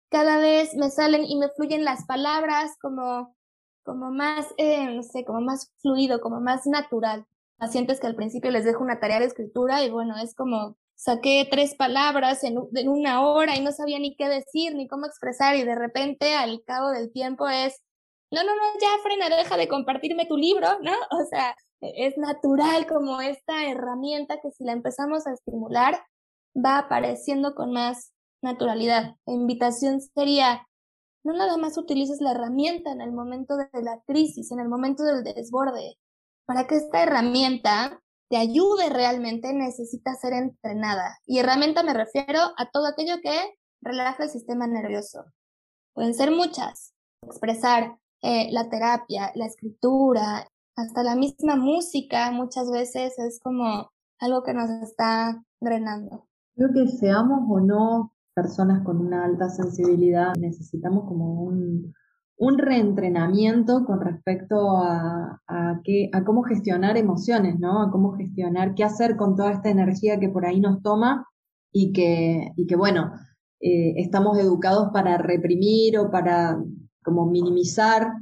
Cada 0.09 0.37
vez 0.39 0.75
me 0.75 0.89
salen 0.89 1.25
y 1.25 1.37
me 1.37 1.49
fluyen 1.49 1.85
las 1.85 2.05
palabras 2.05 2.71
como, 2.81 3.35
como 3.83 4.11
más, 4.11 4.47
eh, 4.57 4.93
no 4.93 5.03
sé, 5.03 5.25
como 5.25 5.41
más 5.41 5.73
fluido, 5.81 6.21
como 6.21 6.41
más 6.41 6.65
natural. 6.67 7.25
Pacientes 7.57 7.99
que 7.99 8.07
al 8.07 8.15
principio 8.15 8.51
les 8.51 8.65
dejo 8.65 8.83
una 8.83 8.99
tarea 8.99 9.19
de 9.19 9.25
escritura 9.25 9.83
y 9.83 9.89
bueno, 9.89 10.17
es 10.17 10.35
como 10.35 10.77
saqué 10.97 11.47
tres 11.49 11.75
palabras 11.75 12.43
en, 12.43 12.57
una 12.89 13.25
hora 13.25 13.55
y 13.55 13.61
no 13.61 13.71
sabía 13.71 13.99
ni 13.99 14.15
qué 14.15 14.27
decir 14.27 14.75
ni 14.75 14.87
cómo 14.87 15.05
expresar 15.05 15.55
y 15.55 15.63
de 15.63 15.75
repente 15.75 16.33
al 16.33 16.63
cabo 16.65 16.89
del 16.89 17.11
tiempo 17.11 17.47
es, 17.47 17.81
no, 18.31 18.43
no, 18.43 18.55
no, 18.55 18.63
ya 18.81 18.89
frena, 19.03 19.33
deja 19.33 19.55
de 19.55 19.67
compartirme 19.67 20.25
tu 20.25 20.35
libro, 20.35 20.67
¿no? 20.81 20.91
O 21.11 21.25
sea, 21.29 21.55
e, 21.81 22.07
es 22.07 22.17
natural 22.17 22.87
como 22.87 23.21
esta 23.21 23.69
herramienta 23.69 24.39
que 24.41 24.51
si 24.51 24.65
la 24.65 24.73
empezamos 24.73 25.27
a 25.27 25.33
estimular 25.33 26.03
va 26.55 26.79
apareciendo 26.79 27.53
con 27.53 27.71
más 27.71 28.11
naturalidad. 28.41 29.15
La 29.27 29.33
invitación 29.33 30.01
sería, 30.01 30.67
no 31.23 31.33
nada 31.33 31.57
más 31.57 31.77
utilices 31.77 32.21
la 32.21 32.31
herramienta 32.31 32.91
en 32.91 33.01
el 33.01 33.11
momento 33.11 33.55
de 33.55 33.83
la 33.83 34.01
crisis, 34.07 34.51
en 34.51 34.59
el 34.59 34.67
momento 34.67 35.03
del 35.03 35.23
desborde. 35.23 35.97
Para 36.45 36.65
que 36.65 36.75
esta 36.75 37.03
herramienta 37.03 38.01
te 38.29 38.37
ayude 38.37 38.89
realmente 38.89 39.53
necesita 39.53 40.13
ser 40.15 40.33
entrenada. 40.33 41.17
Y 41.25 41.39
herramienta 41.39 41.83
me 41.83 41.93
refiero 41.93 42.39
a 42.57 42.69
todo 42.71 42.87
aquello 42.87 43.15
que 43.21 43.37
relaja 43.81 44.23
el 44.23 44.29
sistema 44.29 44.67
nervioso. 44.67 45.25
Pueden 45.93 46.13
ser 46.13 46.31
muchas. 46.31 46.93
Expresar 47.23 47.97
eh, 48.21 48.49
la 48.51 48.69
terapia, 48.69 49.31
la 49.35 49.45
escritura, 49.45 50.47
hasta 50.75 51.03
la 51.03 51.15
misma 51.15 51.55
música 51.55 52.31
muchas 52.31 52.69
veces 52.69 53.17
es 53.17 53.39
como 53.41 53.91
algo 54.19 54.43
que 54.43 54.53
nos 54.53 54.69
está 54.69 55.43
drenando. 55.59 56.27
Creo 56.55 56.69
que 56.73 56.87
seamos 56.87 57.39
o 57.49 57.59
no 57.59 58.13
personas 58.33 58.83
con 58.83 58.99
una 58.99 59.25
alta 59.25 59.49
sensibilidad, 59.49 60.35
necesitamos 60.39 61.05
como 61.07 61.43
un, 61.43 61.93
un 62.37 62.57
reentrenamiento 62.59 63.83
con 63.85 63.99
respecto 63.99 64.77
a, 64.77 65.41
a, 65.47 65.81
a 66.13 66.23
cómo 66.23 66.43
gestionar 66.43 66.95
emociones, 66.97 67.59
¿no? 67.59 67.81
A 67.81 67.91
cómo 67.91 68.13
gestionar, 68.13 68.75
qué 68.75 68.83
hacer 68.83 69.15
con 69.17 69.35
toda 69.35 69.51
esta 69.51 69.69
energía 69.69 70.19
que 70.19 70.29
por 70.29 70.45
ahí 70.45 70.59
nos 70.59 70.81
toma 70.83 71.25
y 71.71 71.93
que, 71.93 72.51
y 72.55 72.67
que 72.67 72.75
bueno, 72.75 73.11
eh, 73.59 73.95
estamos 73.97 74.37
educados 74.37 74.89
para 74.93 75.17
reprimir 75.17 75.97
o 75.97 76.11
para 76.11 76.61
como 77.03 77.25
minimizar 77.25 78.13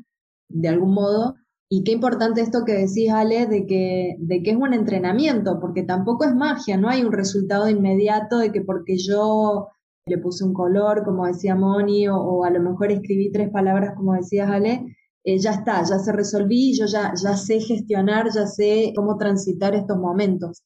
de 0.47 0.69
algún 0.69 0.93
modo. 0.93 1.36
Y 1.69 1.84
qué 1.84 1.91
importante 1.91 2.41
esto 2.41 2.63
que 2.63 2.73
decís, 2.73 3.12
Ale, 3.12 3.47
de 3.47 3.65
que, 3.65 4.15
de 4.19 4.43
que 4.43 4.51
es 4.51 4.56
un 4.58 4.73
entrenamiento, 4.73 5.60
porque 5.60 5.84
tampoco 5.84 6.23
es 6.23 6.36
magia, 6.36 6.78
no 6.78 6.89
hay 6.89 7.04
un 7.04 7.12
resultado 7.12 7.67
inmediato 7.67 8.38
de 8.38 8.51
que 8.51 8.62
porque 8.62 8.97
yo 8.97 9.67
le 10.07 10.19
puse 10.19 10.43
un 10.43 10.53
color, 10.53 11.03
como 11.03 11.25
decía 11.25 11.55
Moni, 11.55 12.07
o, 12.07 12.43
a 12.43 12.51
lo 12.51 12.61
mejor 12.61 12.91
escribí 12.91 13.31
tres 13.31 13.49
palabras, 13.49 13.95
como 13.95 14.13
decías 14.13 14.49
Ale, 14.49 14.95
eh, 15.23 15.39
ya 15.39 15.51
está, 15.51 15.83
ya 15.83 15.97
se 15.97 16.11
resolví, 16.11 16.77
yo 16.77 16.85
ya, 16.85 17.13
ya 17.15 17.35
sé 17.35 17.59
gestionar, 17.59 18.29
ya 18.31 18.45
sé 18.45 18.93
cómo 18.95 19.17
transitar 19.17 19.73
estos 19.73 19.97
momentos. 19.97 20.63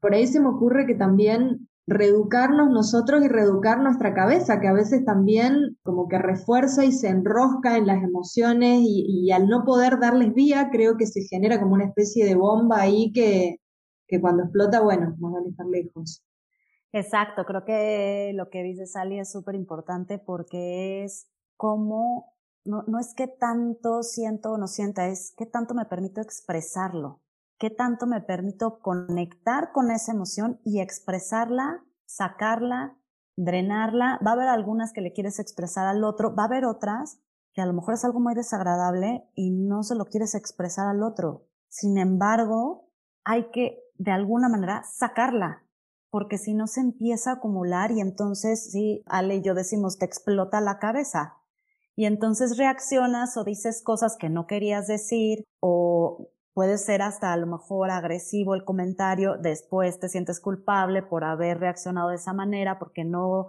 Por 0.00 0.14
ahí 0.14 0.26
se 0.28 0.38
me 0.38 0.48
ocurre 0.48 0.86
que 0.86 0.94
también 0.94 1.68
reeducarnos 1.88 2.70
nosotros 2.70 3.24
y 3.24 3.28
reeducar 3.28 3.80
nuestra 3.80 4.14
cabeza, 4.14 4.60
que 4.60 4.68
a 4.68 4.72
veces 4.72 5.04
también 5.04 5.76
como 5.82 6.06
que 6.08 6.18
refuerza 6.18 6.84
y 6.84 6.92
se 6.92 7.08
enrosca 7.08 7.76
en 7.76 7.86
las 7.86 8.02
emociones 8.04 8.80
y, 8.82 9.30
al 9.32 9.48
no 9.48 9.64
poder 9.64 9.98
darles 9.98 10.32
vía, 10.34 10.68
creo 10.70 10.96
que 10.96 11.06
se 11.06 11.22
genera 11.22 11.60
como 11.60 11.74
una 11.74 11.86
especie 11.86 12.24
de 12.24 12.36
bomba 12.36 12.80
ahí 12.80 13.12
que, 13.12 13.56
que 14.06 14.20
cuando 14.20 14.44
explota, 14.44 14.80
bueno, 14.80 15.16
más 15.18 15.32
vale 15.32 15.48
estar 15.48 15.66
lejos. 15.66 16.22
Exacto, 16.92 17.44
creo 17.44 17.64
que 17.64 18.32
lo 18.34 18.48
que 18.48 18.62
dice 18.62 18.86
Sally 18.86 19.18
es 19.18 19.30
súper 19.30 19.54
importante 19.54 20.18
porque 20.18 21.04
es 21.04 21.30
como, 21.56 22.34
no, 22.64 22.84
no 22.86 22.98
es 22.98 23.14
que 23.14 23.28
tanto 23.28 24.02
siento 24.02 24.52
o 24.52 24.58
no 24.58 24.66
sienta, 24.66 25.08
es 25.08 25.34
que 25.36 25.46
tanto 25.46 25.74
me 25.74 25.84
permito 25.84 26.20
expresarlo, 26.20 27.20
qué 27.58 27.70
tanto 27.70 28.06
me 28.06 28.20
permito 28.20 28.78
conectar 28.80 29.72
con 29.72 29.90
esa 29.90 30.12
emoción 30.12 30.60
y 30.64 30.80
expresarla, 30.80 31.84
sacarla, 32.06 32.96
drenarla. 33.36 34.18
Va 34.26 34.30
a 34.30 34.34
haber 34.34 34.48
algunas 34.48 34.92
que 34.92 35.00
le 35.00 35.12
quieres 35.12 35.38
expresar 35.38 35.86
al 35.86 36.04
otro, 36.04 36.34
va 36.34 36.44
a 36.44 36.46
haber 36.46 36.64
otras 36.64 37.20
que 37.52 37.62
a 37.62 37.66
lo 37.66 37.72
mejor 37.72 37.94
es 37.94 38.04
algo 38.04 38.20
muy 38.20 38.34
desagradable 38.34 39.28
y 39.34 39.50
no 39.50 39.82
se 39.82 39.94
lo 39.94 40.04
quieres 40.04 40.34
expresar 40.34 40.88
al 40.88 41.02
otro. 41.02 41.46
Sin 41.68 41.96
embargo, 41.96 42.90
hay 43.24 43.50
que 43.50 43.82
de 43.94 44.10
alguna 44.10 44.48
manera 44.48 44.82
sacarla, 44.84 45.65
porque 46.16 46.38
si 46.38 46.54
no 46.54 46.66
se 46.66 46.80
empieza 46.80 47.28
a 47.28 47.34
acumular 47.34 47.90
y 47.92 48.00
entonces, 48.00 48.70
sí, 48.72 49.02
Ale 49.04 49.36
y 49.36 49.42
yo 49.42 49.52
decimos, 49.52 49.98
te 49.98 50.06
explota 50.06 50.62
la 50.62 50.78
cabeza. 50.78 51.36
Y 51.94 52.06
entonces 52.06 52.56
reaccionas 52.56 53.36
o 53.36 53.44
dices 53.44 53.82
cosas 53.82 54.16
que 54.16 54.30
no 54.30 54.46
querías 54.46 54.86
decir 54.86 55.44
o 55.60 56.30
puede 56.54 56.78
ser 56.78 57.02
hasta 57.02 57.34
a 57.34 57.36
lo 57.36 57.46
mejor 57.46 57.90
agresivo 57.90 58.54
el 58.54 58.64
comentario, 58.64 59.36
después 59.36 60.00
te 60.00 60.08
sientes 60.08 60.40
culpable 60.40 61.02
por 61.02 61.22
haber 61.22 61.60
reaccionado 61.60 62.08
de 62.08 62.16
esa 62.16 62.32
manera 62.32 62.78
porque 62.78 63.04
no 63.04 63.48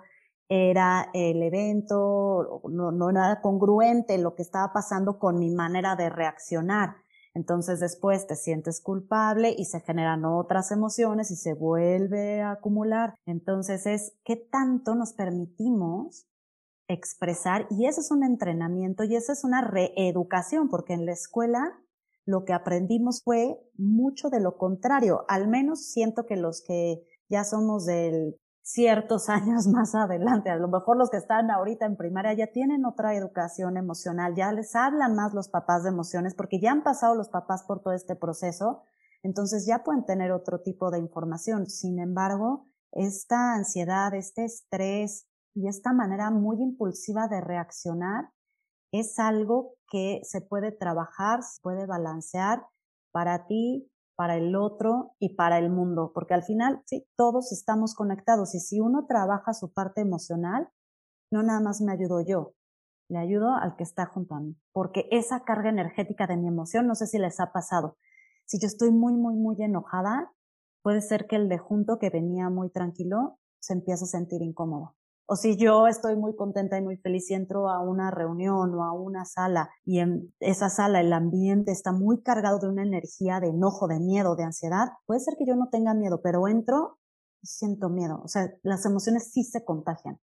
era 0.50 1.10
el 1.14 1.42
evento, 1.44 2.64
no, 2.70 2.92
no 2.92 3.10
era 3.10 3.40
congruente 3.40 4.18
lo 4.18 4.36
que 4.36 4.42
estaba 4.42 4.74
pasando 4.74 5.20
con 5.20 5.40
mi 5.40 5.52
manera 5.52 5.96
de 5.96 6.10
reaccionar. 6.10 6.98
Entonces 7.38 7.80
después 7.80 8.26
te 8.26 8.36
sientes 8.36 8.82
culpable 8.82 9.54
y 9.56 9.66
se 9.66 9.80
generan 9.80 10.26
otras 10.26 10.72
emociones 10.72 11.30
y 11.30 11.36
se 11.36 11.54
vuelve 11.54 12.42
a 12.42 12.54
acumular. 12.54 13.14
Entonces 13.28 13.86
es 13.86 14.18
qué 14.26 14.38
tanto 14.38 14.96
nos 14.96 15.14
permitimos 15.14 16.26
expresar 16.88 17.68
y 17.70 17.86
eso 17.86 18.02
es 18.02 18.10
un 18.10 18.24
entrenamiento 18.24 19.04
y 19.04 19.16
eso 19.16 19.34
es 19.34 19.44
una 19.44 19.62
reeducación 19.62 20.68
porque 20.68 20.94
en 20.94 21.06
la 21.06 21.12
escuela 21.12 21.80
lo 22.26 22.44
que 22.44 22.54
aprendimos 22.54 23.22
fue 23.24 23.60
mucho 23.78 24.32
de 24.32 24.40
lo 24.40 24.58
contrario. 24.58 25.24
Al 25.28 25.48
menos 25.48 25.86
siento 25.86 26.26
que 26.26 26.38
los 26.38 26.64
que 26.64 27.04
ya 27.30 27.44
somos 27.44 27.86
del 27.86 28.36
ciertos 28.68 29.30
años 29.30 29.68
más 29.68 29.96
adelante. 29.96 30.50
A 30.50 30.58
lo 30.58 30.68
mejor 30.68 30.98
los 30.98 31.10
que 31.10 31.18
están 31.18 31.50
ahorita 31.50 31.86
en 31.86 31.96
primaria 31.96 32.34
ya 32.34 32.48
tienen 32.48 32.86
otra 32.86 33.16
educación 33.16 33.78
emocional, 33.78 34.36
ya 34.36 34.52
les 34.52 34.76
hablan 34.76 35.16
más 35.16 35.34
los 35.34 35.48
papás 35.48 35.84
de 35.84 35.90
emociones 35.90 36.36
porque 36.36 36.60
ya 36.60 36.72
han 36.72 36.84
pasado 36.84 37.16
los 37.16 37.30
papás 37.30 37.64
por 37.64 37.82
todo 37.82 37.94
este 37.94 38.16
proceso, 38.16 38.84
entonces 39.24 39.66
ya 39.66 39.84
pueden 39.84 40.06
tener 40.06 40.32
otro 40.32 40.62
tipo 40.62 40.92
de 40.92 41.00
información. 41.00 41.68
Sin 41.68 42.00
embargo, 42.00 42.66
esta 42.92 43.54
ansiedad, 43.54 44.14
este 44.14 44.44
estrés 44.46 45.28
y 45.54 45.68
esta 45.68 45.94
manera 45.94 46.30
muy 46.30 46.62
impulsiva 46.62 47.28
de 47.28 47.42
reaccionar 47.42 48.32
es 48.92 49.18
algo 49.18 49.76
que 49.90 50.20
se 50.24 50.42
puede 50.42 50.72
trabajar, 50.72 51.42
se 51.42 51.62
puede 51.62 51.86
balancear 51.86 52.66
para 53.12 53.48
ti, 53.48 53.90
para 54.18 54.36
el 54.36 54.56
otro 54.56 55.14
y 55.20 55.36
para 55.36 55.60
el 55.60 55.70
mundo, 55.70 56.12
porque 56.14 56.34
al 56.34 56.44
final, 56.44 56.82
sí, 56.86 57.08
todos 57.16 57.52
estamos 57.52 57.94
conectados 57.94 58.56
y 58.56 58.60
si 58.60 58.80
uno 58.80 59.06
trabaja 59.08 59.54
su 59.54 59.72
parte 59.72 60.02
emocional, 60.02 60.70
no 61.32 61.44
nada 61.44 61.62
más 61.62 61.82
me 61.82 61.94
ayudo 61.94 62.22
yo, 62.26 62.56
le 63.10 63.20
ayudo 63.20 63.54
al 63.54 63.76
que 63.76 63.84
está 63.84 64.08
junto 64.08 64.34
a 64.34 64.40
mí, 64.40 64.58
porque 64.74 65.08
esa 65.12 65.44
carga 65.44 65.70
energética 65.70 66.26
de 66.26 66.36
mi 66.36 66.48
emoción, 66.48 66.88
no 66.88 66.96
sé 66.96 67.06
si 67.06 67.20
les 67.20 67.40
ha 67.40 67.52
pasado, 67.52 67.98
si 68.46 68.60
yo 68.60 68.66
estoy 68.66 68.92
muy, 68.92 69.14
muy, 69.14 69.36
muy 69.36 69.56
enojada, 69.62 70.34
puede 70.82 71.02
ser 71.02 71.28
que 71.28 71.36
el 71.36 71.48
de 71.48 71.60
junto 71.60 72.00
que 72.00 72.10
venía 72.10 72.50
muy 72.50 72.72
tranquilo 72.72 73.38
se 73.60 73.74
empiece 73.74 74.06
a 74.06 74.08
sentir 74.08 74.42
incómodo. 74.42 74.96
O 75.30 75.36
si 75.36 75.58
yo 75.58 75.88
estoy 75.88 76.16
muy 76.16 76.38
contenta 76.38 76.78
y 76.78 76.82
muy 76.82 76.96
feliz 76.96 77.30
y 77.30 77.34
entro 77.34 77.70
a 77.70 77.82
una 77.82 78.12
reunión 78.12 78.74
o 78.74 78.84
a 78.86 78.94
una 78.94 79.26
sala 79.26 79.70
y 79.84 80.00
en 80.00 80.34
esa 80.40 80.70
sala 80.70 81.02
el 81.02 81.12
ambiente 81.12 81.74
está 81.74 81.92
muy 81.92 82.22
cargado 82.22 82.60
de 82.60 82.70
una 82.70 82.84
energía 82.84 83.42
de 83.42 83.50
enojo, 83.50 83.90
de 83.90 84.00
miedo, 84.00 84.38
de 84.38 84.46
ansiedad, 84.46 84.88
puede 85.06 85.20
ser 85.20 85.36
que 85.38 85.46
yo 85.46 85.58
no 85.58 85.68
tenga 85.70 85.94
miedo, 85.94 86.22
pero 86.24 86.48
entro 86.48 86.98
y 87.42 87.48
siento 87.48 87.90
miedo. 87.90 88.22
O 88.24 88.30
sea, 88.30 88.54
las 88.64 88.86
emociones 88.86 89.30
sí 89.34 89.44
se 89.44 89.66
contagian, 89.66 90.18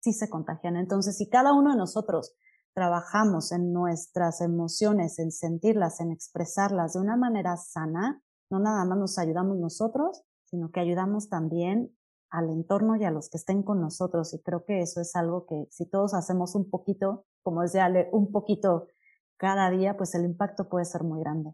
sí 0.00 0.12
se 0.12 0.28
contagian. 0.28 0.74
Entonces, 0.74 1.16
si 1.16 1.28
cada 1.28 1.52
uno 1.52 1.70
de 1.70 1.76
nosotros 1.76 2.34
trabajamos 2.74 3.52
en 3.52 3.72
nuestras 3.72 4.40
emociones, 4.40 5.20
en 5.20 5.30
sentirlas, 5.30 6.00
en 6.00 6.10
expresarlas 6.10 6.94
de 6.94 7.00
una 7.00 7.16
manera 7.16 7.56
sana, 7.56 8.24
no 8.50 8.58
nada 8.58 8.84
más 8.84 8.98
nos 8.98 9.18
ayudamos 9.18 9.56
nosotros, 9.56 10.24
sino 10.46 10.72
que 10.72 10.80
ayudamos 10.80 11.28
también 11.28 11.96
al 12.30 12.50
entorno 12.50 12.96
y 12.96 13.04
a 13.04 13.10
los 13.10 13.30
que 13.30 13.36
estén 13.36 13.62
con 13.62 13.80
nosotros. 13.80 14.34
Y 14.34 14.42
creo 14.42 14.64
que 14.64 14.80
eso 14.80 15.00
es 15.00 15.14
algo 15.16 15.46
que 15.46 15.66
si 15.70 15.86
todos 15.86 16.14
hacemos 16.14 16.54
un 16.54 16.70
poquito, 16.70 17.26
como 17.42 17.62
decía 17.62 17.86
Ale, 17.86 18.08
un 18.12 18.32
poquito 18.32 18.88
cada 19.36 19.70
día, 19.70 19.96
pues 19.96 20.14
el 20.14 20.24
impacto 20.24 20.68
puede 20.68 20.84
ser 20.84 21.02
muy 21.02 21.20
grande. 21.20 21.50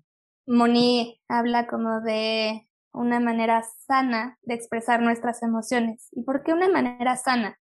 Moni 0.46 1.22
habla 1.28 1.66
como 1.66 2.00
de 2.00 2.68
una 2.92 3.20
manera 3.20 3.62
sana 3.86 4.38
de 4.42 4.54
expresar 4.54 5.00
nuestras 5.02 5.42
emociones. 5.42 6.08
¿Y 6.12 6.22
por 6.22 6.42
qué 6.42 6.52
una 6.52 6.68
manera 6.68 7.16
sana? 7.16 7.58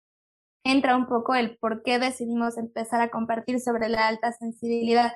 entra 0.71 0.97
un 0.97 1.07
poco 1.07 1.33
el 1.35 1.57
por 1.57 1.81
qué 1.83 1.99
decidimos 1.99 2.57
empezar 2.57 3.01
a 3.01 3.09
compartir 3.09 3.59
sobre 3.59 3.89
la 3.89 4.07
alta 4.07 4.33
sensibilidad. 4.33 5.13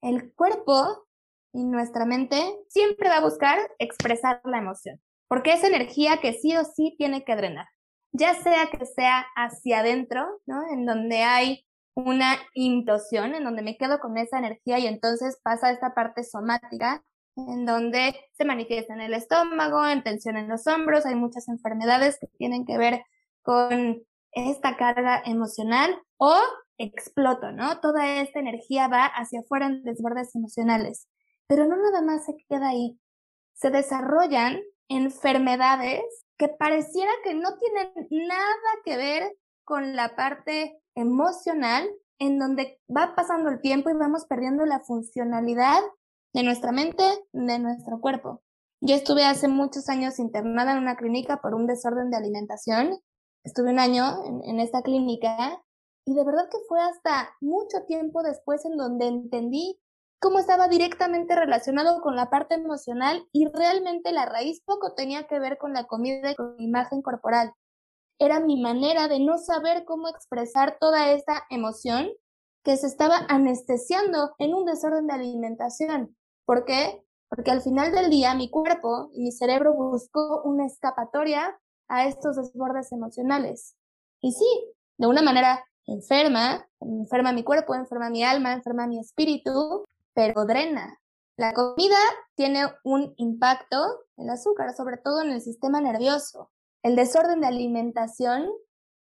El 0.00 0.32
cuerpo 0.32 1.06
y 1.52 1.64
nuestra 1.64 2.06
mente 2.06 2.42
siempre 2.68 3.08
va 3.08 3.18
a 3.18 3.24
buscar 3.24 3.58
expresar 3.78 4.40
la 4.44 4.58
emoción, 4.58 5.00
porque 5.28 5.52
es 5.52 5.64
energía 5.64 6.18
que 6.18 6.32
sí 6.32 6.56
o 6.56 6.64
sí 6.64 6.94
tiene 6.98 7.24
que 7.24 7.36
drenar, 7.36 7.66
ya 8.12 8.34
sea 8.34 8.66
que 8.66 8.86
sea 8.86 9.26
hacia 9.36 9.80
adentro, 9.80 10.26
¿no? 10.46 10.62
En 10.72 10.86
donde 10.86 11.22
hay 11.22 11.64
una 11.94 12.36
implosión, 12.54 13.34
en 13.34 13.44
donde 13.44 13.62
me 13.62 13.76
quedo 13.76 13.98
con 13.98 14.16
esa 14.18 14.38
energía 14.38 14.78
y 14.78 14.86
entonces 14.86 15.38
pasa 15.42 15.70
esta 15.70 15.94
parte 15.94 16.24
somática, 16.24 17.02
en 17.36 17.66
donde 17.66 18.14
se 18.36 18.44
manifiesta 18.44 18.94
en 18.94 19.00
el 19.00 19.14
estómago, 19.14 19.86
en 19.86 20.02
tensión 20.02 20.36
en 20.36 20.48
los 20.48 20.66
hombros, 20.66 21.06
hay 21.06 21.14
muchas 21.14 21.48
enfermedades 21.48 22.18
que 22.20 22.26
tienen 22.38 22.64
que 22.64 22.78
ver 22.78 23.02
con 23.42 24.02
esta 24.32 24.76
carga 24.76 25.22
emocional 25.24 26.00
o 26.16 26.36
exploto, 26.78 27.52
¿no? 27.52 27.80
Toda 27.80 28.20
esta 28.20 28.38
energía 28.38 28.88
va 28.88 29.06
hacia 29.06 29.40
afuera 29.40 29.66
en 29.66 29.82
desbordes 29.82 30.34
emocionales. 30.34 31.08
Pero 31.46 31.66
no 31.66 31.76
nada 31.76 32.02
más 32.02 32.24
se 32.24 32.36
queda 32.48 32.68
ahí. 32.68 32.98
Se 33.54 33.70
desarrollan 33.70 34.60
enfermedades 34.88 36.02
que 36.36 36.48
pareciera 36.48 37.10
que 37.24 37.34
no 37.34 37.56
tienen 37.58 37.92
nada 38.10 38.70
que 38.84 38.96
ver 38.96 39.36
con 39.64 39.96
la 39.96 40.16
parte 40.16 40.80
emocional, 40.94 41.88
en 42.18 42.38
donde 42.38 42.80
va 42.94 43.14
pasando 43.14 43.50
el 43.50 43.60
tiempo 43.60 43.90
y 43.90 43.94
vamos 43.94 44.26
perdiendo 44.26 44.64
la 44.64 44.80
funcionalidad 44.80 45.80
de 46.32 46.42
nuestra 46.42 46.72
mente, 46.72 47.04
de 47.32 47.58
nuestro 47.58 48.00
cuerpo. 48.00 48.42
Yo 48.80 48.94
estuve 48.94 49.24
hace 49.24 49.48
muchos 49.48 49.88
años 49.88 50.18
internada 50.18 50.72
en 50.72 50.78
una 50.78 50.96
clínica 50.96 51.40
por 51.40 51.54
un 51.54 51.66
desorden 51.66 52.10
de 52.10 52.16
alimentación. 52.16 52.98
Estuve 53.44 53.70
un 53.70 53.78
año 53.78 54.04
en, 54.44 54.60
esta 54.60 54.82
clínica 54.82 55.62
y 56.04 56.14
de 56.14 56.24
verdad 56.24 56.48
que 56.50 56.58
fue 56.68 56.80
hasta 56.80 57.30
mucho 57.40 57.84
tiempo 57.86 58.22
después 58.22 58.64
en 58.64 58.76
donde 58.76 59.08
entendí 59.08 59.78
cómo 60.20 60.38
estaba 60.38 60.68
directamente 60.68 61.34
relacionado 61.34 62.00
con 62.00 62.16
la 62.16 62.30
parte 62.30 62.54
emocional 62.54 63.26
y 63.32 63.46
realmente 63.46 64.12
la 64.12 64.26
raíz 64.26 64.62
poco 64.64 64.94
tenía 64.94 65.26
que 65.26 65.38
ver 65.38 65.58
con 65.58 65.72
la 65.72 65.84
comida 65.84 66.30
y 66.30 66.34
con 66.34 66.56
mi 66.56 66.64
imagen 66.64 67.02
corporal. 67.02 67.52
Era 68.18 68.40
mi 68.40 68.60
manera 68.60 69.06
de 69.06 69.20
no 69.20 69.38
saber 69.38 69.84
cómo 69.84 70.08
expresar 70.08 70.76
toda 70.80 71.12
esta 71.12 71.44
emoción 71.50 72.10
que 72.64 72.76
se 72.76 72.88
estaba 72.88 73.26
anestesiando 73.28 74.34
en 74.38 74.54
un 74.54 74.64
desorden 74.64 75.06
de 75.06 75.14
alimentación. 75.14 76.16
¿Por 76.44 76.64
qué? 76.64 77.04
Porque 77.28 77.50
al 77.50 77.62
final 77.62 77.92
del 77.92 78.10
día 78.10 78.34
mi 78.34 78.50
cuerpo 78.50 79.10
y 79.12 79.22
mi 79.22 79.32
cerebro 79.32 79.74
buscó 79.74 80.42
una 80.42 80.66
escapatoria 80.66 81.58
a 81.86 82.06
estos 82.06 82.36
desbordes 82.36 82.90
emocionales. 82.90 83.76
Y 84.20 84.32
sí, 84.32 84.74
de 84.96 85.06
una 85.06 85.22
manera 85.22 85.64
enferma, 85.86 86.68
enferma 86.80 87.32
mi 87.32 87.44
cuerpo, 87.44 87.74
enferma 87.74 88.10
mi 88.10 88.24
alma, 88.24 88.52
enferma 88.52 88.86
mi 88.86 88.98
espíritu, 88.98 89.86
pero 90.18 90.46
drena. 90.46 90.98
La 91.36 91.54
comida 91.54 91.96
tiene 92.34 92.64
un 92.82 93.14
impacto, 93.18 93.76
el 94.16 94.28
azúcar, 94.30 94.74
sobre 94.74 94.96
todo 94.96 95.22
en 95.22 95.30
el 95.30 95.40
sistema 95.40 95.80
nervioso. 95.80 96.50
El 96.82 96.96
desorden 96.96 97.40
de 97.40 97.46
alimentación 97.46 98.50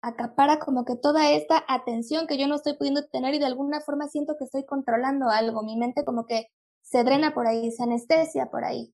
acapara 0.02 0.60
como 0.60 0.86
que 0.86 0.96
toda 0.96 1.32
esta 1.32 1.66
atención 1.68 2.28
que 2.28 2.38
yo 2.38 2.48
no 2.48 2.56
estoy 2.56 2.78
pudiendo 2.78 3.06
tener 3.10 3.34
y 3.34 3.40
de 3.40 3.46
alguna 3.46 3.82
forma 3.82 4.08
siento 4.08 4.38
que 4.40 4.46
estoy 4.46 4.64
controlando 4.66 5.28
algo. 5.28 5.64
Mi 5.64 5.76
mente 5.76 6.06
como 6.06 6.26
que 6.26 6.46
se 6.82 7.04
drena 7.04 7.34
por 7.34 7.46
ahí, 7.46 7.74
se 7.74 7.84
anestesia 7.84 8.46
por 8.46 8.64
ahí. 8.64 8.94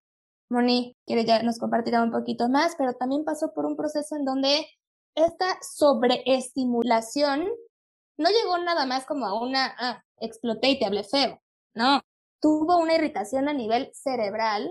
Moni 0.49 0.97
quiere 1.05 1.23
ya 1.23 1.43
nos 1.43 1.59
compartirá 1.59 2.01
un 2.01 2.11
poquito 2.11 2.49
más, 2.49 2.73
pero 2.79 2.93
también 2.93 3.25
pasó 3.25 3.53
por 3.53 3.67
un 3.67 3.77
proceso 3.77 4.15
en 4.15 4.25
donde 4.25 4.65
esta 5.13 5.59
sobreestimulación 5.61 7.47
no 8.17 8.29
llegó 8.31 8.57
nada 8.57 8.87
más 8.87 9.05
como 9.05 9.27
a 9.27 9.39
una, 9.39 9.75
ah, 9.77 10.03
exploté 10.19 10.69
y 10.71 10.79
te 10.79 10.87
hablé 10.87 11.03
feo. 11.03 11.39
No, 11.77 12.01
tuvo 12.41 12.79
una 12.79 12.95
irritación 12.95 13.47
a 13.47 13.53
nivel 13.53 13.91
cerebral, 13.93 14.67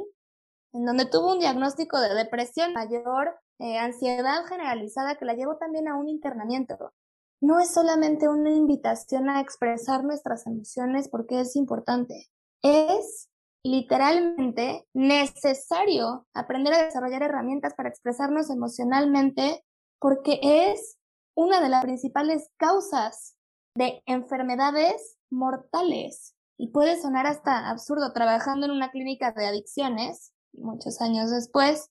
en 0.73 0.85
donde 0.85 1.07
tuvo 1.07 1.35
un 1.35 1.38
diagnóstico 1.38 2.01
de 2.01 2.12
depresión 2.14 2.73
mayor, 2.73 3.38
eh, 3.61 3.79
ansiedad 3.79 4.45
generalizada, 4.47 5.14
que 5.14 5.25
la 5.25 5.35
llevó 5.35 5.57
también 5.57 5.87
a 5.87 5.97
un 5.97 6.09
internamiento. 6.09 6.92
No 7.40 7.61
es 7.61 7.73
solamente 7.73 8.29
una 8.29 8.51
invitación 8.51 9.31
a 9.31 9.40
expresar 9.40 10.03
nuestras 10.03 10.49
emociones 10.49 11.09
porque 11.09 11.40
es 11.40 11.55
importante, 11.55 12.27
es 12.61 13.29
literalmente 13.62 14.88
necesario 14.92 16.27
aprender 16.35 16.75
a 16.75 16.85
desarrollar 16.87 17.23
herramientas 17.23 17.75
para 17.75 17.88
expresarnos 17.88 18.51
emocionalmente 18.51 19.64
porque 20.01 20.40
es 20.42 20.99
una 21.37 21.61
de 21.61 21.69
las 21.69 21.85
principales 21.85 22.51
causas 22.57 23.37
de 23.77 24.03
enfermedades 24.07 25.19
mortales. 25.31 26.36
Y 26.59 26.69
puede 26.69 27.01
sonar 27.01 27.27
hasta 27.27 27.69
absurdo 27.69 28.12
trabajando 28.12 28.66
en 28.66 28.73
una 28.73 28.90
clínica 28.90 29.33
de 29.33 29.47
adicciones, 29.47 30.33
muchos 30.53 31.01
años 31.01 31.31
después, 31.31 31.90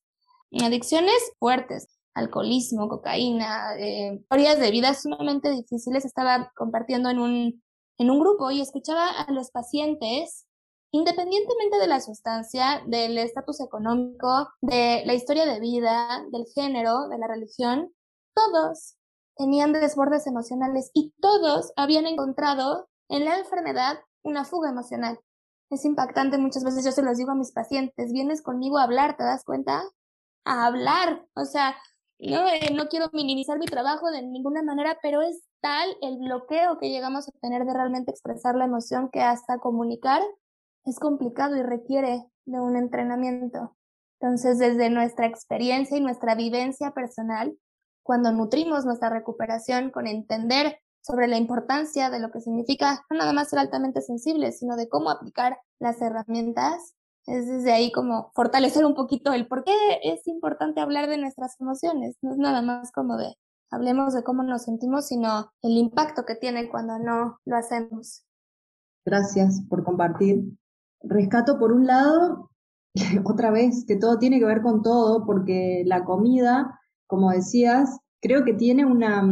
adicciones 0.52 1.16
fuertes, 1.40 1.88
alcoholismo, 2.14 2.88
cocaína, 2.88 3.78
eh, 3.78 4.14
historias 4.14 4.60
de 4.60 4.72
vida 4.72 4.94
sumamente 4.94 5.52
difíciles. 5.52 6.06
Estaba 6.06 6.52
compartiendo 6.56 7.10
en 7.10 7.20
un, 7.20 7.64
en 7.98 8.10
un 8.10 8.20
grupo 8.20 8.52
y 8.52 8.62
escuchaba 8.62 9.10
a 9.10 9.32
los 9.32 9.52
pacientes, 9.52 10.48
independientemente 10.92 11.78
de 11.78 11.88
la 11.88 12.00
sustancia, 12.00 12.82
del 12.88 13.18
estatus 13.18 13.60
económico, 13.60 14.50
de 14.62 15.04
la 15.06 15.14
historia 15.14 15.46
de 15.46 15.60
vida, 15.60 16.26
del 16.32 16.46
género, 16.56 17.10
de 17.10 17.18
la 17.18 17.28
religión, 17.28 17.94
todos 18.34 18.98
tenían 19.38 19.74
desbordes 19.74 20.28
emocionales 20.28 20.92
y 20.94 21.14
todos 21.20 21.74
habían 21.76 22.06
encontrado 22.06 22.88
en 23.10 23.26
la 23.26 23.38
enfermedad 23.38 24.00
una 24.26 24.44
fuga 24.44 24.70
emocional. 24.70 25.20
Es 25.70 25.86
impactante, 25.86 26.38
muchas 26.38 26.64
veces 26.64 26.84
yo 26.84 26.92
se 26.92 27.02
los 27.02 27.18
digo 27.18 27.32
a 27.32 27.36
mis 27.36 27.52
pacientes, 27.52 28.12
vienes 28.12 28.42
conmigo 28.42 28.78
a 28.78 28.84
hablar, 28.84 29.18
¿te 29.18 29.24
das 29.24 29.44
cuenta? 29.44 29.84
A 30.44 30.66
hablar, 30.66 31.26
o 31.34 31.46
sea, 31.46 31.76
no, 32.20 32.48
eh, 32.48 32.72
no 32.74 32.88
quiero 32.88 33.10
minimizar 33.14 33.60
mi 33.60 33.66
trabajo 33.66 34.10
de 34.12 34.22
ninguna 34.22 34.62
manera, 34.64 34.98
pero 35.02 35.22
es 35.22 35.44
tal 35.62 35.90
el 36.02 36.18
bloqueo 36.18 36.78
que 36.78 36.90
llegamos 36.90 37.28
a 37.28 37.32
tener 37.42 37.66
de 37.66 37.74
realmente 37.74 38.12
expresar 38.12 38.56
la 38.56 38.66
emoción 38.66 39.10
que 39.12 39.22
hasta 39.22 39.60
comunicar 39.60 40.22
es 40.86 41.00
complicado 41.00 41.56
y 41.56 41.64
requiere 41.64 42.26
de 42.46 42.60
un 42.60 42.78
entrenamiento. 42.78 43.76
Entonces, 44.20 44.60
desde 44.60 44.90
nuestra 44.90 45.26
experiencia 45.26 45.98
y 45.98 46.02
nuestra 46.02 46.36
vivencia 46.36 46.92
personal, 46.92 47.58
cuando 48.04 48.32
nutrimos 48.32 48.86
nuestra 48.86 49.10
recuperación 49.10 49.90
con 49.90 50.08
entender 50.08 50.80
sobre 51.06 51.28
la 51.28 51.38
importancia 51.38 52.10
de 52.10 52.20
lo 52.20 52.32
que 52.32 52.42
significa 52.42 53.06
no 53.12 53.18
nada 53.18 53.32
más 53.32 53.50
ser 53.50 53.60
altamente 53.60 54.02
sensible, 54.02 54.52
sino 54.52 54.76
de 54.76 54.90
cómo 54.90 55.12
aplicar 55.12 55.60
las 55.80 56.02
herramientas. 56.02 56.96
Es 57.28 57.48
desde 57.48 57.72
ahí 57.72 57.92
como 57.92 58.32
fortalecer 58.34 58.86
un 58.86 58.96
poquito 58.96 59.34
el 59.34 59.48
por 59.48 59.64
qué 59.64 59.74
es 60.04 60.28
importante 60.28 60.82
hablar 60.82 61.08
de 61.08 61.18
nuestras 61.18 61.60
emociones. 61.60 62.18
No 62.22 62.32
es 62.32 62.38
nada 62.38 62.62
más 62.62 62.92
como 62.92 63.18
de 63.18 63.36
hablemos 63.70 64.14
de 64.14 64.24
cómo 64.24 64.42
nos 64.42 64.64
sentimos, 64.64 65.08
sino 65.08 65.52
el 65.62 65.78
impacto 65.78 66.26
que 66.26 66.36
tiene 66.36 66.70
cuando 66.70 66.98
no 66.98 67.40
lo 67.46 67.56
hacemos. 67.56 68.26
Gracias 69.06 69.62
por 69.70 69.84
compartir. 69.84 70.44
Rescato 71.02 71.60
por 71.60 71.72
un 71.72 71.86
lado, 71.86 72.50
otra 73.26 73.52
vez, 73.52 73.86
que 73.88 73.96
todo 73.96 74.18
tiene 74.18 74.40
que 74.40 74.46
ver 74.46 74.62
con 74.62 74.82
todo, 74.82 75.26
porque 75.26 75.84
la 75.86 76.04
comida, 76.04 76.80
como 77.06 77.30
decías, 77.30 78.00
creo 78.22 78.44
que 78.44 78.54
tiene 78.54 78.86
una, 78.86 79.24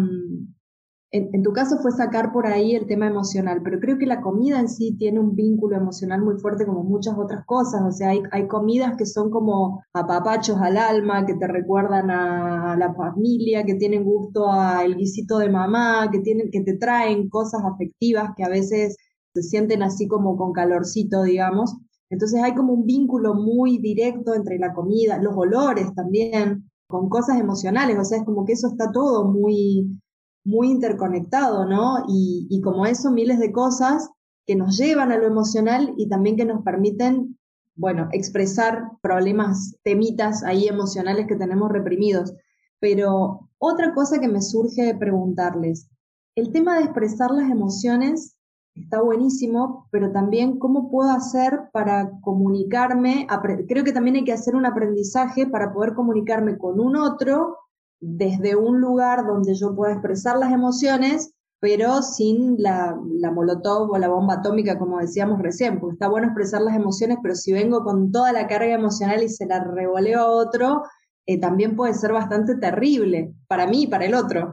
en, 1.13 1.43
tu 1.43 1.53
caso 1.53 1.77
fue 1.77 1.91
sacar 1.91 2.31
por 2.33 2.47
ahí 2.47 2.73
el 2.73 2.87
tema 2.87 3.05
emocional, 3.05 3.61
pero 3.63 3.79
creo 3.79 3.99
que 3.99 4.07
la 4.07 4.19
comida 4.19 4.59
en 4.59 4.67
sí 4.67 4.95
tiene 4.97 5.19
un 5.19 5.35
vínculo 5.35 5.77
emocional 5.77 6.23
muy 6.23 6.39
fuerte 6.39 6.65
como 6.65 6.83
muchas 6.83 7.15
otras 7.19 7.45
cosas. 7.45 7.83
O 7.87 7.91
sea, 7.91 8.09
hay, 8.09 8.23
hay 8.31 8.47
comidas 8.47 8.95
que 8.97 9.05
son 9.05 9.29
como 9.29 9.83
apapachos 9.93 10.57
al 10.59 10.75
alma, 10.75 11.27
que 11.27 11.35
te 11.35 11.45
recuerdan 11.47 12.09
a 12.09 12.75
la 12.77 12.95
familia, 12.95 13.63
que 13.63 13.75
tienen 13.75 14.03
gusto 14.03 14.51
al 14.51 14.95
guisito 14.95 15.37
de 15.37 15.49
mamá, 15.49 16.09
que, 16.11 16.19
tienen, 16.19 16.49
que 16.49 16.61
te 16.61 16.77
traen 16.77 17.29
cosas 17.29 17.61
afectivas 17.63 18.31
que 18.35 18.43
a 18.43 18.49
veces 18.49 18.97
se 19.35 19.43
sienten 19.43 19.83
así 19.83 20.07
como 20.07 20.35
con 20.35 20.51
calorcito, 20.51 21.21
digamos. 21.21 21.77
Entonces 22.09 22.41
hay 22.41 22.55
como 22.55 22.73
un 22.73 22.85
vínculo 22.87 23.35
muy 23.35 23.77
directo 23.77 24.33
entre 24.33 24.57
la 24.57 24.73
comida, 24.73 25.19
los 25.19 25.35
olores 25.37 25.93
también, 25.93 26.71
con 26.87 27.07
cosas 27.07 27.39
emocionales. 27.39 27.99
O 27.99 28.03
sea, 28.03 28.17
es 28.17 28.25
como 28.25 28.45
que 28.45 28.53
eso 28.53 28.69
está 28.69 28.91
todo 28.91 29.31
muy 29.31 29.99
muy 30.45 30.69
interconectado, 30.69 31.65
¿no? 31.65 32.05
Y, 32.07 32.61
como 32.61 32.85
eso, 32.85 33.11
miles 33.11 33.39
de 33.39 33.51
cosas 33.51 34.09
que 34.45 34.55
nos 34.55 34.77
llevan 34.77 35.11
a 35.11 35.17
lo 35.17 35.27
emocional 35.27 35.93
y 35.97 36.09
también 36.09 36.35
que 36.35 36.45
nos 36.45 36.63
permiten, 36.63 37.37
bueno, 37.75 38.09
expresar 38.11 38.91
problemas, 39.01 39.77
temitas 39.83 40.43
ahí 40.43 40.67
emocionales 40.67 41.27
que 41.27 41.35
tenemos 41.35 41.71
reprimidos. 41.71 42.33
Pero 42.79 43.49
otra 43.57 43.93
cosa 43.93 44.19
que 44.19 44.27
me 44.27 44.41
surge 44.41 44.83
de 44.83 44.95
preguntarles, 44.95 45.89
el 46.35 46.51
tema 46.51 46.77
de 46.77 46.85
expresar 46.85 47.31
las 47.31 47.49
emociones 47.49 48.35
está 48.75 49.01
buenísimo, 49.01 49.87
pero 49.91 50.11
también 50.11 50.57
cómo 50.57 50.89
puedo 50.89 51.11
hacer 51.11 51.69
para 51.71 52.11
comunicarme, 52.21 53.27
creo 53.67 53.83
que 53.83 53.93
también 53.93 54.15
hay 54.17 54.23
que 54.23 54.33
hacer 54.33 54.55
un 54.55 54.65
aprendizaje 54.65 55.45
para 55.47 55.71
poder 55.71 55.93
comunicarme 55.93 56.57
con 56.57 56.79
un 56.79 56.95
otro 56.95 57.57
desde 58.05 58.57
un 58.57 58.81
lugar 58.81 59.25
donde 59.25 59.55
yo 59.55 59.73
pueda 59.73 59.93
expresar 59.93 60.37
las 60.37 60.51
emociones, 60.51 61.33
pero 61.61 62.01
sin 62.01 62.61
la, 62.61 62.93
molotov 63.33 63.91
o 63.91 63.97
la 63.97 64.09
bomba 64.09 64.35
atómica, 64.35 64.77
como 64.77 64.99
decíamos 64.99 65.41
recién, 65.41 65.79
porque 65.79 65.93
está 65.93 66.09
bueno 66.09 66.27
expresar 66.27 66.61
las 66.61 66.75
emociones, 66.75 67.17
pero 67.23 67.33
si 67.33 67.53
vengo 67.53 67.85
con 67.85 68.11
toda 68.11 68.33
la 68.33 68.47
carga 68.47 68.73
emocional 68.73 69.23
y 69.23 69.29
se 69.29 69.45
la 69.45 69.63
revoleo 69.63 70.19
a 70.19 70.27
otro, 70.27 70.83
eh, 71.25 71.39
también 71.39 71.77
puede 71.77 71.93
ser 71.93 72.11
bastante 72.11 72.57
terrible 72.57 73.33
para 73.47 73.67
mí 73.67 73.83
y 73.83 73.87
para 73.87 74.05
el 74.05 74.15
otro. 74.15 74.51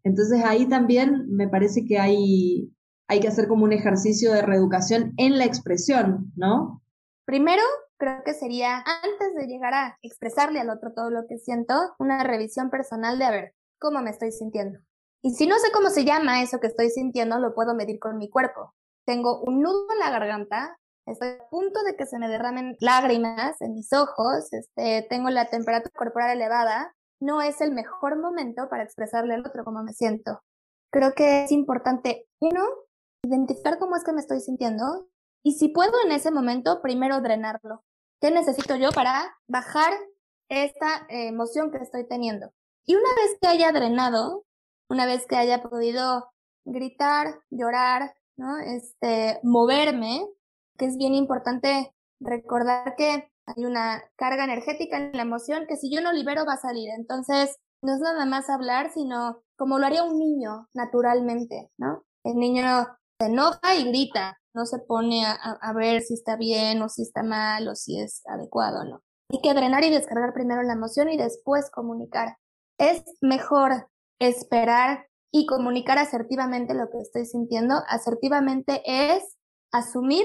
Entonces 0.05 0.43
ahí 0.45 0.67
también 0.67 1.27
me 1.29 1.49
parece 1.49 1.85
que 1.85 1.99
hay, 1.99 2.73
hay 3.09 3.21
que 3.21 3.29
hacer 3.29 3.47
como 3.47 3.65
un 3.65 3.75
ejercicio 3.75 4.33
de 4.33 4.41
reeducación 4.41 5.13
en 5.19 5.37
la 5.37 5.45
expresión, 5.45 6.33
¿no? 6.35 6.83
Primero, 7.27 7.63
creo 8.03 8.25
que 8.25 8.35
sería, 8.35 8.83
antes 9.05 9.33
de 9.37 9.47
llegar 9.47 9.75
a 9.75 9.97
expresarle 10.03 10.59
al 10.59 10.71
otro 10.71 10.93
todo 10.93 11.09
lo 11.09 11.25
que 11.29 11.39
siento, 11.39 11.73
una 12.01 12.25
revisión 12.25 12.69
personal 12.69 13.17
de 13.17 13.25
a 13.25 13.31
ver 13.31 13.55
cómo 13.79 14.03
me 14.03 14.11
estoy 14.11 14.33
sintiendo. 14.33 14.81
Y 15.23 15.35
si 15.35 15.47
no 15.47 15.57
sé 15.61 15.71
cómo 15.71 15.89
se 15.89 16.05
llama 16.05 16.43
eso 16.43 16.59
que 16.59 16.67
estoy 16.67 16.91
sintiendo, 16.91 17.39
lo 17.39 17.55
puedo 17.55 17.77
medir 17.77 18.01
con 18.01 18.17
mi 18.17 18.29
cuerpo. 18.29 18.75
Tengo 19.07 19.41
un 19.43 19.61
nudo 19.61 19.87
en 19.93 20.01
la 20.01 20.11
garganta, 20.11 20.77
estoy 21.07 21.29
a 21.29 21.49
punto 21.49 21.81
de 21.85 21.95
que 21.95 22.07
se 22.07 22.19
me 22.19 22.27
derramen 22.27 22.77
lágrimas 22.81 23.63
en 23.63 23.75
mis 23.75 23.93
ojos, 23.93 24.53
este, 24.53 25.07
tengo 25.09 25.31
la 25.31 25.47
temperatura 25.47 25.93
corporal 25.97 26.37
elevada, 26.37 26.93
no 27.21 27.41
es 27.41 27.61
el 27.61 27.71
mejor 27.71 28.19
momento 28.21 28.69
para 28.69 28.83
expresarle 28.83 29.35
al 29.35 29.47
otro 29.47 29.63
cómo 29.63 29.85
me 29.85 29.93
siento. 29.93 30.43
Creo 30.91 31.15
que 31.15 31.45
es 31.45 31.53
importante, 31.53 32.27
uno, 32.41 32.67
identificar 33.25 33.79
cómo 33.79 33.95
es 33.95 34.03
que 34.03 34.13
me 34.13 34.23
estoy 34.23 34.41
sintiendo 34.41 35.07
y 35.45 35.53
si 35.53 35.69
puedo 35.69 35.93
en 36.05 36.11
ese 36.11 36.33
momento, 36.33 36.83
primero 36.83 37.21
drenarlo. 37.21 37.85
¿Qué 38.23 38.31
necesito 38.31 38.77
yo 38.77 38.93
para 38.93 39.37
bajar 39.49 39.93
esta 40.49 41.07
eh, 41.09 41.27
emoción 41.27 41.73
que 41.73 41.79
estoy 41.79 42.07
teniendo? 42.07 42.53
Y 42.87 42.95
una 42.95 43.09
vez 43.17 43.37
que 43.41 43.49
haya 43.49 43.73
drenado, 43.73 44.45
una 44.89 45.07
vez 45.07 45.27
que 45.27 45.35
haya 45.35 45.61
podido 45.61 46.31
gritar, 46.65 47.41
llorar, 47.51 48.15
¿no? 48.37 48.61
Este, 48.61 49.41
moverme, 49.43 50.25
que 50.79 50.85
es 50.85 50.97
bien 50.97 51.17
importante 51.17 51.93
recordar 52.21 52.95
que 52.97 53.29
hay 53.45 53.65
una 53.65 54.05
carga 54.15 54.45
energética 54.45 54.99
en 54.99 55.11
la 55.15 55.23
emoción 55.23 55.67
que 55.67 55.77
si 55.77 55.93
yo 55.93 56.01
no 56.01 56.13
libero 56.13 56.47
va 56.47 56.53
a 56.53 56.59
salir. 56.59 56.91
Entonces, 56.91 57.57
no 57.83 57.93
es 57.93 57.99
nada 57.99 58.25
más 58.25 58.49
hablar, 58.49 58.93
sino 58.95 59.43
como 59.57 59.81
lo 59.81 59.87
haría 59.87 60.05
un 60.05 60.21
niño 60.21 60.69
naturalmente, 60.75 61.73
¿no? 61.77 62.05
El 62.23 62.37
niño 62.37 62.87
se 63.23 63.29
enoja 63.29 63.77
y 63.77 63.85
grita, 63.85 64.41
no 64.53 64.67
se 64.67 64.81
pone 64.81 65.25
a, 65.25 65.33
a, 65.35 65.73
ver 65.73 66.03
si 66.03 66.15
está 66.15 66.37
bien 66.37 66.83
o 66.83 66.89
si 66.89 67.03
está 67.03 67.23
mal 67.23 67.69
o 67.69 67.77
si 67.77 68.01
es 68.01 68.23
adecuado 68.27 68.81
o 68.81 68.85
no. 68.85 69.03
Hay 69.31 69.41
que 69.41 69.55
drenar 69.55 69.85
y 69.85 69.91
descargar 69.91 70.35
primero 70.35 70.63
la 70.63 70.73
emoción 70.73 71.09
y 71.09 71.17
después 71.17 71.71
comunicar. 71.71 72.37
Es 72.79 73.05
mejor 73.21 73.89
esperar 74.19 75.07
y 75.31 75.47
comunicar 75.47 75.99
asertivamente 75.99 76.75
lo 76.75 76.91
que 76.91 76.99
estoy 76.99 77.25
sintiendo. 77.25 77.77
Asertivamente 77.87 78.83
es 78.85 79.23
asumir 79.73 80.25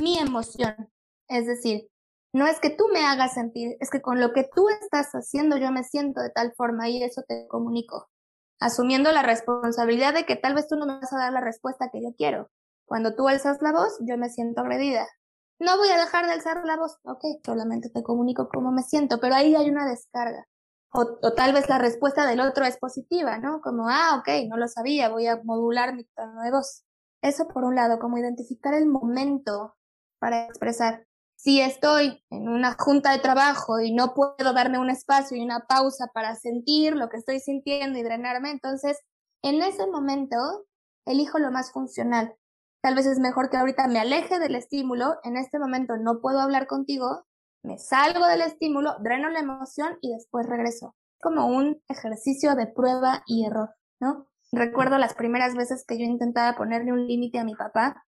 mi 0.00 0.18
emoción. 0.18 0.90
Es 1.28 1.46
decir, 1.46 1.88
no 2.34 2.46
es 2.48 2.58
que 2.58 2.70
tú 2.70 2.88
me 2.92 3.04
hagas 3.04 3.34
sentir, 3.34 3.76
es 3.78 3.88
que 3.88 4.02
con 4.02 4.20
lo 4.20 4.32
que 4.32 4.48
tú 4.52 4.68
estás 4.68 5.12
haciendo 5.12 5.58
yo 5.58 5.70
me 5.70 5.84
siento 5.84 6.20
de 6.20 6.30
tal 6.30 6.52
forma 6.54 6.88
y 6.88 7.02
eso 7.04 7.22
te 7.28 7.46
comunico, 7.46 8.08
asumiendo 8.62 9.12
la 9.12 9.22
responsabilidad 9.22 10.14
de 10.14 10.24
que 10.24 10.36
tal 10.36 10.54
vez 10.54 10.68
tú 10.68 10.76
no 10.76 10.86
me 10.86 11.00
vas 11.00 11.12
a 11.12 11.18
dar 11.18 11.32
la 11.32 11.40
respuesta 11.40 11.90
que 11.92 12.02
yo 12.02 12.14
quiero. 12.16 12.50
Cuando 12.86 13.14
tú 13.14 13.28
alzas 13.28 13.60
la 13.60 13.72
voz, 13.72 13.98
yo 14.00 14.16
me 14.16 14.30
siento 14.30 14.60
agredida. 14.60 15.06
No 15.58 15.76
voy 15.76 15.88
a 15.88 15.98
dejar 15.98 16.26
de 16.26 16.32
alzar 16.32 16.64
la 16.64 16.76
voz, 16.76 16.98
ok, 17.04 17.24
solamente 17.44 17.88
te 17.90 18.02
comunico 18.02 18.48
cómo 18.48 18.72
me 18.72 18.82
siento, 18.82 19.20
pero 19.20 19.34
ahí 19.34 19.54
hay 19.54 19.70
una 19.70 19.86
descarga. 19.86 20.46
O, 20.92 21.18
o, 21.22 21.32
tal 21.34 21.52
vez 21.52 21.68
la 21.68 21.78
respuesta 21.78 22.26
del 22.26 22.40
otro 22.40 22.64
es 22.64 22.76
positiva, 22.76 23.38
¿no? 23.38 23.60
Como, 23.60 23.88
ah, 23.88 24.16
ok, 24.18 24.48
no 24.48 24.56
lo 24.56 24.68
sabía, 24.68 25.08
voy 25.08 25.26
a 25.26 25.40
modular 25.42 25.94
mi 25.94 26.04
tono 26.04 26.42
de 26.42 26.50
voz. 26.50 26.84
Eso 27.22 27.46
por 27.48 27.64
un 27.64 27.76
lado, 27.76 27.98
como 27.98 28.18
identificar 28.18 28.74
el 28.74 28.86
momento 28.86 29.76
para 30.18 30.46
expresar. 30.46 31.06
Si 31.42 31.60
estoy 31.60 32.22
en 32.30 32.48
una 32.48 32.76
junta 32.78 33.10
de 33.10 33.18
trabajo 33.18 33.80
y 33.80 33.92
no 33.92 34.14
puedo 34.14 34.52
darme 34.52 34.78
un 34.78 34.90
espacio 34.90 35.36
y 35.36 35.42
una 35.42 35.66
pausa 35.66 36.06
para 36.14 36.36
sentir 36.36 36.94
lo 36.94 37.08
que 37.08 37.16
estoy 37.16 37.40
sintiendo 37.40 37.98
y 37.98 38.04
drenarme, 38.04 38.52
entonces 38.52 39.00
en 39.42 39.60
ese 39.60 39.88
momento 39.88 40.36
elijo 41.04 41.40
lo 41.40 41.50
más 41.50 41.72
funcional. 41.72 42.36
Tal 42.80 42.94
vez 42.94 43.06
es 43.06 43.18
mejor 43.18 43.50
que 43.50 43.56
ahorita 43.56 43.88
me 43.88 43.98
aleje 43.98 44.38
del 44.38 44.54
estímulo, 44.54 45.16
en 45.24 45.36
este 45.36 45.58
momento 45.58 45.96
no 45.96 46.20
puedo 46.20 46.38
hablar 46.38 46.68
contigo, 46.68 47.24
me 47.64 47.76
salgo 47.76 48.24
del 48.28 48.42
estímulo, 48.42 48.94
dreno 49.00 49.28
la 49.28 49.40
emoción 49.40 49.98
y 50.00 50.12
después 50.12 50.46
regreso. 50.46 50.94
Como 51.20 51.48
un 51.48 51.82
ejercicio 51.88 52.54
de 52.54 52.68
prueba 52.68 53.24
y 53.26 53.46
error, 53.46 53.74
¿no? 53.98 54.28
Recuerdo 54.52 54.96
las 54.96 55.14
primeras 55.14 55.56
veces 55.56 55.84
que 55.84 55.98
yo 55.98 56.04
intentaba 56.04 56.56
ponerle 56.56 56.92
un 56.92 57.04
límite 57.04 57.40
a 57.40 57.44
mi 57.44 57.56
papá 57.56 58.04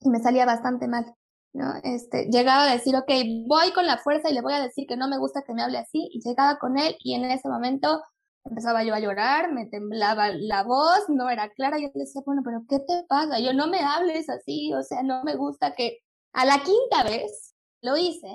y 0.00 0.08
me 0.08 0.20
salía 0.20 0.46
bastante 0.46 0.88
mal. 0.88 1.14
¿No? 1.52 1.74
Este, 1.82 2.26
llegaba 2.30 2.64
a 2.64 2.72
decir, 2.72 2.94
ok, 2.96 3.10
voy 3.46 3.72
con 3.72 3.86
la 3.86 3.98
fuerza 3.98 4.30
y 4.30 4.34
le 4.34 4.42
voy 4.42 4.54
a 4.54 4.62
decir 4.62 4.86
que 4.86 4.96
no 4.96 5.08
me 5.08 5.18
gusta 5.18 5.42
que 5.42 5.54
me 5.54 5.62
hable 5.62 5.78
así, 5.78 6.08
y 6.12 6.20
llegaba 6.20 6.58
con 6.58 6.78
él 6.78 6.96
y 7.00 7.14
en 7.14 7.24
ese 7.24 7.48
momento 7.48 8.02
empezaba 8.44 8.84
yo 8.84 8.94
a 8.94 9.00
llorar, 9.00 9.52
me 9.52 9.66
temblaba 9.66 10.28
la 10.32 10.62
voz, 10.62 11.08
no 11.08 11.28
era 11.28 11.50
clara, 11.50 11.78
yo 11.78 11.90
decía, 11.94 12.22
bueno, 12.24 12.42
pero 12.44 12.62
¿qué 12.68 12.78
te 12.78 13.04
pasa? 13.08 13.38
Yo 13.38 13.52
no 13.52 13.66
me 13.68 13.80
hables 13.80 14.28
así, 14.30 14.72
o 14.74 14.82
sea, 14.82 15.02
no 15.02 15.22
me 15.24 15.36
gusta 15.36 15.74
que 15.74 15.98
a 16.32 16.44
la 16.44 16.62
quinta 16.62 17.02
vez 17.04 17.54
lo 17.82 17.96
hice, 17.96 18.28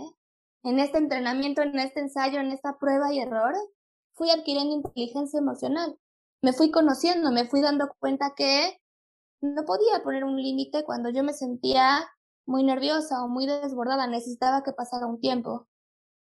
en 0.63 0.79
este 0.79 0.97
entrenamiento, 0.97 1.61
en 1.61 1.77
este 1.79 1.99
ensayo, 2.01 2.39
en 2.39 2.51
esta 2.51 2.77
prueba 2.79 3.13
y 3.13 3.19
error, 3.19 3.53
fui 4.13 4.29
adquiriendo 4.31 4.75
inteligencia 4.75 5.39
emocional, 5.39 5.97
me 6.41 6.53
fui 6.53 6.71
conociendo, 6.71 7.31
me 7.31 7.45
fui 7.45 7.61
dando 7.61 7.89
cuenta 7.99 8.33
que 8.35 8.79
no 9.41 9.63
podía 9.65 10.03
poner 10.03 10.23
un 10.23 10.37
límite 10.37 10.83
cuando 10.83 11.09
yo 11.09 11.23
me 11.23 11.33
sentía 11.33 12.03
muy 12.45 12.63
nerviosa 12.63 13.23
o 13.23 13.27
muy 13.27 13.45
desbordada, 13.45 14.07
necesitaba 14.07 14.63
que 14.63 14.73
pasara 14.73 15.07
un 15.07 15.19
tiempo. 15.19 15.67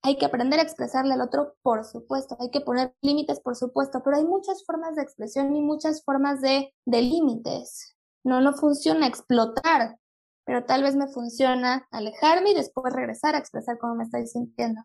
Hay 0.02 0.18
que 0.18 0.26
aprender 0.26 0.60
a 0.60 0.64
expresarle 0.64 1.14
al 1.14 1.22
otro, 1.22 1.56
por 1.62 1.86
supuesto, 1.86 2.36
hay 2.40 2.52
que 2.52 2.62
poner 2.62 2.94
límites, 3.02 3.40
por 3.40 3.56
supuesto, 3.56 4.02
pero 4.04 4.18
hay 4.18 4.26
muchas 4.26 4.66
formas 4.66 4.96
de 4.96 5.02
expresión 5.02 5.56
y 5.56 5.62
muchas 5.62 6.04
formas 6.04 6.42
de, 6.42 6.74
de 6.86 7.02
límites. 7.02 7.96
No, 8.26 8.42
no 8.42 8.54
funciona 8.54 9.08
explotar, 9.08 9.98
pero 10.46 10.66
tal 10.66 10.84
vez 10.84 10.96
me 10.96 11.08
funciona 11.08 11.88
alejarme 11.92 12.52
y 12.52 12.56
después 12.56 12.94
regresar 12.94 13.36
a 13.36 13.40
expresar 13.40 13.78
cómo 13.78 13.96
me 13.96 14.04
estoy 14.04 14.28
sintiendo. 14.28 14.82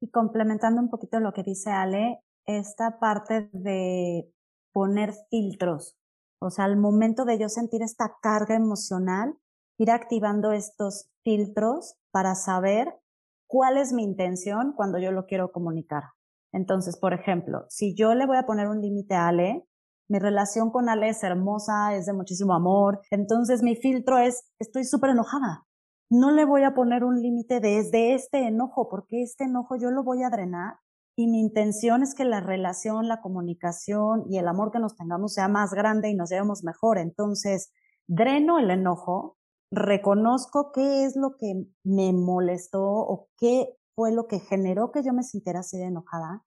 Y 0.00 0.10
complementando 0.10 0.80
un 0.80 0.90
poquito 0.90 1.18
lo 1.18 1.32
que 1.32 1.42
dice 1.42 1.70
Ale, 1.70 2.22
esta 2.44 2.98
parte 2.98 3.48
de 3.52 4.30
poner 4.72 5.14
filtros, 5.30 5.96
o 6.40 6.50
sea, 6.50 6.66
al 6.66 6.76
momento 6.76 7.24
de 7.24 7.38
yo 7.38 7.48
sentir 7.48 7.82
esta 7.82 8.16
carga 8.22 8.54
emocional, 8.54 9.34
ir 9.78 9.90
activando 9.90 10.52
estos 10.52 11.10
filtros 11.22 11.96
para 12.10 12.34
saber 12.34 12.94
cuál 13.46 13.78
es 13.78 13.92
mi 13.92 14.04
intención 14.04 14.74
cuando 14.76 14.98
yo 14.98 15.12
lo 15.12 15.26
quiero 15.26 15.52
comunicar. 15.52 16.02
Entonces, 16.52 16.98
por 16.98 17.14
ejemplo, 17.14 17.64
si 17.68 17.94
yo 17.94 18.14
le 18.14 18.26
voy 18.26 18.36
a 18.36 18.46
poner 18.46 18.68
un 18.68 18.80
límite 18.80 19.14
a 19.14 19.28
Ale, 19.28 19.64
mi 20.08 20.18
relación 20.18 20.70
con 20.70 20.88
Ale 20.88 21.10
es 21.10 21.22
hermosa, 21.22 21.94
es 21.94 22.06
de 22.06 22.12
muchísimo 22.12 22.54
amor, 22.54 23.00
entonces 23.10 23.62
mi 23.62 23.76
filtro 23.76 24.18
es, 24.18 24.50
estoy 24.58 24.84
súper 24.84 25.10
enojada. 25.10 25.66
No 26.10 26.30
le 26.30 26.46
voy 26.46 26.62
a 26.62 26.74
poner 26.74 27.04
un 27.04 27.20
límite 27.20 27.60
desde 27.60 28.14
este 28.14 28.46
enojo, 28.46 28.88
porque 28.88 29.22
este 29.22 29.44
enojo 29.44 29.76
yo 29.76 29.90
lo 29.90 30.02
voy 30.02 30.22
a 30.22 30.30
drenar 30.30 30.76
y 31.14 31.26
mi 31.26 31.40
intención 31.40 32.02
es 32.02 32.14
que 32.14 32.24
la 32.24 32.40
relación, 32.40 33.08
la 33.08 33.20
comunicación 33.20 34.24
y 34.30 34.38
el 34.38 34.48
amor 34.48 34.70
que 34.70 34.78
nos 34.78 34.96
tengamos 34.96 35.34
sea 35.34 35.48
más 35.48 35.74
grande 35.74 36.08
y 36.08 36.14
nos 36.14 36.30
llevemos 36.30 36.64
mejor. 36.64 36.96
Entonces, 36.96 37.72
dreno 38.06 38.58
el 38.58 38.70
enojo, 38.70 39.37
reconozco 39.70 40.72
qué 40.72 41.04
es 41.04 41.16
lo 41.16 41.36
que 41.36 41.66
me 41.84 42.12
molestó 42.12 42.84
o 42.84 43.28
qué 43.36 43.76
fue 43.94 44.12
lo 44.12 44.26
que 44.26 44.40
generó 44.40 44.92
que 44.92 45.02
yo 45.02 45.12
me 45.12 45.22
sintiera 45.22 45.60
así 45.60 45.78
de 45.78 45.86
enojada 45.86 46.44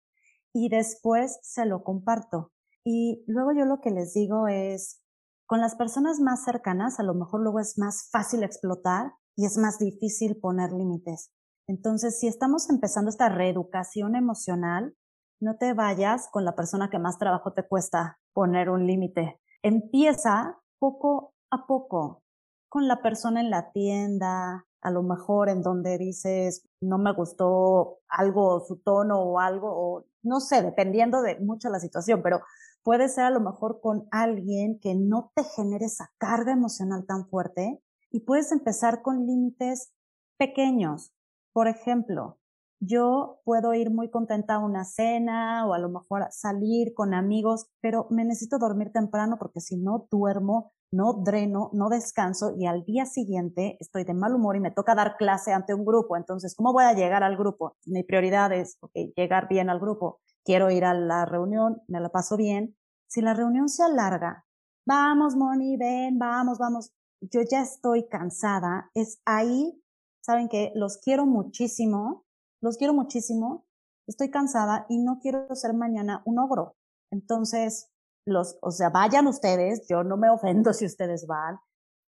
y 0.53 0.69
después 0.69 1.39
se 1.41 1.65
lo 1.65 1.83
comparto. 1.83 2.51
Y 2.83 3.23
luego 3.27 3.51
yo 3.51 3.65
lo 3.65 3.79
que 3.79 3.91
les 3.91 4.13
digo 4.13 4.47
es, 4.47 5.01
con 5.45 5.59
las 5.59 5.75
personas 5.75 6.19
más 6.19 6.43
cercanas 6.43 6.99
a 6.99 7.03
lo 7.03 7.13
mejor 7.13 7.41
luego 7.41 7.59
es 7.59 7.77
más 7.77 8.09
fácil 8.09 8.43
explotar 8.43 9.13
y 9.35 9.45
es 9.45 9.57
más 9.57 9.79
difícil 9.79 10.39
poner 10.39 10.71
límites. 10.71 11.31
Entonces, 11.67 12.19
si 12.19 12.27
estamos 12.27 12.69
empezando 12.69 13.09
esta 13.09 13.29
reeducación 13.29 14.15
emocional, 14.15 14.95
no 15.39 15.57
te 15.57 15.73
vayas 15.73 16.27
con 16.31 16.45
la 16.45 16.55
persona 16.55 16.89
que 16.89 16.99
más 16.99 17.17
trabajo 17.17 17.53
te 17.53 17.67
cuesta 17.67 18.19
poner 18.33 18.69
un 18.69 18.87
límite. 18.87 19.39
Empieza 19.61 20.59
poco 20.79 21.33
a 21.51 21.65
poco 21.67 22.23
con 22.71 22.87
la 22.87 23.01
persona 23.01 23.41
en 23.41 23.49
la 23.49 23.73
tienda, 23.73 24.65
a 24.79 24.91
lo 24.91 25.03
mejor 25.03 25.49
en 25.49 25.61
donde 25.61 25.97
dices, 25.97 26.65
no 26.79 26.97
me 26.97 27.11
gustó 27.11 27.97
algo, 28.07 28.61
su 28.61 28.77
tono 28.77 29.19
o 29.19 29.39
algo, 29.39 30.05
no 30.23 30.39
sé, 30.39 30.61
dependiendo 30.61 31.21
de 31.21 31.37
mucho 31.41 31.67
la 31.67 31.81
situación, 31.81 32.21
pero 32.23 32.39
puede 32.81 33.09
ser 33.09 33.25
a 33.25 33.29
lo 33.29 33.41
mejor 33.41 33.81
con 33.81 34.07
alguien 34.09 34.79
que 34.79 34.95
no 34.95 35.33
te 35.35 35.43
genere 35.43 35.87
esa 35.87 36.13
carga 36.17 36.53
emocional 36.53 37.05
tan 37.05 37.27
fuerte 37.27 37.83
y 38.09 38.21
puedes 38.21 38.53
empezar 38.53 39.01
con 39.01 39.25
límites 39.27 39.91
pequeños. 40.37 41.11
Por 41.51 41.67
ejemplo, 41.67 42.39
yo 42.79 43.41
puedo 43.43 43.73
ir 43.73 43.91
muy 43.91 44.09
contenta 44.09 44.55
a 44.55 44.59
una 44.59 44.85
cena 44.85 45.67
o 45.67 45.73
a 45.73 45.79
lo 45.79 45.89
mejor 45.89 46.25
salir 46.31 46.93
con 46.93 47.13
amigos, 47.13 47.67
pero 47.81 48.07
me 48.11 48.23
necesito 48.23 48.59
dormir 48.59 48.93
temprano 48.93 49.35
porque 49.37 49.59
si 49.59 49.75
no 49.75 50.07
duermo, 50.09 50.71
no 50.91 51.13
dreno, 51.13 51.69
no 51.73 51.89
descanso 51.89 52.53
y 52.57 52.65
al 52.65 52.83
día 52.83 53.05
siguiente 53.05 53.77
estoy 53.79 54.03
de 54.03 54.13
mal 54.13 54.35
humor 54.35 54.55
y 54.57 54.59
me 54.59 54.71
toca 54.71 54.93
dar 54.93 55.15
clase 55.17 55.53
ante 55.53 55.73
un 55.73 55.85
grupo. 55.85 56.17
Entonces, 56.17 56.55
¿cómo 56.55 56.73
voy 56.73 56.83
a 56.83 56.93
llegar 56.93 57.23
al 57.23 57.37
grupo? 57.37 57.77
Mi 57.85 58.03
prioridad 58.03 58.51
es 58.51 58.77
llegar 59.15 59.47
bien 59.47 59.69
al 59.69 59.79
grupo. 59.79 60.19
Quiero 60.43 60.69
ir 60.69 60.85
a 60.85 60.93
la 60.93 61.25
reunión, 61.25 61.81
me 61.87 61.99
la 61.99 62.09
paso 62.09 62.35
bien. 62.35 62.75
Si 63.07 63.21
la 63.21 63.33
reunión 63.33 63.69
se 63.69 63.83
alarga, 63.83 64.45
vamos, 64.85 65.35
Moni, 65.35 65.77
ven, 65.77 66.17
vamos, 66.19 66.57
vamos. 66.57 66.91
Yo 67.21 67.41
ya 67.49 67.61
estoy 67.61 68.07
cansada. 68.07 68.89
Es 68.93 69.21
ahí, 69.25 69.81
saben 70.21 70.49
que 70.49 70.71
los 70.75 70.97
quiero 70.97 71.25
muchísimo, 71.25 72.25
los 72.61 72.77
quiero 72.77 72.93
muchísimo, 72.93 73.65
estoy 74.07 74.29
cansada 74.29 74.85
y 74.89 74.97
no 74.97 75.19
quiero 75.21 75.55
ser 75.55 75.73
mañana 75.73 76.21
un 76.25 76.39
ogro. 76.39 76.75
Entonces, 77.11 77.90
los, 78.25 78.57
o 78.61 78.71
sea, 78.71 78.89
vayan 78.89 79.27
ustedes, 79.27 79.85
yo 79.89 80.03
no 80.03 80.17
me 80.17 80.29
ofendo 80.29 80.73
si 80.73 80.85
ustedes 80.85 81.25
van, 81.27 81.57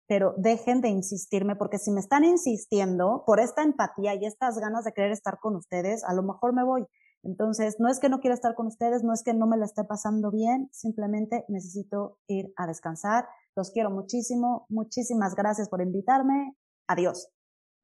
pero 0.06 0.34
dejen 0.36 0.80
de 0.80 0.88
insistirme 0.88 1.56
porque 1.56 1.78
si 1.78 1.90
me 1.90 2.00
están 2.00 2.24
insistiendo 2.24 3.24
por 3.26 3.40
esta 3.40 3.62
empatía 3.62 4.14
y 4.14 4.26
estas 4.26 4.58
ganas 4.58 4.84
de 4.84 4.92
querer 4.92 5.12
estar 5.12 5.38
con 5.40 5.56
ustedes, 5.56 6.04
a 6.04 6.12
lo 6.12 6.22
mejor 6.22 6.52
me 6.52 6.64
voy. 6.64 6.86
Entonces, 7.22 7.76
no 7.78 7.88
es 7.88 8.00
que 8.00 8.08
no 8.08 8.20
quiera 8.20 8.34
estar 8.34 8.54
con 8.54 8.66
ustedes, 8.66 9.04
no 9.04 9.12
es 9.12 9.22
que 9.22 9.32
no 9.32 9.46
me 9.46 9.56
la 9.56 9.64
esté 9.64 9.84
pasando 9.84 10.30
bien, 10.30 10.68
simplemente 10.72 11.44
necesito 11.48 12.18
ir 12.26 12.52
a 12.56 12.66
descansar. 12.66 13.28
Los 13.54 13.70
quiero 13.70 13.90
muchísimo, 13.90 14.66
muchísimas 14.68 15.34
gracias 15.36 15.68
por 15.68 15.80
invitarme. 15.80 16.56
Adiós 16.88 17.28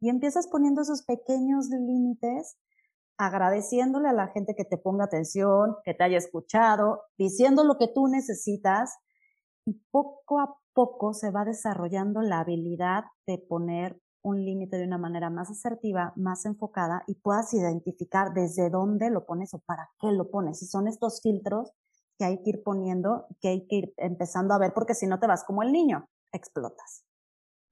y 0.00 0.08
empiezas 0.08 0.46
poniendo 0.48 0.82
esos 0.82 1.02
pequeños 1.02 1.68
límites, 1.68 2.56
agradeciéndole 3.18 4.08
a 4.08 4.12
la 4.12 4.28
gente 4.28 4.54
que 4.56 4.64
te 4.64 4.78
ponga 4.78 5.04
atención, 5.04 5.76
que 5.84 5.92
te 5.92 6.04
haya 6.04 6.18
escuchado, 6.18 7.02
diciendo 7.18 7.64
lo 7.64 7.76
que 7.76 7.88
tú 7.88 8.06
necesitas 8.06 8.98
y 9.66 9.74
poco 9.90 10.40
a 10.40 10.56
poco 10.72 11.12
se 11.12 11.30
va 11.30 11.44
desarrollando 11.44 12.22
la 12.22 12.40
habilidad 12.40 13.04
de 13.26 13.38
poner 13.38 14.00
un 14.22 14.44
límite 14.44 14.76
de 14.76 14.84
una 14.84 14.98
manera 14.98 15.30
más 15.30 15.50
asertiva, 15.50 16.12
más 16.16 16.44
enfocada 16.44 17.02
y 17.06 17.14
puedas 17.16 17.52
identificar 17.54 18.32
desde 18.34 18.70
dónde 18.70 19.10
lo 19.10 19.26
pones 19.26 19.52
o 19.54 19.58
para 19.58 19.90
qué 20.00 20.12
lo 20.12 20.30
pones. 20.30 20.62
Y 20.62 20.66
son 20.66 20.86
estos 20.86 21.20
filtros 21.20 21.72
que 22.18 22.24
hay 22.24 22.42
que 22.42 22.50
ir 22.50 22.62
poniendo, 22.62 23.26
que 23.40 23.48
hay 23.48 23.66
que 23.66 23.76
ir 23.76 23.94
empezando 23.96 24.54
a 24.54 24.58
ver, 24.58 24.72
porque 24.74 24.94
si 24.94 25.06
no 25.06 25.18
te 25.18 25.26
vas 25.26 25.44
como 25.44 25.62
el 25.62 25.72
niño, 25.72 26.08
explotas. 26.32 27.04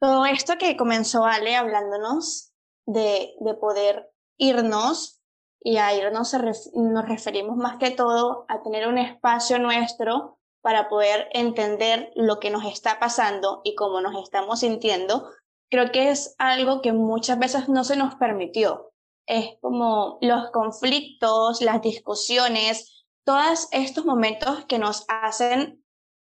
Todo 0.00 0.26
esto 0.26 0.54
que 0.58 0.76
comenzó 0.76 1.24
Ale 1.24 1.56
hablándonos 1.56 2.52
de, 2.86 3.34
de 3.40 3.54
poder 3.54 4.10
irnos, 4.36 5.22
y 5.60 5.78
a 5.78 5.94
irnos 5.94 6.34
nos 6.74 7.08
referimos 7.08 7.56
más 7.56 7.78
que 7.78 7.90
todo 7.90 8.44
a 8.48 8.62
tener 8.62 8.86
un 8.88 8.98
espacio 8.98 9.58
nuestro 9.58 10.38
para 10.62 10.88
poder 10.88 11.28
entender 11.32 12.10
lo 12.14 12.38
que 12.40 12.50
nos 12.50 12.64
está 12.64 12.98
pasando 12.98 13.60
y 13.64 13.74
cómo 13.74 14.00
nos 14.00 14.22
estamos 14.22 14.60
sintiendo, 14.60 15.30
creo 15.70 15.92
que 15.92 16.10
es 16.10 16.34
algo 16.38 16.82
que 16.82 16.92
muchas 16.92 17.38
veces 17.38 17.68
no 17.68 17.84
se 17.84 17.96
nos 17.96 18.14
permitió. 18.16 18.92
Es 19.26 19.56
como 19.60 20.18
los 20.20 20.50
conflictos, 20.50 21.60
las 21.60 21.82
discusiones, 21.82 23.06
todos 23.24 23.68
estos 23.72 24.04
momentos 24.04 24.64
que 24.66 24.78
nos 24.78 25.04
hacen 25.08 25.84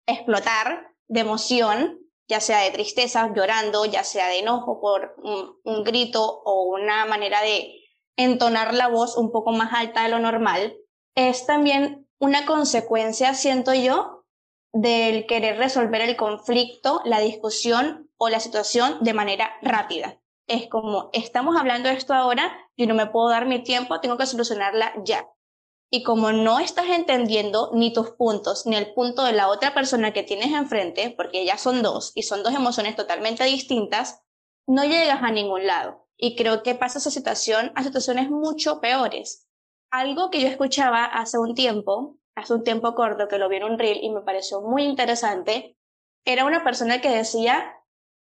explotar 0.05 0.93
de 1.07 1.19
emoción 1.21 2.01
ya 2.31 2.39
sea 2.39 2.59
de 2.59 2.71
tristeza, 2.71 3.29
llorando, 3.35 3.83
ya 3.83 4.05
sea 4.05 4.29
de 4.29 4.39
enojo 4.39 4.79
por 4.79 5.15
un, 5.21 5.83
grito 5.83 6.23
o 6.23 6.63
una 6.63 7.03
manera 7.05 7.41
de 7.41 7.80
entonar 8.17 8.73
la 8.73 8.87
voz 8.87 9.17
un 9.17 9.31
poco 9.31 9.51
más 9.51 9.73
alta 9.73 10.03
de 10.03 10.09
lo 10.09 10.19
normal, 10.19 10.75
es 11.15 11.45
también 11.45 12.07
una 12.19 12.45
consecuencia, 12.45 13.33
siento 13.33 13.73
yo, 13.73 14.25
del 14.73 15.25
querer 15.25 15.57
resolver 15.57 16.01
el 16.01 16.15
conflicto, 16.15 17.01
la 17.03 17.19
discusión 17.19 18.09
o 18.17 18.29
la 18.29 18.39
situación 18.39 18.97
de 19.01 19.13
manera 19.13 19.51
rápida. 19.61 20.21
Es 20.47 20.67
como, 20.67 21.09
estamos 21.13 21.57
hablando 21.57 21.89
esto 21.89 22.13
ahora, 22.13 22.51
yo 22.77 22.85
no 22.85 22.93
me 22.93 23.07
puedo 23.07 23.29
dar 23.29 23.45
mi 23.45 23.63
tiempo, 23.63 23.99
tengo 23.99 24.17
que 24.17 24.25
solucionarla 24.25 24.93
ya. 25.03 25.27
Y 25.89 26.03
como 26.03 26.31
no 26.31 26.59
estás 26.59 26.87
entendiendo 26.87 27.71
ni 27.73 27.91
tus 27.91 28.11
puntos 28.11 28.65
ni 28.65 28.77
el 28.77 28.93
punto 28.93 29.23
de 29.23 29.33
la 29.33 29.49
otra 29.49 29.73
persona 29.73 30.13
que 30.13 30.23
tienes 30.23 30.53
enfrente, 30.53 31.13
porque 31.17 31.45
ya 31.45 31.57
son 31.57 31.81
dos 31.81 32.13
y 32.15 32.23
son 32.23 32.43
dos 32.43 32.53
emociones 32.53 32.95
totalmente 32.95 33.43
distintas, 33.43 34.21
no 34.67 34.85
llegas 34.85 35.21
a 35.21 35.31
ningún 35.31 35.67
lado. 35.67 36.00
Y 36.23 36.35
creo 36.35 36.61
que 36.61 36.75
pasa 36.75 36.99
esa 36.99 37.09
situación 37.09 37.71
a 37.73 37.83
situaciones 37.83 38.29
mucho 38.29 38.79
peores. 38.79 39.47
Algo 39.89 40.29
que 40.29 40.39
yo 40.39 40.47
escuchaba 40.47 41.03
hace 41.03 41.39
un 41.39 41.55
tiempo, 41.55 42.19
hace 42.35 42.53
un 42.53 42.63
tiempo 42.63 42.93
corto 42.93 43.27
que 43.27 43.39
lo 43.39 43.49
vi 43.49 43.57
en 43.57 43.63
un 43.63 43.79
reel 43.79 43.97
y 44.03 44.11
me 44.11 44.21
pareció 44.21 44.61
muy 44.61 44.83
interesante, 44.83 45.75
era 46.23 46.45
una 46.45 46.63
persona 46.63 47.01
que 47.01 47.09
decía, 47.09 47.75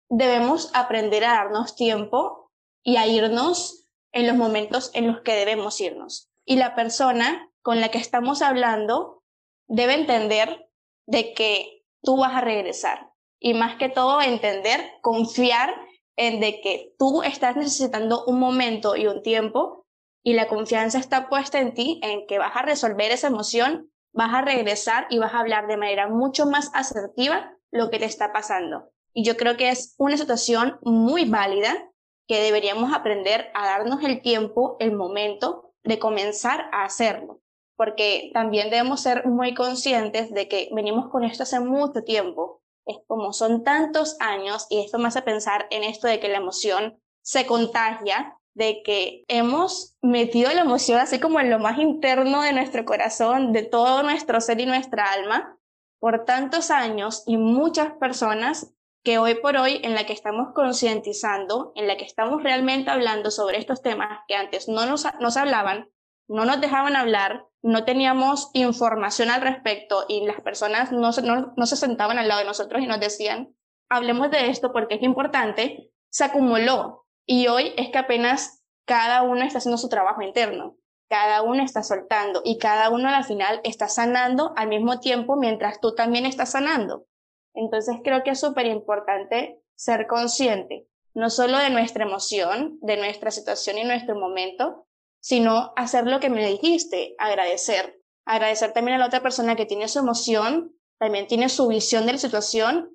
debemos 0.09 0.71
aprender 0.73 1.23
a 1.23 1.35
darnos 1.35 1.75
tiempo 1.75 2.51
y 2.83 2.95
a 2.95 3.05
irnos 3.05 3.87
en 4.11 4.25
los 4.25 4.35
momentos 4.35 4.89
en 4.95 5.05
los 5.05 5.21
que 5.21 5.35
debemos 5.35 5.79
irnos. 5.79 6.31
Y 6.43 6.55
la 6.55 6.73
persona 6.73 7.51
con 7.61 7.81
la 7.81 7.89
que 7.89 7.99
estamos 7.99 8.41
hablando 8.41 9.23
debe 9.67 9.93
entender 9.93 10.71
de 11.05 11.35
que 11.35 11.85
tú 12.01 12.17
vas 12.17 12.33
a 12.33 12.41
regresar. 12.41 13.11
Y 13.39 13.53
más 13.53 13.75
que 13.75 13.89
todo, 13.89 14.21
entender, 14.21 14.81
confiar 15.01 15.75
en 16.15 16.39
de 16.39 16.61
que 16.61 16.93
tú 16.97 17.23
estás 17.23 17.55
necesitando 17.55 18.25
un 18.25 18.39
momento 18.39 18.95
y 18.95 19.07
un 19.07 19.23
tiempo 19.23 19.85
y 20.23 20.33
la 20.33 20.47
confianza 20.47 20.99
está 20.99 21.29
puesta 21.29 21.59
en 21.59 21.73
ti, 21.73 21.99
en 22.03 22.27
que 22.27 22.37
vas 22.37 22.55
a 22.55 22.61
resolver 22.61 23.11
esa 23.11 23.27
emoción, 23.27 23.91
vas 24.13 24.33
a 24.33 24.41
regresar 24.41 25.07
y 25.09 25.17
vas 25.17 25.33
a 25.33 25.39
hablar 25.39 25.67
de 25.67 25.77
manera 25.77 26.07
mucho 26.07 26.45
más 26.45 26.69
asertiva 26.73 27.57
lo 27.71 27.89
que 27.89 27.99
te 27.99 28.05
está 28.05 28.31
pasando. 28.31 28.89
Y 29.13 29.23
yo 29.23 29.35
creo 29.37 29.57
que 29.57 29.69
es 29.69 29.95
una 29.97 30.17
situación 30.17 30.79
muy 30.83 31.25
válida 31.25 31.89
que 32.27 32.41
deberíamos 32.41 32.93
aprender 32.93 33.49
a 33.53 33.65
darnos 33.65 34.03
el 34.03 34.21
tiempo, 34.21 34.77
el 34.79 34.93
momento 34.93 35.73
de 35.83 35.99
comenzar 35.99 36.69
a 36.71 36.83
hacerlo 36.83 37.41
porque 37.81 38.29
también 38.31 38.69
debemos 38.69 39.01
ser 39.01 39.25
muy 39.25 39.55
conscientes 39.55 40.31
de 40.31 40.47
que 40.47 40.69
venimos 40.71 41.09
con 41.09 41.23
esto 41.23 41.41
hace 41.41 41.59
mucho 41.59 42.03
tiempo. 42.03 42.60
Como 43.07 43.33
son 43.33 43.63
tantos 43.63 44.17
años 44.19 44.67
y 44.69 44.79
esto 44.79 44.97
me 44.99 45.07
hace 45.07 45.21
pensar 45.21 45.67
en 45.69 45.83
esto 45.83 46.07
de 46.07 46.19
que 46.19 46.29
la 46.29 46.37
emoción 46.37 47.01
se 47.21 47.45
contagia, 47.45 48.37
de 48.53 48.81
que 48.83 49.23
hemos 49.27 49.95
metido 50.01 50.51
la 50.53 50.61
emoción 50.61 50.99
así 50.99 51.19
como 51.19 51.39
en 51.39 51.49
lo 51.49 51.59
más 51.59 51.79
interno 51.79 52.41
de 52.41 52.53
nuestro 52.53 52.85
corazón, 52.85 53.53
de 53.53 53.63
todo 53.63 54.03
nuestro 54.03 54.41
ser 54.41 54.59
y 54.59 54.65
nuestra 54.65 55.11
alma, 55.11 55.57
por 55.99 56.25
tantos 56.25 56.71
años 56.71 57.23
y 57.27 57.37
muchas 57.37 57.93
personas 57.93 58.73
que 59.03 59.17
hoy 59.17 59.35
por 59.35 59.57
hoy 59.57 59.79
en 59.83 59.95
la 59.95 60.05
que 60.05 60.13
estamos 60.13 60.53
concientizando, 60.53 61.71
en 61.75 61.87
la 61.87 61.97
que 61.97 62.05
estamos 62.05 62.43
realmente 62.43 62.91
hablando 62.91 63.31
sobre 63.31 63.57
estos 63.57 63.81
temas 63.81 64.19
que 64.27 64.35
antes 64.35 64.67
no 64.67 64.85
nos, 64.85 65.07
nos 65.19 65.37
hablaban, 65.37 65.89
no 66.27 66.45
nos 66.45 66.61
dejaban 66.61 66.95
hablar, 66.95 67.45
no 67.61 67.85
teníamos 67.85 68.49
información 68.53 69.29
al 69.29 69.41
respecto 69.41 70.05
y 70.07 70.25
las 70.25 70.41
personas 70.41 70.91
no 70.91 71.11
se, 71.11 71.21
no, 71.21 71.53
se 71.65 71.75
sentaban 71.75 72.17
al 72.17 72.27
lado 72.27 72.39
de 72.39 72.47
nosotros 72.47 72.81
y 72.81 72.87
nos 72.87 72.99
decían, 72.99 73.55
hablemos 73.89 74.31
de 74.31 74.49
esto 74.49 74.71
porque 74.71 74.95
es 74.95 75.03
importante, 75.03 75.91
se 76.09 76.23
acumuló 76.23 77.05
y 77.25 77.47
hoy 77.47 77.73
es 77.77 77.89
que 77.89 77.97
apenas 77.97 78.63
cada 78.85 79.23
uno 79.23 79.43
está 79.43 79.59
haciendo 79.59 79.77
su 79.77 79.89
trabajo 79.89 80.21
interno, 80.21 80.77
cada 81.09 81.41
uno 81.41 81.63
está 81.63 81.83
soltando 81.83 82.41
y 82.43 82.57
cada 82.57 82.89
uno 82.89 83.09
al 83.09 83.25
final 83.25 83.61
está 83.63 83.87
sanando 83.87 84.53
al 84.55 84.69
mismo 84.69 84.99
tiempo 84.99 85.35
mientras 85.35 85.79
tú 85.79 85.93
también 85.93 86.25
estás 86.25 86.51
sanando. 86.51 87.05
Entonces 87.53 87.97
creo 88.03 88.23
que 88.23 88.31
es 88.31 88.39
súper 88.39 88.65
importante 88.65 89.61
ser 89.75 90.07
consciente, 90.07 90.87
no 91.13 91.29
solo 91.29 91.57
de 91.57 91.69
nuestra 91.69 92.05
emoción, 92.05 92.77
de 92.81 92.97
nuestra 92.97 93.31
situación 93.31 93.77
y 93.77 93.83
nuestro 93.83 94.15
momento, 94.15 94.87
sino 95.21 95.71
hacer 95.77 96.07
lo 96.07 96.19
que 96.19 96.29
me 96.29 96.45
dijiste, 96.45 97.15
agradecer. 97.17 98.01
Agradecer 98.25 98.73
también 98.73 98.95
a 98.95 98.99
la 98.99 99.05
otra 99.05 99.21
persona 99.21 99.55
que 99.55 99.65
tiene 99.65 99.87
su 99.87 99.99
emoción, 99.99 100.75
también 100.99 101.27
tiene 101.27 101.47
su 101.47 101.67
visión 101.67 102.05
de 102.05 102.13
la 102.13 102.17
situación 102.17 102.89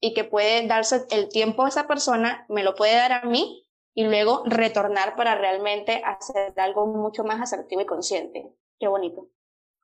y 0.00 0.14
que 0.14 0.24
puede 0.24 0.66
darse 0.66 1.04
el 1.10 1.28
tiempo 1.28 1.64
a 1.64 1.68
esa 1.68 1.86
persona, 1.86 2.46
me 2.48 2.64
lo 2.64 2.74
puede 2.74 2.94
dar 2.94 3.12
a 3.12 3.22
mí 3.24 3.66
y 3.94 4.04
luego 4.04 4.42
retornar 4.46 5.16
para 5.16 5.34
realmente 5.34 6.02
hacer 6.04 6.54
algo 6.56 6.86
mucho 6.86 7.24
más 7.24 7.40
asertivo 7.40 7.82
y 7.82 7.86
consciente. 7.86 8.48
Qué 8.78 8.88
bonito. 8.88 9.28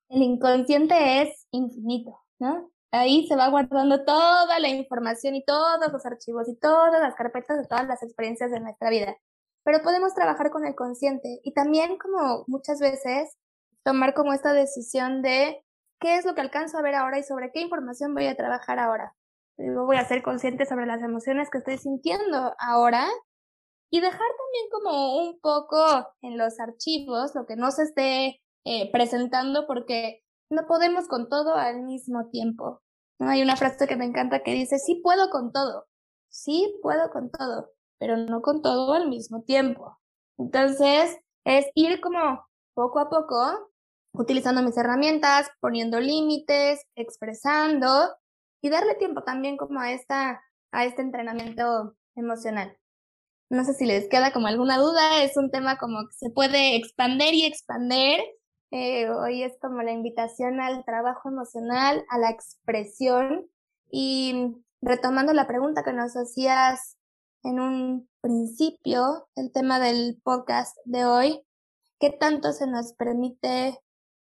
El 0.09 0.23
inconsciente 0.23 1.23
es 1.23 1.47
infinito, 1.51 2.19
¿no? 2.39 2.71
Ahí 2.91 3.27
se 3.27 3.37
va 3.37 3.49
guardando 3.51 4.05
toda 4.05 4.59
la 4.59 4.69
información 4.69 5.35
y 5.35 5.45
todos 5.45 5.93
los 5.93 6.07
archivos 6.07 6.49
y 6.49 6.57
todas 6.57 7.01
las 7.01 7.15
carpetas 7.15 7.59
de 7.59 7.67
todas 7.67 7.87
las 7.87 8.03
experiencias 8.03 8.51
de 8.51 8.61
nuestra 8.61 8.89
vida 8.89 9.17
pero 9.69 9.83
podemos 9.83 10.15
trabajar 10.15 10.51
con 10.51 10.65
el 10.65 10.75
consciente 10.75 11.41
y 11.43 11.53
también 11.53 11.99
como 11.99 12.45
muchas 12.47 12.81
veces 12.81 13.37
tomar 13.85 14.15
como 14.15 14.33
esta 14.33 14.55
decisión 14.55 15.21
de 15.21 15.63
qué 16.01 16.17
es 16.17 16.25
lo 16.25 16.35
que 16.35 16.41
alcanzo 16.41 16.79
a 16.79 16.83
ver 16.83 16.95
ahora 16.95 17.19
y 17.19 17.23
sobre 17.23 17.51
qué 17.53 17.61
información 17.61 18.15
voy 18.15 18.29
a 18.29 18.35
trabajar 18.35 18.79
ahora. 18.79 19.15
Yo 19.59 19.85
voy 19.85 19.99
a 19.99 20.09
ser 20.09 20.23
consciente 20.23 20.65
sobre 20.65 20.87
las 20.87 21.03
emociones 21.03 21.51
que 21.51 21.59
estoy 21.59 21.77
sintiendo 21.77 22.55
ahora 22.59 23.07
y 23.91 24.01
dejar 24.01 24.19
también 24.19 24.71
como 24.73 25.19
un 25.29 25.39
poco 25.39 25.77
en 26.23 26.39
los 26.39 26.59
archivos 26.61 27.35
lo 27.35 27.45
que 27.45 27.57
no 27.57 27.71
se 27.71 27.83
esté 27.83 28.41
eh, 28.65 28.91
presentando 28.91 29.67
porque 29.67 30.23
no 30.49 30.67
podemos 30.67 31.09
con 31.09 31.29
todo 31.29 31.57
al 31.57 31.83
mismo 31.83 32.31
tiempo. 32.31 32.81
¿no? 33.19 33.29
Hay 33.29 33.43
una 33.43 33.57
frase 33.57 33.87
que 33.87 33.97
me 33.97 34.07
encanta 34.07 34.43
que 34.43 34.53
dice, 34.53 34.79
sí 34.79 35.03
puedo 35.05 35.29
con 35.29 35.53
todo, 35.53 35.85
sí 36.31 36.75
puedo 36.83 37.11
con 37.11 37.31
todo, 37.31 37.69
pero 37.99 38.17
no 38.17 38.43
con 38.43 38.63
todo 38.63 38.95
al 38.95 39.09
mismo 39.09 39.43
tiempo. 39.43 39.99
Entonces, 40.39 41.19
es 41.45 41.67
ir 41.75 42.01
como 42.01 42.47
poco 42.75 43.01
a 43.01 43.11
poco, 43.11 43.71
utilizando 44.13 44.63
mis 44.63 44.77
herramientas, 44.77 45.51
poniendo 45.61 46.01
límites, 46.01 46.87
expresando 46.95 48.15
y 48.61 48.71
darle 48.71 48.95
tiempo 48.95 49.23
también 49.23 49.57
como 49.57 49.81
a 49.81 49.93
esta, 49.93 50.43
a 50.73 50.85
este 50.85 51.03
entrenamiento 51.03 51.97
emocional. 52.15 52.77
No 53.51 53.65
sé 53.65 53.73
si 53.75 53.87
les 53.87 54.09
queda 54.09 54.33
como 54.33 54.47
alguna 54.47 54.77
duda, 54.77 55.23
es 55.23 55.37
un 55.37 55.51
tema 55.51 55.79
como 55.79 56.07
que 56.07 56.15
se 56.15 56.31
puede 56.31 56.77
expander 56.77 57.33
y 57.35 57.47
expander. 57.47 58.21
Eh, 58.71 59.09
hoy 59.09 59.43
es 59.43 59.57
como 59.61 59.81
la 59.83 59.93
invitación 59.93 60.61
al 60.61 60.85
trabajo 60.85 61.31
emocional, 61.31 62.05
a 62.11 62.19
la 62.19 62.29
expresión 62.31 63.49
y 63.91 64.55
retomando 64.83 65.33
la 65.33 65.47
pregunta 65.47 65.83
que 65.83 65.95
nos 65.95 66.15
hacías 66.15 66.98
en 67.43 67.61
un 67.61 68.09
principio, 68.21 69.29
el 69.37 69.53
tema 69.53 69.79
del 69.79 70.21
podcast 70.23 70.77
de 70.85 71.05
hoy, 71.05 71.47
¿qué 72.01 72.11
tanto 72.11 72.53
se 72.53 72.67
nos 72.67 72.93
permite 72.95 73.79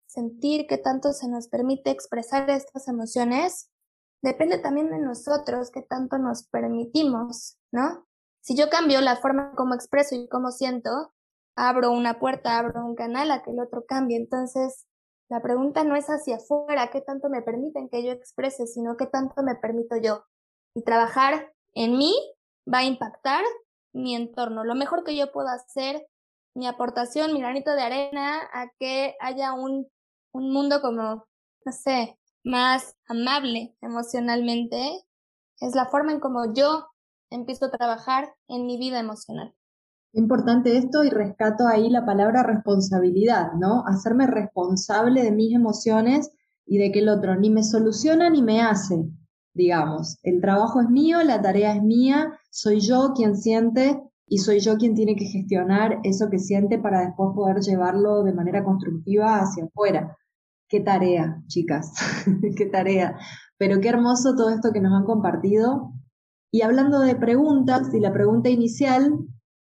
sentir, 0.06 0.66
qué 0.66 0.78
tanto 0.78 1.12
se 1.12 1.28
nos 1.28 1.48
permite 1.48 1.90
expresar 1.90 2.48
estas 2.50 2.88
emociones? 2.88 3.70
Depende 4.22 4.58
también 4.58 4.90
de 4.90 4.98
nosotros, 4.98 5.70
qué 5.70 5.82
tanto 5.82 6.18
nos 6.18 6.46
permitimos, 6.48 7.58
¿no? 7.72 8.06
Si 8.40 8.56
yo 8.56 8.70
cambio 8.70 9.00
la 9.00 9.16
forma 9.16 9.54
como 9.56 9.74
expreso 9.74 10.14
y 10.14 10.28
cómo 10.28 10.50
siento, 10.50 11.12
abro 11.56 11.90
una 11.90 12.18
puerta, 12.18 12.58
abro 12.58 12.84
un 12.84 12.94
canal 12.94 13.30
a 13.30 13.42
que 13.42 13.50
el 13.50 13.60
otro 13.60 13.84
cambie. 13.86 14.16
Entonces, 14.16 14.86
la 15.28 15.42
pregunta 15.42 15.82
no 15.84 15.96
es 15.96 16.06
hacia 16.06 16.36
afuera, 16.36 16.90
qué 16.90 17.00
tanto 17.00 17.28
me 17.28 17.42
permiten 17.42 17.88
que 17.88 18.04
yo 18.04 18.12
exprese, 18.12 18.66
sino 18.66 18.96
qué 18.96 19.06
tanto 19.06 19.42
me 19.42 19.56
permito 19.56 19.96
yo. 19.96 20.24
Y 20.74 20.82
trabajar 20.82 21.52
en 21.74 21.98
mí 21.98 22.14
va 22.72 22.78
a 22.78 22.84
impactar 22.84 23.42
mi 23.92 24.14
entorno. 24.14 24.64
Lo 24.64 24.74
mejor 24.74 25.04
que 25.04 25.16
yo 25.16 25.32
puedo 25.32 25.48
hacer, 25.48 26.06
mi 26.54 26.66
aportación, 26.66 27.32
mi 27.32 27.40
granito 27.40 27.72
de 27.74 27.82
arena 27.82 28.40
a 28.52 28.70
que 28.78 29.14
haya 29.20 29.52
un, 29.52 29.86
un 30.32 30.52
mundo 30.52 30.80
como, 30.80 31.26
no 31.64 31.72
sé, 31.72 32.18
más 32.44 32.94
amable 33.08 33.76
emocionalmente, 33.80 35.04
es 35.60 35.74
la 35.74 35.86
forma 35.86 36.12
en 36.12 36.20
como 36.20 36.52
yo 36.54 36.86
empiezo 37.30 37.66
a 37.66 37.70
trabajar 37.70 38.34
en 38.48 38.66
mi 38.66 38.78
vida 38.78 39.00
emocional. 39.00 39.54
Importante 40.12 40.76
esto 40.76 41.04
y 41.04 41.10
rescato 41.10 41.66
ahí 41.66 41.90
la 41.90 42.06
palabra 42.06 42.42
responsabilidad, 42.42 43.52
¿no? 43.54 43.84
Hacerme 43.86 44.26
responsable 44.26 45.22
de 45.22 45.32
mis 45.32 45.54
emociones 45.54 46.30
y 46.64 46.78
de 46.78 46.90
que 46.90 47.00
el 47.00 47.08
otro 47.08 47.36
ni 47.36 47.50
me 47.50 47.62
soluciona 47.62 48.30
ni 48.30 48.42
me 48.42 48.62
hace, 48.62 49.04
digamos. 49.56 50.18
El 50.22 50.40
trabajo 50.40 50.80
es 50.80 50.88
mío, 50.88 51.22
la 51.24 51.42
tarea 51.42 51.74
es 51.74 51.82
mía, 51.82 52.38
soy 52.50 52.80
yo 52.80 53.12
quien 53.14 53.36
siente 53.36 54.00
y 54.28 54.38
soy 54.38 54.60
yo 54.60 54.76
quien 54.76 54.94
tiene 54.94 55.16
que 55.16 55.24
gestionar 55.24 56.00
eso 56.04 56.28
que 56.30 56.38
siente 56.38 56.78
para 56.78 57.00
después 57.00 57.30
poder 57.34 57.60
llevarlo 57.60 58.22
de 58.22 58.34
manera 58.34 58.62
constructiva 58.62 59.40
hacia 59.40 59.64
afuera. 59.64 60.16
Qué 60.68 60.80
tarea, 60.80 61.42
chicas, 61.46 61.92
qué 62.56 62.66
tarea. 62.66 63.16
Pero 63.58 63.80
qué 63.80 63.88
hermoso 63.88 64.34
todo 64.36 64.50
esto 64.50 64.72
que 64.72 64.80
nos 64.80 64.92
han 64.92 65.04
compartido 65.04 65.92
y 66.52 66.62
hablando 66.62 67.00
de 67.00 67.16
preguntas 67.16 67.92
y 67.92 68.00
la 68.00 68.12
pregunta 68.12 68.48
inicial, 68.48 69.12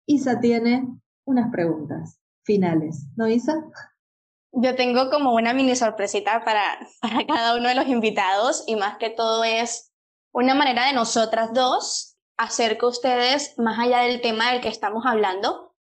Isa 0.05 0.39
tiene 0.39 0.87
unas 1.25 1.51
preguntas 1.51 2.19
finales, 2.43 3.07
¿no, 3.15 3.27
Isa? 3.27 3.53
Yo 4.57 4.75
tengo 4.75 5.09
como 5.09 5.33
una 5.33 5.53
mini 5.53 5.75
sorpresita 5.75 6.43
para, 6.45 6.79
para 7.01 7.25
cada 7.25 7.55
uno 7.55 7.69
de 7.69 7.75
los 7.75 7.87
invitados 7.87 8.63
y 8.67 8.75
más 8.75 8.97
que 8.97 9.09
todo 9.09 9.43
es 9.43 9.91
una 10.31 10.55
manera 10.55 10.87
de 10.87 10.93
nosotras 10.93 11.53
dos 11.53 12.15
hacer 12.37 12.77
que 12.77 12.85
ustedes, 12.85 13.57
más 13.57 13.79
allá 13.79 13.99
del 13.99 14.21
tema 14.21 14.51
del 14.51 14.61
que 14.61 14.67
estamos 14.67 15.05
hablando, 15.05 15.73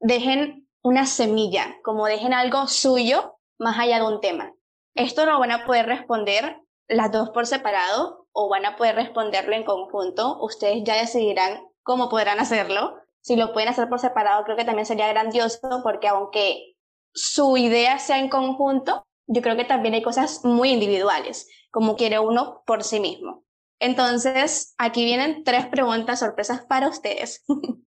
dejen 0.00 0.68
una 0.82 1.06
semilla, 1.06 1.76
como 1.84 2.06
dejen 2.06 2.34
algo 2.34 2.66
suyo 2.66 3.38
más 3.58 3.78
allá 3.78 3.98
de 3.98 4.06
un 4.06 4.20
tema. 4.20 4.52
Esto 4.94 5.24
lo 5.24 5.38
van 5.38 5.52
a 5.52 5.64
poder 5.64 5.86
responder 5.86 6.60
las 6.88 7.12
dos 7.12 7.30
por 7.30 7.46
separado 7.46 8.26
o 8.32 8.48
van 8.48 8.66
a 8.66 8.76
poder 8.76 8.96
responderlo 8.96 9.54
en 9.54 9.64
conjunto. 9.64 10.38
Ustedes 10.42 10.82
ya 10.84 10.96
decidirán 10.96 11.60
cómo 11.82 12.08
podrán 12.08 12.40
hacerlo. 12.40 12.98
Si 13.20 13.36
lo 13.36 13.52
pueden 13.52 13.68
hacer 13.68 13.88
por 13.88 14.00
separado, 14.00 14.42
creo 14.44 14.56
que 14.56 14.64
también 14.64 14.86
sería 14.86 15.08
grandioso 15.08 15.80
porque 15.84 16.08
aunque 16.08 16.71
su 17.14 17.56
idea 17.56 17.98
sea 17.98 18.18
en 18.18 18.28
conjunto, 18.28 19.06
yo 19.26 19.42
creo 19.42 19.56
que 19.56 19.64
también 19.64 19.94
hay 19.94 20.02
cosas 20.02 20.44
muy 20.44 20.70
individuales, 20.70 21.48
como 21.70 21.96
quiere 21.96 22.18
uno 22.18 22.62
por 22.66 22.84
sí 22.84 23.00
mismo. 23.00 23.44
Entonces, 23.78 24.74
aquí 24.78 25.04
vienen 25.04 25.42
tres 25.44 25.66
preguntas 25.66 26.20
sorpresas 26.20 26.64
para 26.66 26.88
ustedes. 26.88 27.44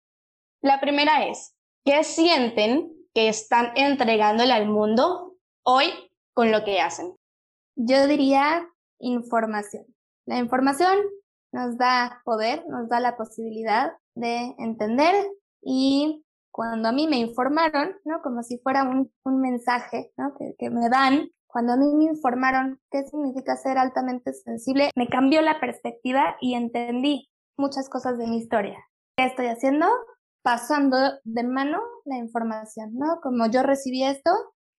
La 0.61 0.80
primera 0.82 1.26
es, 1.28 1.55
¿qué 1.86 2.03
sienten 2.03 2.91
que 3.13 3.30
están 3.30 3.71
entregándole 3.76 4.51
al 4.51 4.67
mundo 4.67 5.38
hoy 5.63 5.86
con 6.34 6.51
lo 6.51 6.63
que 6.63 6.82
hacen? 6.82 7.15
Yo 7.76 8.07
diría 8.07 8.67
información. 8.99 9.86
La 10.26 10.38
información 10.38 10.97
nos 11.51 11.78
da 11.78 12.21
poder, 12.26 12.65
nos 12.67 12.89
da 12.89 12.99
la 12.99 13.15
posibilidad 13.15 13.93
de 14.15 14.55
entender 14.57 15.15
y 15.61 16.24
cuando 16.56 16.88
a 16.88 16.93
mí 16.93 17.06
me 17.06 17.18
informaron, 17.18 17.97
¿no? 18.06 18.22
Como 18.22 18.41
si 18.41 18.60
fuera 18.60 18.84
un, 18.84 19.12
un 19.26 19.41
mensaje, 19.41 20.14
¿no? 20.16 20.34
Que, 20.38 20.56
que 20.58 20.70
me 20.70 20.88
dan, 20.88 21.28
cuando 21.47 21.74
a 21.74 21.76
mí 21.76 21.93
me 21.93 22.06
informaron 22.06 22.80
qué 22.89 23.03
significa 23.03 23.58
ser 23.58 23.78
altamente 23.78 24.32
sensible, 24.32 24.89
me 24.95 25.10
cambió 25.10 25.41
la 25.41 25.60
perspectiva 25.60 26.38
y 26.39 26.53
entendí 26.53 27.30
muchas 27.58 27.89
cosas 27.89 28.18
de 28.18 28.28
mi 28.28 28.38
historia. 28.38 28.78
¿Qué 29.18 29.26
estoy 29.26 29.47
haciendo? 29.47 29.86
Pasando 30.43 30.97
de 31.26 31.43
mano 31.43 31.82
la 32.06 32.16
información, 32.16 32.91
¿no? 32.93 33.20
Como 33.22 33.47
yo 33.47 33.62
recibí 33.62 34.06
esto, 34.06 34.32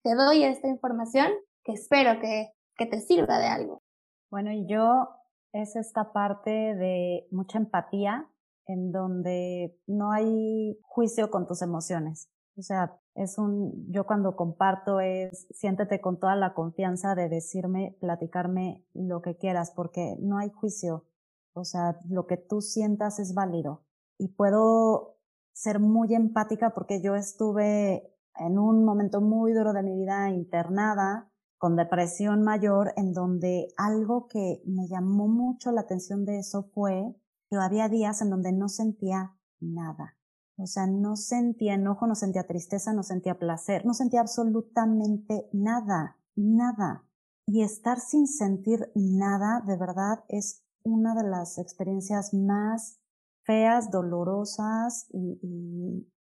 te 0.03 0.15
doy 0.15 0.45
esta 0.45 0.67
información 0.67 1.27
que 1.63 1.73
espero 1.73 2.19
que, 2.19 2.53
que 2.75 2.87
te 2.87 3.01
sirva 3.01 3.37
de 3.37 3.49
algo. 3.49 3.83
Bueno, 4.31 4.51
y 4.51 4.65
yo 4.65 5.09
es 5.53 5.75
esta 5.75 6.11
parte 6.11 6.49
de 6.49 7.27
mucha 7.29 7.59
empatía 7.59 8.27
en 8.67 8.91
donde 8.91 9.79
no 9.87 10.11
hay 10.11 10.79
juicio 10.83 11.31
con 11.31 11.47
tus 11.47 11.61
emociones. 11.61 12.29
O 12.57 12.61
sea, 12.61 12.99
es 13.15 13.37
un, 13.37 13.91
yo 13.91 14.05
cuando 14.05 14.35
comparto 14.35 14.99
es, 14.99 15.47
siéntete 15.51 16.01
con 16.01 16.19
toda 16.19 16.35
la 16.35 16.53
confianza 16.53 17.15
de 17.15 17.29
decirme, 17.29 17.97
platicarme 17.99 18.85
lo 18.93 19.21
que 19.21 19.37
quieras, 19.37 19.71
porque 19.75 20.17
no 20.19 20.37
hay 20.37 20.49
juicio. 20.49 21.05
O 21.53 21.63
sea, 21.63 21.99
lo 22.09 22.27
que 22.27 22.37
tú 22.37 22.61
sientas 22.61 23.19
es 23.19 23.33
válido. 23.33 23.83
Y 24.17 24.29
puedo 24.29 25.17
ser 25.53 25.79
muy 25.79 26.13
empática 26.13 26.71
porque 26.71 27.01
yo 27.01 27.15
estuve 27.15 28.13
en 28.35 28.59
un 28.59 28.85
momento 28.85 29.21
muy 29.21 29.53
duro 29.53 29.73
de 29.73 29.83
mi 29.83 29.95
vida 29.95 30.29
internada 30.29 31.31
con 31.57 31.75
depresión 31.75 32.43
mayor, 32.43 32.93
en 32.95 33.13
donde 33.13 33.67
algo 33.77 34.27
que 34.27 34.61
me 34.65 34.87
llamó 34.87 35.27
mucho 35.27 35.71
la 35.71 35.81
atención 35.81 36.25
de 36.25 36.39
eso 36.39 36.69
fue 36.73 37.15
que 37.49 37.57
había 37.57 37.89
días 37.89 38.21
en 38.21 38.29
donde 38.29 38.51
no 38.51 38.69
sentía 38.69 39.35
nada. 39.59 40.17
O 40.57 40.65
sea, 40.65 40.87
no 40.87 41.15
sentía 41.15 41.75
enojo, 41.75 42.07
no 42.07 42.15
sentía 42.15 42.47
tristeza, 42.47 42.91
no 42.91 43.03
sentía 43.03 43.37
placer, 43.37 43.85
no 43.85 43.93
sentía 43.93 44.21
absolutamente 44.21 45.47
nada, 45.53 46.17
nada. 46.35 47.05
Y 47.45 47.61
estar 47.61 47.99
sin 47.99 48.27
sentir 48.27 48.91
nada, 48.95 49.63
de 49.65 49.77
verdad, 49.77 50.23
es 50.27 50.63
una 50.83 51.13
de 51.13 51.29
las 51.29 51.59
experiencias 51.59 52.33
más 52.33 52.99
feas, 53.43 53.91
dolorosas 53.91 55.07
y, 55.13 55.39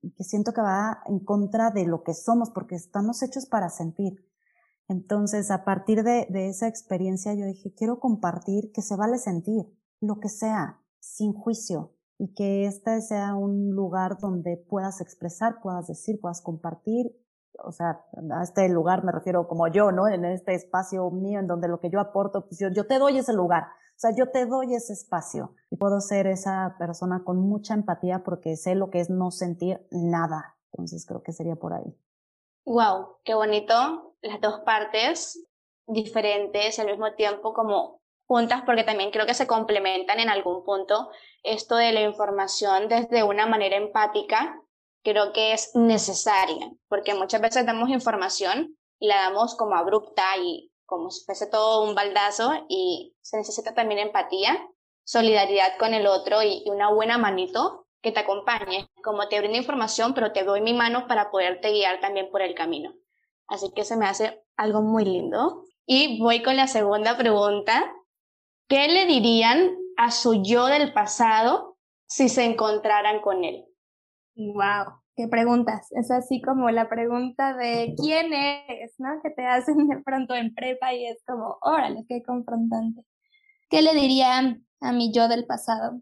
y, 0.01 0.11
que 0.13 0.23
siento 0.23 0.53
que 0.53 0.61
va 0.61 1.01
en 1.07 1.19
contra 1.19 1.71
de 1.71 1.85
lo 1.87 2.05
que 2.05 2.15
somos, 2.15 2.51
porque 2.51 2.77
estamos 2.77 3.23
hechos 3.23 3.47
para 3.47 3.69
sentir. 3.69 4.25
Entonces, 4.87 5.51
a 5.51 5.65
partir 5.65 6.05
de, 6.05 6.29
de 6.31 6.49
esa 6.49 6.69
experiencia, 6.69 7.35
yo 7.35 7.47
dije, 7.47 7.75
quiero 7.75 7.99
compartir 7.99 8.71
que 8.73 8.83
se 8.83 8.95
vale 8.95 9.19
sentir 9.19 9.65
lo 10.01 10.21
que 10.21 10.29
sea, 10.29 10.81
sin 11.07 11.33
juicio, 11.33 11.93
y 12.19 12.35
que 12.35 12.67
este 12.67 13.01
sea 13.01 13.35
un 13.35 13.71
lugar 13.71 14.19
donde 14.19 14.57
puedas 14.57 15.01
expresar, 15.01 15.61
puedas 15.63 15.87
decir, 15.87 16.19
puedas 16.21 16.41
compartir. 16.41 17.15
O 17.65 17.73
sea, 17.73 18.05
a 18.35 18.43
este 18.43 18.69
lugar 18.69 19.05
me 19.05 19.13
refiero 19.13 19.47
como 19.49 19.69
yo, 19.69 19.93
¿no? 19.93 20.09
En 20.09 20.25
este 20.25 20.55
espacio 20.55 21.09
mío 21.11 21.41
en 21.41 21.47
donde 21.47 21.69
lo 21.69 21.81
que 21.81 21.91
yo 21.91 22.01
aporto, 22.01 22.47
pues 22.47 22.59
yo, 22.59 22.69
yo 22.69 22.87
te 22.87 22.99
doy 22.99 23.19
ese 23.19 23.33
lugar. 23.33 23.65
O 23.65 23.99
sea, 23.99 24.11
yo 24.15 24.31
te 24.31 24.45
doy 24.45 24.75
ese 24.75 24.93
espacio 24.93 25.55
y 25.71 25.77
puedo 25.77 26.01
ser 26.01 26.27
esa 26.27 26.77
persona 26.79 27.23
con 27.25 27.39
mucha 27.39 27.75
empatía 27.75 28.23
porque 28.25 28.57
sé 28.57 28.75
lo 28.75 28.91
que 28.91 29.01
es 29.01 29.09
no 29.09 29.31
sentir 29.31 29.87
nada. 29.91 30.57
Entonces 30.73 31.07
creo 31.07 31.23
que 31.23 31.33
sería 31.33 31.57
por 31.57 31.73
ahí. 31.73 31.97
Wow, 32.67 33.17
qué 33.25 33.35
bonito. 33.35 34.17
Las 34.21 34.41
dos 34.41 34.61
partes 34.61 35.47
diferentes 35.87 36.79
al 36.79 36.87
mismo 36.89 37.15
tiempo 37.15 37.55
como 37.55 38.01
juntas 38.27 38.63
porque 38.67 38.85
también 38.85 39.11
creo 39.11 39.27
que 39.27 39.35
se 39.35 39.47
complementan 39.47 40.21
en 40.21 40.29
algún 40.29 40.65
punto 40.65 41.11
esto 41.43 41.77
de 41.77 41.93
la 41.93 42.03
información 42.03 42.89
desde 42.89 43.23
una 43.23 43.47
manera 43.47 43.77
empática 43.77 44.61
creo 45.07 45.33
que 45.33 45.53
es 45.53 45.71
necesaria, 45.75 46.73
porque 46.89 47.15
muchas 47.15 47.41
veces 47.41 47.65
damos 47.65 47.91
información 47.91 48.77
y 48.99 49.07
la 49.07 49.17
damos 49.17 49.55
como 49.55 49.77
abrupta 49.77 50.25
y 50.43 50.73
como 50.85 51.11
si 51.11 51.25
fuese 51.25 51.47
todo 51.47 51.85
un 51.85 51.95
baldazo 51.95 52.53
y 52.69 53.15
se 53.21 53.37
necesita 53.37 53.73
también 53.73 54.01
empatía, 54.01 54.69
solidaridad 55.05 55.79
con 55.79 55.95
el 55.95 56.09
otro 56.09 56.43
y, 56.43 56.65
una 56.67 56.93
buena 56.93 57.19
manito 57.19 57.87
que 58.03 58.11
te 58.11 58.21
acompañe, 58.21 58.89
como 59.03 59.29
te 59.29 59.39
brinda 59.39 59.59
información, 59.59 60.13
pero 60.13 60.33
te 60.33 60.43
doy 60.43 60.61
mi 60.61 60.75
mano 60.75 61.07
para 61.07 61.31
poderte 61.31 61.71
guiar 61.71 62.01
también 62.01 62.29
por 62.31 62.43
el 62.43 62.55
camino. 62.57 62.93
Así 63.47 63.71
que 63.75 63.85
se 63.85 63.97
me 63.97 64.07
hace 64.07 64.43
algo 64.57 64.83
muy 64.83 65.05
lindo. 65.05 65.63
Y 65.87 66.21
voy 66.21 66.43
con 66.43 66.57
la 66.57 66.67
segunda 66.67 67.17
pregunta. 67.17 67.93
¿Qué 68.69 68.89
le 68.89 69.07
dirían 69.07 69.77
a 69.97 70.11
su 70.11 70.43
yo 70.43 70.67
del 70.67 70.93
pasado 70.93 71.77
si 72.07 72.29
se 72.29 72.45
encontraran 72.45 73.21
con 73.21 73.45
él? 73.45 73.65
Wow, 74.35 75.01
qué 75.15 75.29
preguntas. 75.29 75.87
Es 75.93 76.11
así 76.11 76.43
como 76.43 76.71
la 76.71 76.89
pregunta 76.89 77.57
de 77.57 77.95
quién 77.97 78.33
eres, 78.33 78.95
¿no? 78.99 79.21
Que 79.23 79.31
te 79.31 79.47
hacen 79.47 79.87
de 79.87 80.03
pronto 80.03 80.35
en 80.35 80.53
prepa 80.53 80.93
y 80.93 81.07
es 81.07 81.23
como, 81.25 81.59
órale, 81.61 82.05
qué 82.09 82.23
confrontante. 82.25 83.03
¿Qué 83.71 83.83
le 83.83 83.95
diría 83.95 84.59
a 84.81 84.93
mi 84.93 85.13
yo 85.13 85.29
del 85.29 85.47
pasado? 85.47 86.01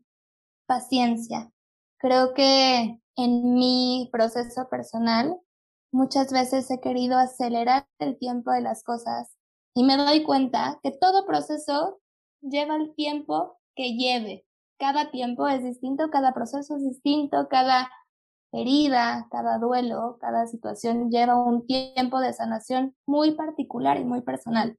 Paciencia. 0.67 1.51
Creo 1.99 2.33
que 2.33 2.99
en 3.17 3.55
mi 3.55 4.09
proceso 4.11 4.69
personal 4.71 5.37
muchas 5.93 6.33
veces 6.33 6.71
he 6.71 6.81
querido 6.81 7.19
acelerar 7.19 7.87
el 7.99 8.19
tiempo 8.19 8.53
de 8.53 8.63
las 8.63 8.83
cosas 8.83 9.37
y 9.75 9.85
me 9.85 9.99
doy 9.99 10.23
cuenta 10.25 10.81
que 10.83 10.93
todo 10.93 11.27
proceso 11.27 12.01
lleva 12.45 12.77
el 12.77 12.95
tiempo 12.95 13.59
que 13.75 13.95
lleve. 13.97 14.45
Cada 14.79 15.11
tiempo 15.11 15.49
es 15.49 15.63
distinto, 15.63 16.11
cada 16.11 16.33
proceso 16.33 16.77
es 16.77 16.85
distinto, 16.85 17.49
cada 17.49 17.91
herida, 18.53 19.27
cada 19.31 19.59
duelo, 19.59 20.19
cada 20.21 20.47
situación 20.47 21.11
lleva 21.11 21.37
un 21.37 21.67
tiempo 21.67 22.21
de 22.21 22.33
sanación 22.33 22.95
muy 23.07 23.33
particular 23.33 23.99
y 23.99 24.05
muy 24.05 24.23
personal. 24.23 24.79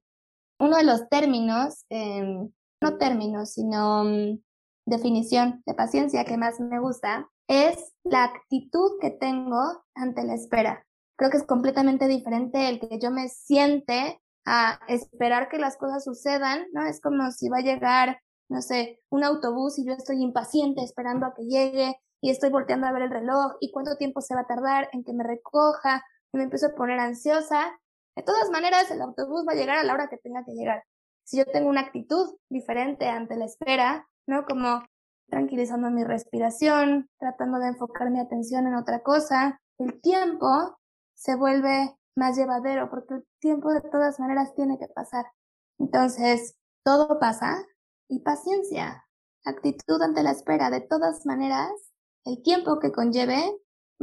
Uno 0.58 0.76
de 0.76 0.84
los 0.84 1.08
términos, 1.08 1.84
em, 1.90 2.50
no 2.80 2.98
términos, 2.98 3.52
sino 3.52 4.04
mm, 4.04 4.38
definición 4.86 5.62
de 5.66 5.74
paciencia 5.74 6.24
que 6.24 6.36
más 6.38 6.58
me 6.60 6.80
gusta, 6.80 7.28
es 7.48 7.94
la 8.04 8.24
actitud 8.24 8.92
que 9.00 9.10
tengo 9.10 9.84
ante 9.94 10.24
la 10.24 10.34
espera. 10.34 10.84
Creo 11.16 11.30
que 11.30 11.38
es 11.38 11.46
completamente 11.46 12.08
diferente 12.08 12.68
el 12.68 12.80
que 12.80 12.98
yo 12.98 13.10
me 13.10 13.28
siente 13.28 14.20
a 14.46 14.78
esperar 14.88 15.48
que 15.48 15.58
las 15.58 15.76
cosas 15.76 16.04
sucedan, 16.04 16.66
¿no? 16.72 16.86
Es 16.86 17.00
como 17.00 17.30
si 17.32 17.48
va 17.48 17.58
a 17.58 17.62
llegar, 17.62 18.20
no 18.48 18.62
sé, 18.62 19.00
un 19.10 19.24
autobús 19.24 19.78
y 19.78 19.84
yo 19.84 19.92
estoy 19.92 20.22
impaciente 20.22 20.82
esperando 20.82 21.26
a 21.26 21.34
que 21.34 21.44
llegue 21.44 21.96
y 22.20 22.30
estoy 22.30 22.50
volteando 22.50 22.86
a 22.86 22.92
ver 22.92 23.02
el 23.02 23.10
reloj 23.10 23.56
y 23.60 23.72
cuánto 23.72 23.96
tiempo 23.96 24.20
se 24.20 24.34
va 24.34 24.42
a 24.42 24.46
tardar 24.46 24.88
en 24.92 25.04
que 25.04 25.12
me 25.12 25.24
recoja 25.24 26.04
y 26.32 26.38
me 26.38 26.44
empiezo 26.44 26.68
a 26.68 26.74
poner 26.74 26.98
ansiosa. 27.00 27.78
De 28.14 28.22
todas 28.22 28.48
maneras, 28.50 28.90
el 28.90 29.02
autobús 29.02 29.44
va 29.46 29.52
a 29.52 29.56
llegar 29.56 29.78
a 29.78 29.84
la 29.84 29.92
hora 29.92 30.08
que 30.08 30.16
tenga 30.16 30.44
que 30.44 30.52
llegar. 30.52 30.84
Si 31.24 31.36
yo 31.36 31.44
tengo 31.44 31.68
una 31.68 31.82
actitud 31.82 32.36
diferente 32.48 33.08
ante 33.08 33.36
la 33.36 33.46
espera, 33.46 34.08
¿no? 34.26 34.44
Como 34.46 34.84
tranquilizando 35.28 35.90
mi 35.90 36.04
respiración, 36.04 37.10
tratando 37.18 37.58
de 37.58 37.68
enfocar 37.68 38.10
mi 38.10 38.20
atención 38.20 38.68
en 38.68 38.76
otra 38.76 39.02
cosa, 39.02 39.60
el 39.78 40.00
tiempo 40.00 40.78
se 41.14 41.34
vuelve 41.34 41.96
más 42.16 42.36
llevadero 42.36 42.90
porque 42.90 43.14
el 43.14 43.26
tiempo 43.40 43.72
de 43.72 43.82
todas 43.82 44.18
maneras 44.18 44.54
tiene 44.54 44.78
que 44.78 44.88
pasar. 44.88 45.26
Entonces, 45.78 46.56
todo 46.84 47.18
pasa 47.18 47.64
y 48.08 48.20
paciencia, 48.20 49.06
actitud 49.44 50.00
ante 50.02 50.22
la 50.22 50.30
espera. 50.30 50.70
De 50.70 50.80
todas 50.80 51.26
maneras, 51.26 51.70
el 52.24 52.42
tiempo 52.42 52.80
que 52.80 52.92
conlleve 52.92 53.42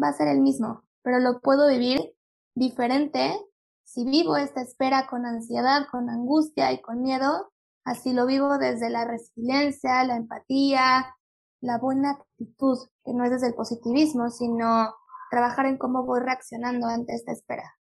va 0.01 0.09
a 0.09 0.13
ser 0.13 0.27
el 0.27 0.41
mismo, 0.41 0.83
pero 1.01 1.19
lo 1.19 1.39
puedo 1.39 1.67
vivir 1.67 2.15
diferente 2.55 3.39
si 3.83 4.05
vivo 4.05 4.37
esta 4.37 4.61
espera 4.61 5.07
con 5.07 5.25
ansiedad, 5.25 5.87
con 5.91 6.09
angustia 6.09 6.71
y 6.71 6.81
con 6.81 7.01
miedo, 7.01 7.51
así 7.83 8.13
lo 8.13 8.25
vivo 8.25 8.57
desde 8.57 8.89
la 8.89 9.05
resiliencia, 9.05 10.03
la 10.03 10.15
empatía, 10.15 11.15
la 11.61 11.77
buena 11.77 12.11
actitud, 12.11 12.77
que 13.03 13.13
no 13.13 13.23
es 13.25 13.31
desde 13.31 13.47
el 13.47 13.55
positivismo, 13.55 14.29
sino 14.29 14.95
trabajar 15.29 15.65
en 15.65 15.77
cómo 15.77 16.05
voy 16.05 16.21
reaccionando 16.21 16.87
ante 16.87 17.13
esta 17.13 17.33
espera. 17.33 17.75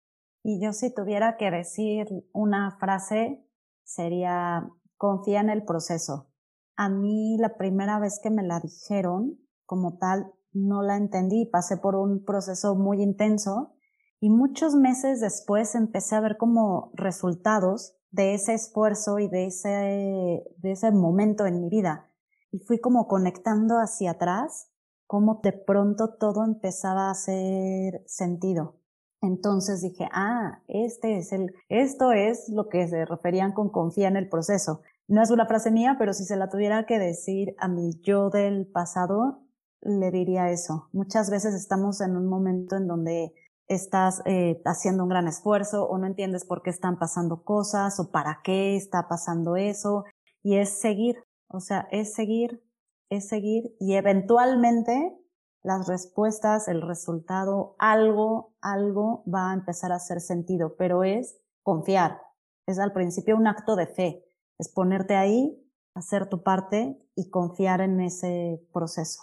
Y 0.43 0.63
yo 0.63 0.73
si 0.73 0.93
tuviera 0.93 1.37
que 1.37 1.51
decir 1.51 2.07
una 2.33 2.77
frase, 2.79 3.45
sería 3.83 4.67
confía 4.97 5.41
en 5.41 5.49
el 5.49 5.63
proceso. 5.63 6.29
A 6.75 6.87
mí 6.89 7.37
la 7.39 7.57
primera 7.57 7.99
vez 7.99 8.19
que 8.21 8.29
me 8.29 8.43
la 8.43 8.59
dijeron, 8.59 9.39
como 9.65 9.97
tal 9.97 10.31
no 10.53 10.83
la 10.83 10.97
entendí, 10.97 11.45
pasé 11.45 11.77
por 11.77 11.95
un 11.95 12.23
proceso 12.23 12.75
muy 12.75 13.01
intenso 13.01 13.73
y 14.19 14.29
muchos 14.29 14.75
meses 14.75 15.19
después 15.19 15.73
empecé 15.73 16.15
a 16.15 16.21
ver 16.21 16.37
como 16.37 16.91
resultados 16.93 17.95
de 18.11 18.35
ese 18.35 18.53
esfuerzo 18.53 19.17
y 19.17 19.27
de 19.27 19.47
ese, 19.47 20.43
de 20.57 20.71
ese 20.71 20.91
momento 20.91 21.45
en 21.45 21.61
mi 21.61 21.69
vida. 21.69 22.11
Y 22.51 22.59
fui 22.59 22.79
como 22.79 23.07
conectando 23.07 23.77
hacia 23.77 24.11
atrás, 24.11 24.69
como 25.07 25.39
de 25.41 25.53
pronto 25.53 26.15
todo 26.19 26.43
empezaba 26.43 27.07
a 27.07 27.11
hacer 27.11 28.03
sentido. 28.05 28.80
Entonces 29.21 29.81
dije, 29.81 30.07
ah, 30.11 30.61
este 30.67 31.17
es 31.17 31.31
el, 31.31 31.53
esto 31.69 32.11
es 32.11 32.49
lo 32.49 32.69
que 32.69 32.87
se 32.87 33.05
referían 33.05 33.53
con 33.53 33.69
confía 33.69 34.07
en 34.07 34.17
el 34.17 34.27
proceso. 34.27 34.81
No 35.07 35.21
es 35.21 35.29
una 35.29 35.45
frase 35.45 35.71
mía, 35.71 35.95
pero 35.99 36.13
si 36.13 36.23
se 36.25 36.35
la 36.35 36.49
tuviera 36.49 36.85
que 36.85 36.97
decir 36.97 37.55
a 37.59 37.67
mi 37.67 37.91
yo 38.01 38.29
del 38.29 38.65
pasado, 38.65 39.43
le 39.81 40.09
diría 40.09 40.49
eso. 40.49 40.87
Muchas 40.91 41.29
veces 41.29 41.53
estamos 41.53 42.01
en 42.01 42.15
un 42.15 42.27
momento 42.27 42.75
en 42.75 42.87
donde 42.87 43.33
estás 43.67 44.21
eh, 44.25 44.61
haciendo 44.65 45.03
un 45.03 45.09
gran 45.09 45.27
esfuerzo 45.27 45.87
o 45.87 45.97
no 45.97 46.07
entiendes 46.07 46.45
por 46.45 46.61
qué 46.61 46.69
están 46.71 46.97
pasando 46.97 47.43
cosas 47.43 47.99
o 47.99 48.11
para 48.11 48.39
qué 48.43 48.75
está 48.75 49.07
pasando 49.07 49.55
eso 49.55 50.03
y 50.43 50.57
es 50.57 50.79
seguir, 50.79 51.23
o 51.47 51.59
sea, 51.59 51.87
es 51.91 52.13
seguir, 52.13 52.63
es 53.09 53.27
seguir 53.27 53.75
y 53.79 53.93
eventualmente 53.93 55.17
las 55.63 55.87
respuestas, 55.87 56.67
el 56.67 56.81
resultado, 56.81 57.75
algo, 57.77 58.53
algo 58.61 59.23
va 59.31 59.51
a 59.51 59.53
empezar 59.53 59.91
a 59.91 59.95
hacer 59.95 60.19
sentido, 60.19 60.75
pero 60.75 61.03
es 61.03 61.37
confiar. 61.63 62.21
Es 62.65 62.79
al 62.79 62.93
principio 62.93 63.35
un 63.35 63.47
acto 63.47 63.75
de 63.75 63.87
fe, 63.87 64.25
es 64.57 64.69
ponerte 64.69 65.15
ahí, 65.15 65.57
hacer 65.93 66.29
tu 66.29 66.41
parte 66.41 66.97
y 67.15 67.29
confiar 67.29 67.81
en 67.81 67.99
ese 68.01 68.61
proceso. 68.73 69.21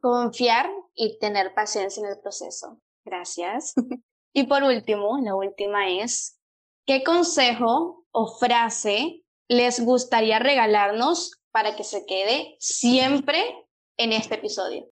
Confiar 0.00 0.70
y 0.94 1.18
tener 1.18 1.54
paciencia 1.54 2.02
en 2.02 2.10
el 2.10 2.20
proceso. 2.20 2.80
Gracias. 3.04 3.74
y 4.32 4.44
por 4.44 4.62
último, 4.62 5.18
la 5.18 5.34
última 5.34 5.90
es, 5.90 6.40
¿qué 6.86 7.02
consejo 7.04 8.04
o 8.12 8.38
frase 8.38 9.24
les 9.48 9.84
gustaría 9.84 10.38
regalarnos 10.38 11.40
para 11.50 11.76
que 11.76 11.84
se 11.84 12.06
quede 12.06 12.56
siempre 12.58 13.68
en 13.96 14.12
este 14.12 14.36
episodio? 14.36 14.88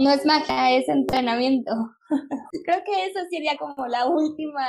No 0.00 0.10
es 0.10 0.24
magia, 0.26 0.72
es 0.72 0.88
entrenamiento. 0.88 1.72
creo 2.64 2.82
que 2.84 3.06
eso 3.06 3.20
sería 3.30 3.56
como 3.56 3.86
la 3.86 4.08
última 4.08 4.66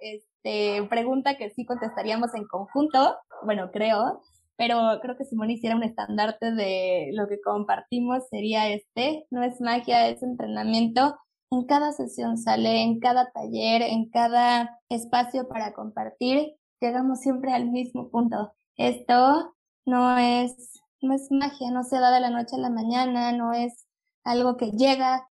este, 0.00 0.82
pregunta 0.90 1.36
que 1.36 1.50
sí 1.50 1.64
contestaríamos 1.64 2.34
en 2.34 2.46
conjunto. 2.46 3.16
Bueno, 3.44 3.70
creo 3.72 4.20
pero 4.56 5.00
creo 5.00 5.16
que 5.16 5.24
si 5.24 5.30
Simón 5.30 5.50
hiciera 5.50 5.74
un 5.74 5.82
estandarte 5.82 6.52
de 6.52 7.10
lo 7.14 7.26
que 7.26 7.40
compartimos 7.40 8.28
sería 8.30 8.68
este, 8.68 9.26
no 9.30 9.42
es 9.42 9.60
magia, 9.60 10.08
es 10.08 10.22
entrenamiento. 10.22 11.16
En 11.50 11.64
cada 11.66 11.92
sesión 11.92 12.38
sale, 12.38 12.82
en 12.82 13.00
cada 13.00 13.32
taller, 13.32 13.82
en 13.82 14.08
cada 14.10 14.78
espacio 14.88 15.48
para 15.48 15.72
compartir, 15.72 16.54
llegamos 16.80 17.20
siempre 17.20 17.52
al 17.52 17.70
mismo 17.70 18.08
punto. 18.10 18.54
Esto 18.76 19.52
no 19.84 20.16
es, 20.16 20.80
no 21.00 21.14
es 21.14 21.26
magia, 21.30 21.70
no 21.72 21.82
se 21.82 21.98
da 21.98 22.12
de 22.12 22.20
la 22.20 22.30
noche 22.30 22.54
a 22.56 22.60
la 22.60 22.70
mañana, 22.70 23.32
no 23.32 23.52
es 23.52 23.86
algo 24.24 24.56
que 24.56 24.70
llega, 24.70 25.28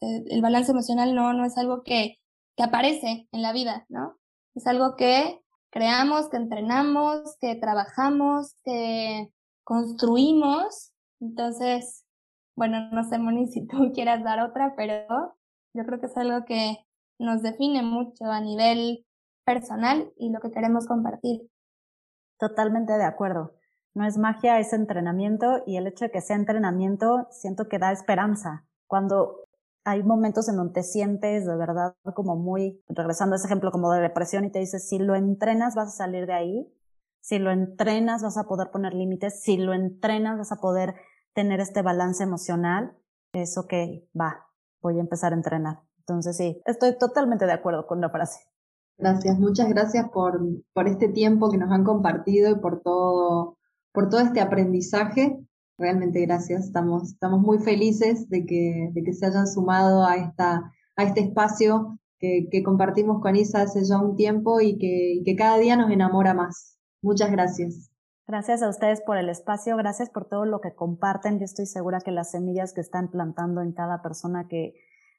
eh, 0.00 0.24
el 0.30 0.42
balance 0.42 0.72
emocional 0.72 1.14
no, 1.14 1.32
no 1.32 1.44
es 1.44 1.56
algo 1.58 1.82
que, 1.82 2.18
que 2.56 2.62
aparece 2.62 3.28
en 3.32 3.42
la 3.42 3.52
vida, 3.52 3.86
¿no? 3.88 4.18
Es 4.54 4.66
algo 4.66 4.96
que 4.96 5.40
creamos, 5.70 6.28
que 6.28 6.36
entrenamos, 6.36 7.36
que 7.40 7.56
trabajamos, 7.56 8.54
que 8.64 9.32
construimos. 9.64 10.92
Entonces, 11.20 12.04
bueno, 12.56 12.90
no 12.90 13.02
sé, 13.04 13.18
Moni, 13.18 13.46
si 13.52 13.66
tú 13.66 13.92
quieras 13.92 14.22
dar 14.22 14.40
otra, 14.40 14.74
pero 14.76 15.36
yo 15.74 15.84
creo 15.84 16.00
que 16.00 16.06
es 16.06 16.16
algo 16.16 16.44
que 16.44 16.78
nos 17.18 17.42
define 17.42 17.82
mucho 17.82 18.24
a 18.26 18.40
nivel 18.40 19.04
personal 19.44 20.12
y 20.16 20.30
lo 20.30 20.40
que 20.40 20.50
queremos 20.50 20.86
compartir. 20.86 21.42
Totalmente 22.38 22.92
de 22.92 23.04
acuerdo. 23.04 23.54
No 23.94 24.04
es 24.04 24.18
magia, 24.18 24.58
es 24.58 24.72
entrenamiento 24.72 25.62
y 25.66 25.76
el 25.76 25.86
hecho 25.86 26.06
de 26.06 26.10
que 26.10 26.20
sea 26.20 26.36
entrenamiento 26.36 27.28
siento 27.30 27.68
que 27.68 27.78
da 27.78 27.92
esperanza. 27.92 28.66
Cuando 28.86 29.44
hay 29.84 30.02
momentos 30.02 30.48
en 30.48 30.56
donde 30.56 30.72
te 30.72 30.82
sientes 30.82 31.46
de 31.46 31.56
verdad 31.56 31.94
como 32.14 32.36
muy, 32.36 32.82
regresando 32.88 33.34
a 33.34 33.36
ese 33.36 33.46
ejemplo 33.46 33.70
como 33.70 33.92
de 33.92 34.00
depresión 34.00 34.44
y 34.44 34.50
te 34.50 34.58
dices, 34.58 34.88
si 34.88 34.98
lo 34.98 35.14
entrenas 35.14 35.74
vas 35.74 35.88
a 35.88 35.96
salir 36.04 36.26
de 36.26 36.32
ahí, 36.32 36.74
si 37.20 37.38
lo 37.38 37.50
entrenas 37.50 38.22
vas 38.22 38.36
a 38.36 38.44
poder 38.44 38.70
poner 38.70 38.94
límites, 38.94 39.42
si 39.42 39.56
lo 39.58 39.74
entrenas 39.74 40.38
vas 40.38 40.52
a 40.52 40.60
poder 40.60 40.94
tener 41.34 41.60
este 41.60 41.82
balance 41.82 42.22
emocional, 42.22 42.96
eso 43.32 43.66
que 43.66 44.08
va, 44.18 44.46
voy 44.80 44.98
a 44.98 45.00
empezar 45.00 45.32
a 45.32 45.36
entrenar. 45.36 45.80
Entonces 45.98 46.36
sí, 46.36 46.60
estoy 46.66 46.98
totalmente 46.98 47.46
de 47.46 47.52
acuerdo 47.52 47.86
con 47.86 48.00
la 48.00 48.10
frase. 48.10 48.40
Gracias, 48.96 49.38
muchas 49.38 49.68
gracias 49.68 50.08
por, 50.10 50.40
por 50.72 50.86
este 50.86 51.08
tiempo 51.08 51.50
que 51.50 51.58
nos 51.58 51.70
han 51.72 51.84
compartido 51.84 52.50
y 52.50 52.56
por 52.56 52.80
todo, 52.80 53.58
por 53.94 54.10
todo 54.10 54.20
este 54.20 54.40
aprendizaje. 54.40 55.38
Realmente 55.78 56.20
gracias. 56.20 56.66
Estamos, 56.66 57.12
estamos 57.12 57.40
muy 57.40 57.58
felices 57.60 58.28
de 58.28 58.44
que, 58.44 58.90
de 58.92 59.02
que 59.02 59.14
se 59.14 59.24
hayan 59.24 59.46
sumado 59.46 60.04
a 60.04 60.16
esta, 60.16 60.72
a 60.96 61.04
este 61.04 61.20
espacio 61.20 61.98
que, 62.18 62.62
compartimos 62.64 63.20
con 63.20 63.36
Isa 63.36 63.62
hace 63.62 63.84
ya 63.84 64.00
un 64.00 64.16
tiempo 64.16 64.60
y 64.60 64.78
que, 64.78 65.20
que 65.24 65.36
cada 65.36 65.58
día 65.58 65.76
nos 65.76 65.90
enamora 65.90 66.32
más. 66.32 66.78
Muchas 67.02 67.30
gracias. 67.30 67.90
Gracias 68.26 68.62
a 68.62 68.70
ustedes 68.70 69.02
por 69.02 69.18
el 69.18 69.28
espacio, 69.28 69.76
gracias 69.76 70.08
por 70.08 70.26
todo 70.26 70.46
lo 70.46 70.62
que 70.62 70.74
comparten. 70.74 71.38
Yo 71.38 71.44
estoy 71.44 71.66
segura 71.66 72.00
que 72.00 72.10
las 72.10 72.30
semillas 72.30 72.72
que 72.72 72.80
están 72.80 73.10
plantando 73.10 73.60
en 73.60 73.72
cada 73.72 74.00
persona 74.00 74.48
que 74.48 74.72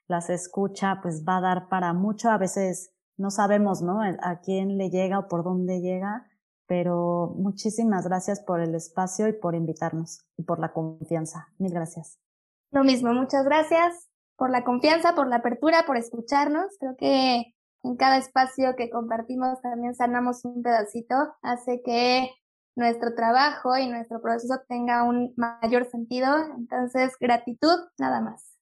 las 0.08 0.28
escucha, 0.28 0.98
pues 1.00 1.24
va 1.26 1.36
a 1.36 1.40
dar 1.40 1.68
para 1.68 1.92
mucho. 1.92 2.30
A 2.30 2.38
veces 2.38 2.90
no 3.16 3.30
sabemos, 3.30 3.82
¿no? 3.82 4.00
A 4.02 4.40
quién 4.40 4.76
le 4.76 4.90
llega 4.90 5.20
o 5.20 5.28
por 5.28 5.44
dónde 5.44 5.80
llega, 5.80 6.26
pero 6.66 7.34
muchísimas 7.36 8.06
gracias 8.06 8.40
por 8.40 8.60
el 8.60 8.74
espacio 8.74 9.28
y 9.28 9.32
por 9.32 9.54
invitarnos 9.54 10.26
y 10.36 10.42
por 10.42 10.58
la 10.58 10.72
confianza. 10.72 11.48
Mil 11.58 11.72
gracias. 11.72 12.18
Lo 12.72 12.84
mismo, 12.84 13.12
muchas 13.12 13.44
gracias 13.44 14.08
por 14.36 14.50
la 14.50 14.64
confianza, 14.64 15.14
por 15.14 15.28
la 15.28 15.36
apertura, 15.36 15.84
por 15.86 15.96
escucharnos. 15.96 16.66
Creo 16.78 16.96
que 16.96 17.54
en 17.82 17.96
cada 17.96 18.18
espacio 18.18 18.74
que 18.76 18.90
compartimos 18.90 19.60
también 19.62 19.94
sanamos 19.94 20.44
un 20.44 20.62
pedacito, 20.62 21.14
hace 21.42 21.82
que 21.84 22.30
nuestro 22.74 23.14
trabajo 23.14 23.76
y 23.78 23.88
nuestro 23.88 24.20
proceso 24.20 24.54
tenga 24.68 25.04
un 25.04 25.32
mayor 25.36 25.86
sentido. 25.86 26.36
Entonces, 26.56 27.12
gratitud, 27.18 27.78
nada 27.98 28.20
más. 28.20 28.55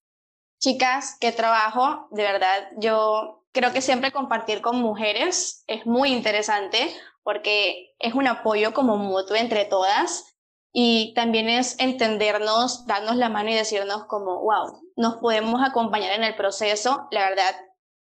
Chicas, 0.65 1.19
qué 1.21 1.31
trabajo, 1.31 2.09
de 2.11 2.23
verdad, 2.23 2.71
yo 2.79 3.45
creo 3.53 3.75
que 3.75 3.83
siempre 3.83 4.12
compartir 4.12 4.62
con 4.62 4.81
mujeres 4.81 5.62
es 5.67 5.85
muy 5.85 6.11
interesante 6.11 6.91
porque 7.23 7.95
es 7.99 8.15
un 8.15 8.27
apoyo 8.27 8.73
como 8.73 8.97
mutuo 8.97 9.37
entre 9.37 9.67
todas 9.67 10.39
y 10.73 11.12
también 11.12 11.51
es 11.51 11.79
entendernos, 11.81 12.87
darnos 12.87 13.17
la 13.17 13.29
mano 13.29 13.51
y 13.51 13.55
decirnos 13.55 14.07
como, 14.07 14.41
wow, 14.41 14.81
nos 14.97 15.17
podemos 15.17 15.61
acompañar 15.62 16.15
en 16.15 16.25
el 16.25 16.35
proceso. 16.35 17.09
La 17.11 17.29
verdad, 17.29 17.55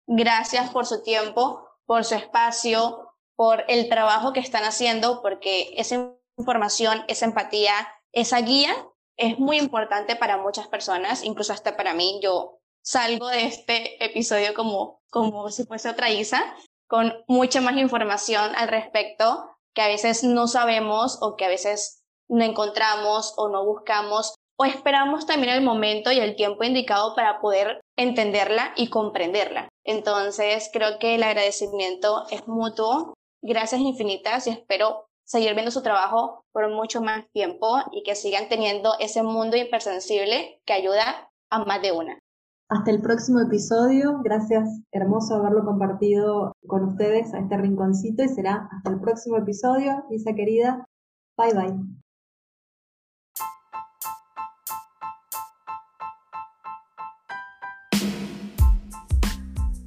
gracias 0.07 0.69
por 0.69 0.85
su 0.85 1.03
tiempo, 1.03 1.67
por 1.85 2.05
su 2.05 2.15
espacio, 2.15 3.09
por 3.35 3.65
el 3.67 3.89
trabajo 3.89 4.31
que 4.31 4.39
están 4.39 4.63
haciendo, 4.63 5.21
porque 5.21 5.73
esa 5.75 6.13
información, 6.37 7.03
esa 7.09 7.25
empatía, 7.25 7.73
esa 8.13 8.39
guía 8.39 8.73
es 9.17 9.39
muy 9.39 9.57
importante 9.57 10.15
para 10.15 10.37
muchas 10.37 10.67
personas, 10.67 11.23
incluso 11.23 11.53
hasta 11.53 11.77
para 11.77 11.93
mí. 11.93 12.19
Yo 12.21 12.59
salgo 12.83 13.27
de 13.27 13.45
este 13.45 14.03
episodio 14.03 14.53
como, 14.53 15.01
como 15.09 15.49
si 15.49 15.65
fuese 15.65 15.89
otra 15.89 16.09
Isa, 16.09 16.55
con 16.87 17.13
mucha 17.27 17.61
más 17.61 17.77
información 17.77 18.55
al 18.55 18.67
respecto 18.67 19.49
que 19.73 19.81
a 19.81 19.87
veces 19.87 20.23
no 20.23 20.47
sabemos 20.47 21.17
o 21.21 21.35
que 21.35 21.45
a 21.45 21.49
veces 21.49 22.03
no 22.29 22.43
encontramos 22.43 23.33
o 23.37 23.49
no 23.49 23.65
buscamos 23.65 24.35
o 24.57 24.65
esperamos 24.65 25.25
también 25.25 25.53
el 25.53 25.63
momento 25.63 26.11
y 26.11 26.19
el 26.19 26.35
tiempo 26.35 26.63
indicado 26.63 27.15
para 27.15 27.41
poder 27.41 27.81
entenderla 27.97 28.73
y 28.75 28.89
comprenderla. 28.89 29.69
Entonces, 29.83 30.69
creo 30.71 30.99
que 30.99 31.15
el 31.15 31.23
agradecimiento 31.23 32.25
es 32.29 32.47
mutuo. 32.47 33.13
Gracias 33.41 33.81
infinitas 33.81 34.47
y 34.47 34.51
espero 34.51 35.07
seguir 35.25 35.53
viendo 35.53 35.71
su 35.71 35.81
trabajo 35.81 36.45
por 36.51 36.69
mucho 36.69 37.01
más 37.01 37.29
tiempo 37.31 37.77
y 37.91 38.03
que 38.03 38.15
sigan 38.15 38.49
teniendo 38.49 38.93
ese 38.99 39.23
mundo 39.23 39.57
hipersensible 39.57 40.61
que 40.65 40.73
ayuda 40.73 41.29
a 41.49 41.65
más 41.65 41.81
de 41.81 41.91
una. 41.91 42.19
Hasta 42.69 42.91
el 42.91 43.01
próximo 43.01 43.39
episodio. 43.39 44.19
Gracias, 44.23 44.81
hermoso 44.91 45.35
haberlo 45.35 45.63
compartido 45.65 46.53
con 46.67 46.85
ustedes 46.85 47.33
a 47.33 47.39
este 47.39 47.57
rinconcito 47.57 48.23
y 48.23 48.29
será 48.29 48.67
hasta 48.71 48.89
el 48.89 48.99
próximo 48.99 49.37
episodio. 49.37 50.03
Lisa 50.09 50.33
querida, 50.33 50.85
bye 51.37 51.53
bye. 51.53 52.02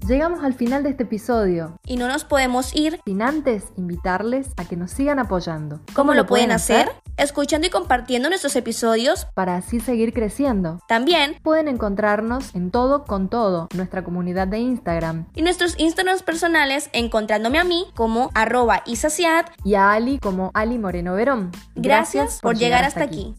Llegamos 0.07 0.45
al 0.45 0.55
final 0.55 0.85
de 0.85 0.91
este 0.91 1.03
episodio. 1.03 1.81
Y 1.85 1.97
no 1.97 2.07
nos 2.07 2.23
podemos 2.23 2.73
ir 2.77 3.01
sin 3.05 3.23
antes 3.23 3.65
invitarles 3.77 4.51
a 4.57 4.65
que 4.65 4.77
nos 4.77 4.93
sigan 4.93 5.19
apoyando. 5.19 5.81
¿Cómo, 5.95 6.15
lo 6.15 6.27
pueden 6.27 6.53
hacer? 6.53 6.93
Escuchando 7.17 7.67
y 7.67 7.71
compartiendo 7.71 8.29
nuestros 8.29 8.55
episodios 8.55 9.27
para 9.35 9.57
así 9.57 9.81
seguir 9.81 10.13
creciendo. 10.13 10.79
También 10.87 11.37
pueden 11.43 11.67
encontrarnos 11.67 12.55
en 12.55 12.71
todo 12.71 13.05
con 13.05 13.29
todo, 13.29 13.69
nuestra 13.75 14.05
comunidad 14.05 14.47
de 14.47 14.59
Instagram. 14.59 15.27
Y 15.35 15.43
nuestros 15.43 15.75
Instagrams 15.77 16.23
personales 16.23 16.89
encontrándome 16.93 17.59
a 17.59 17.65
mí 17.65 17.87
como 17.97 18.31
arroba 18.35 18.83
isaciad 18.87 19.47
y 19.65 19.75
a 19.75 19.91
Ali 19.91 20.21
como 20.21 20.53
Ali 20.55 20.79
Moreno 20.79 21.15
Verón. 21.15 21.51
Gracias, 21.75 22.41
por, 22.43 22.57
llegar, 22.57 22.85
hasta, 22.85 23.03
aquí. 23.03 23.35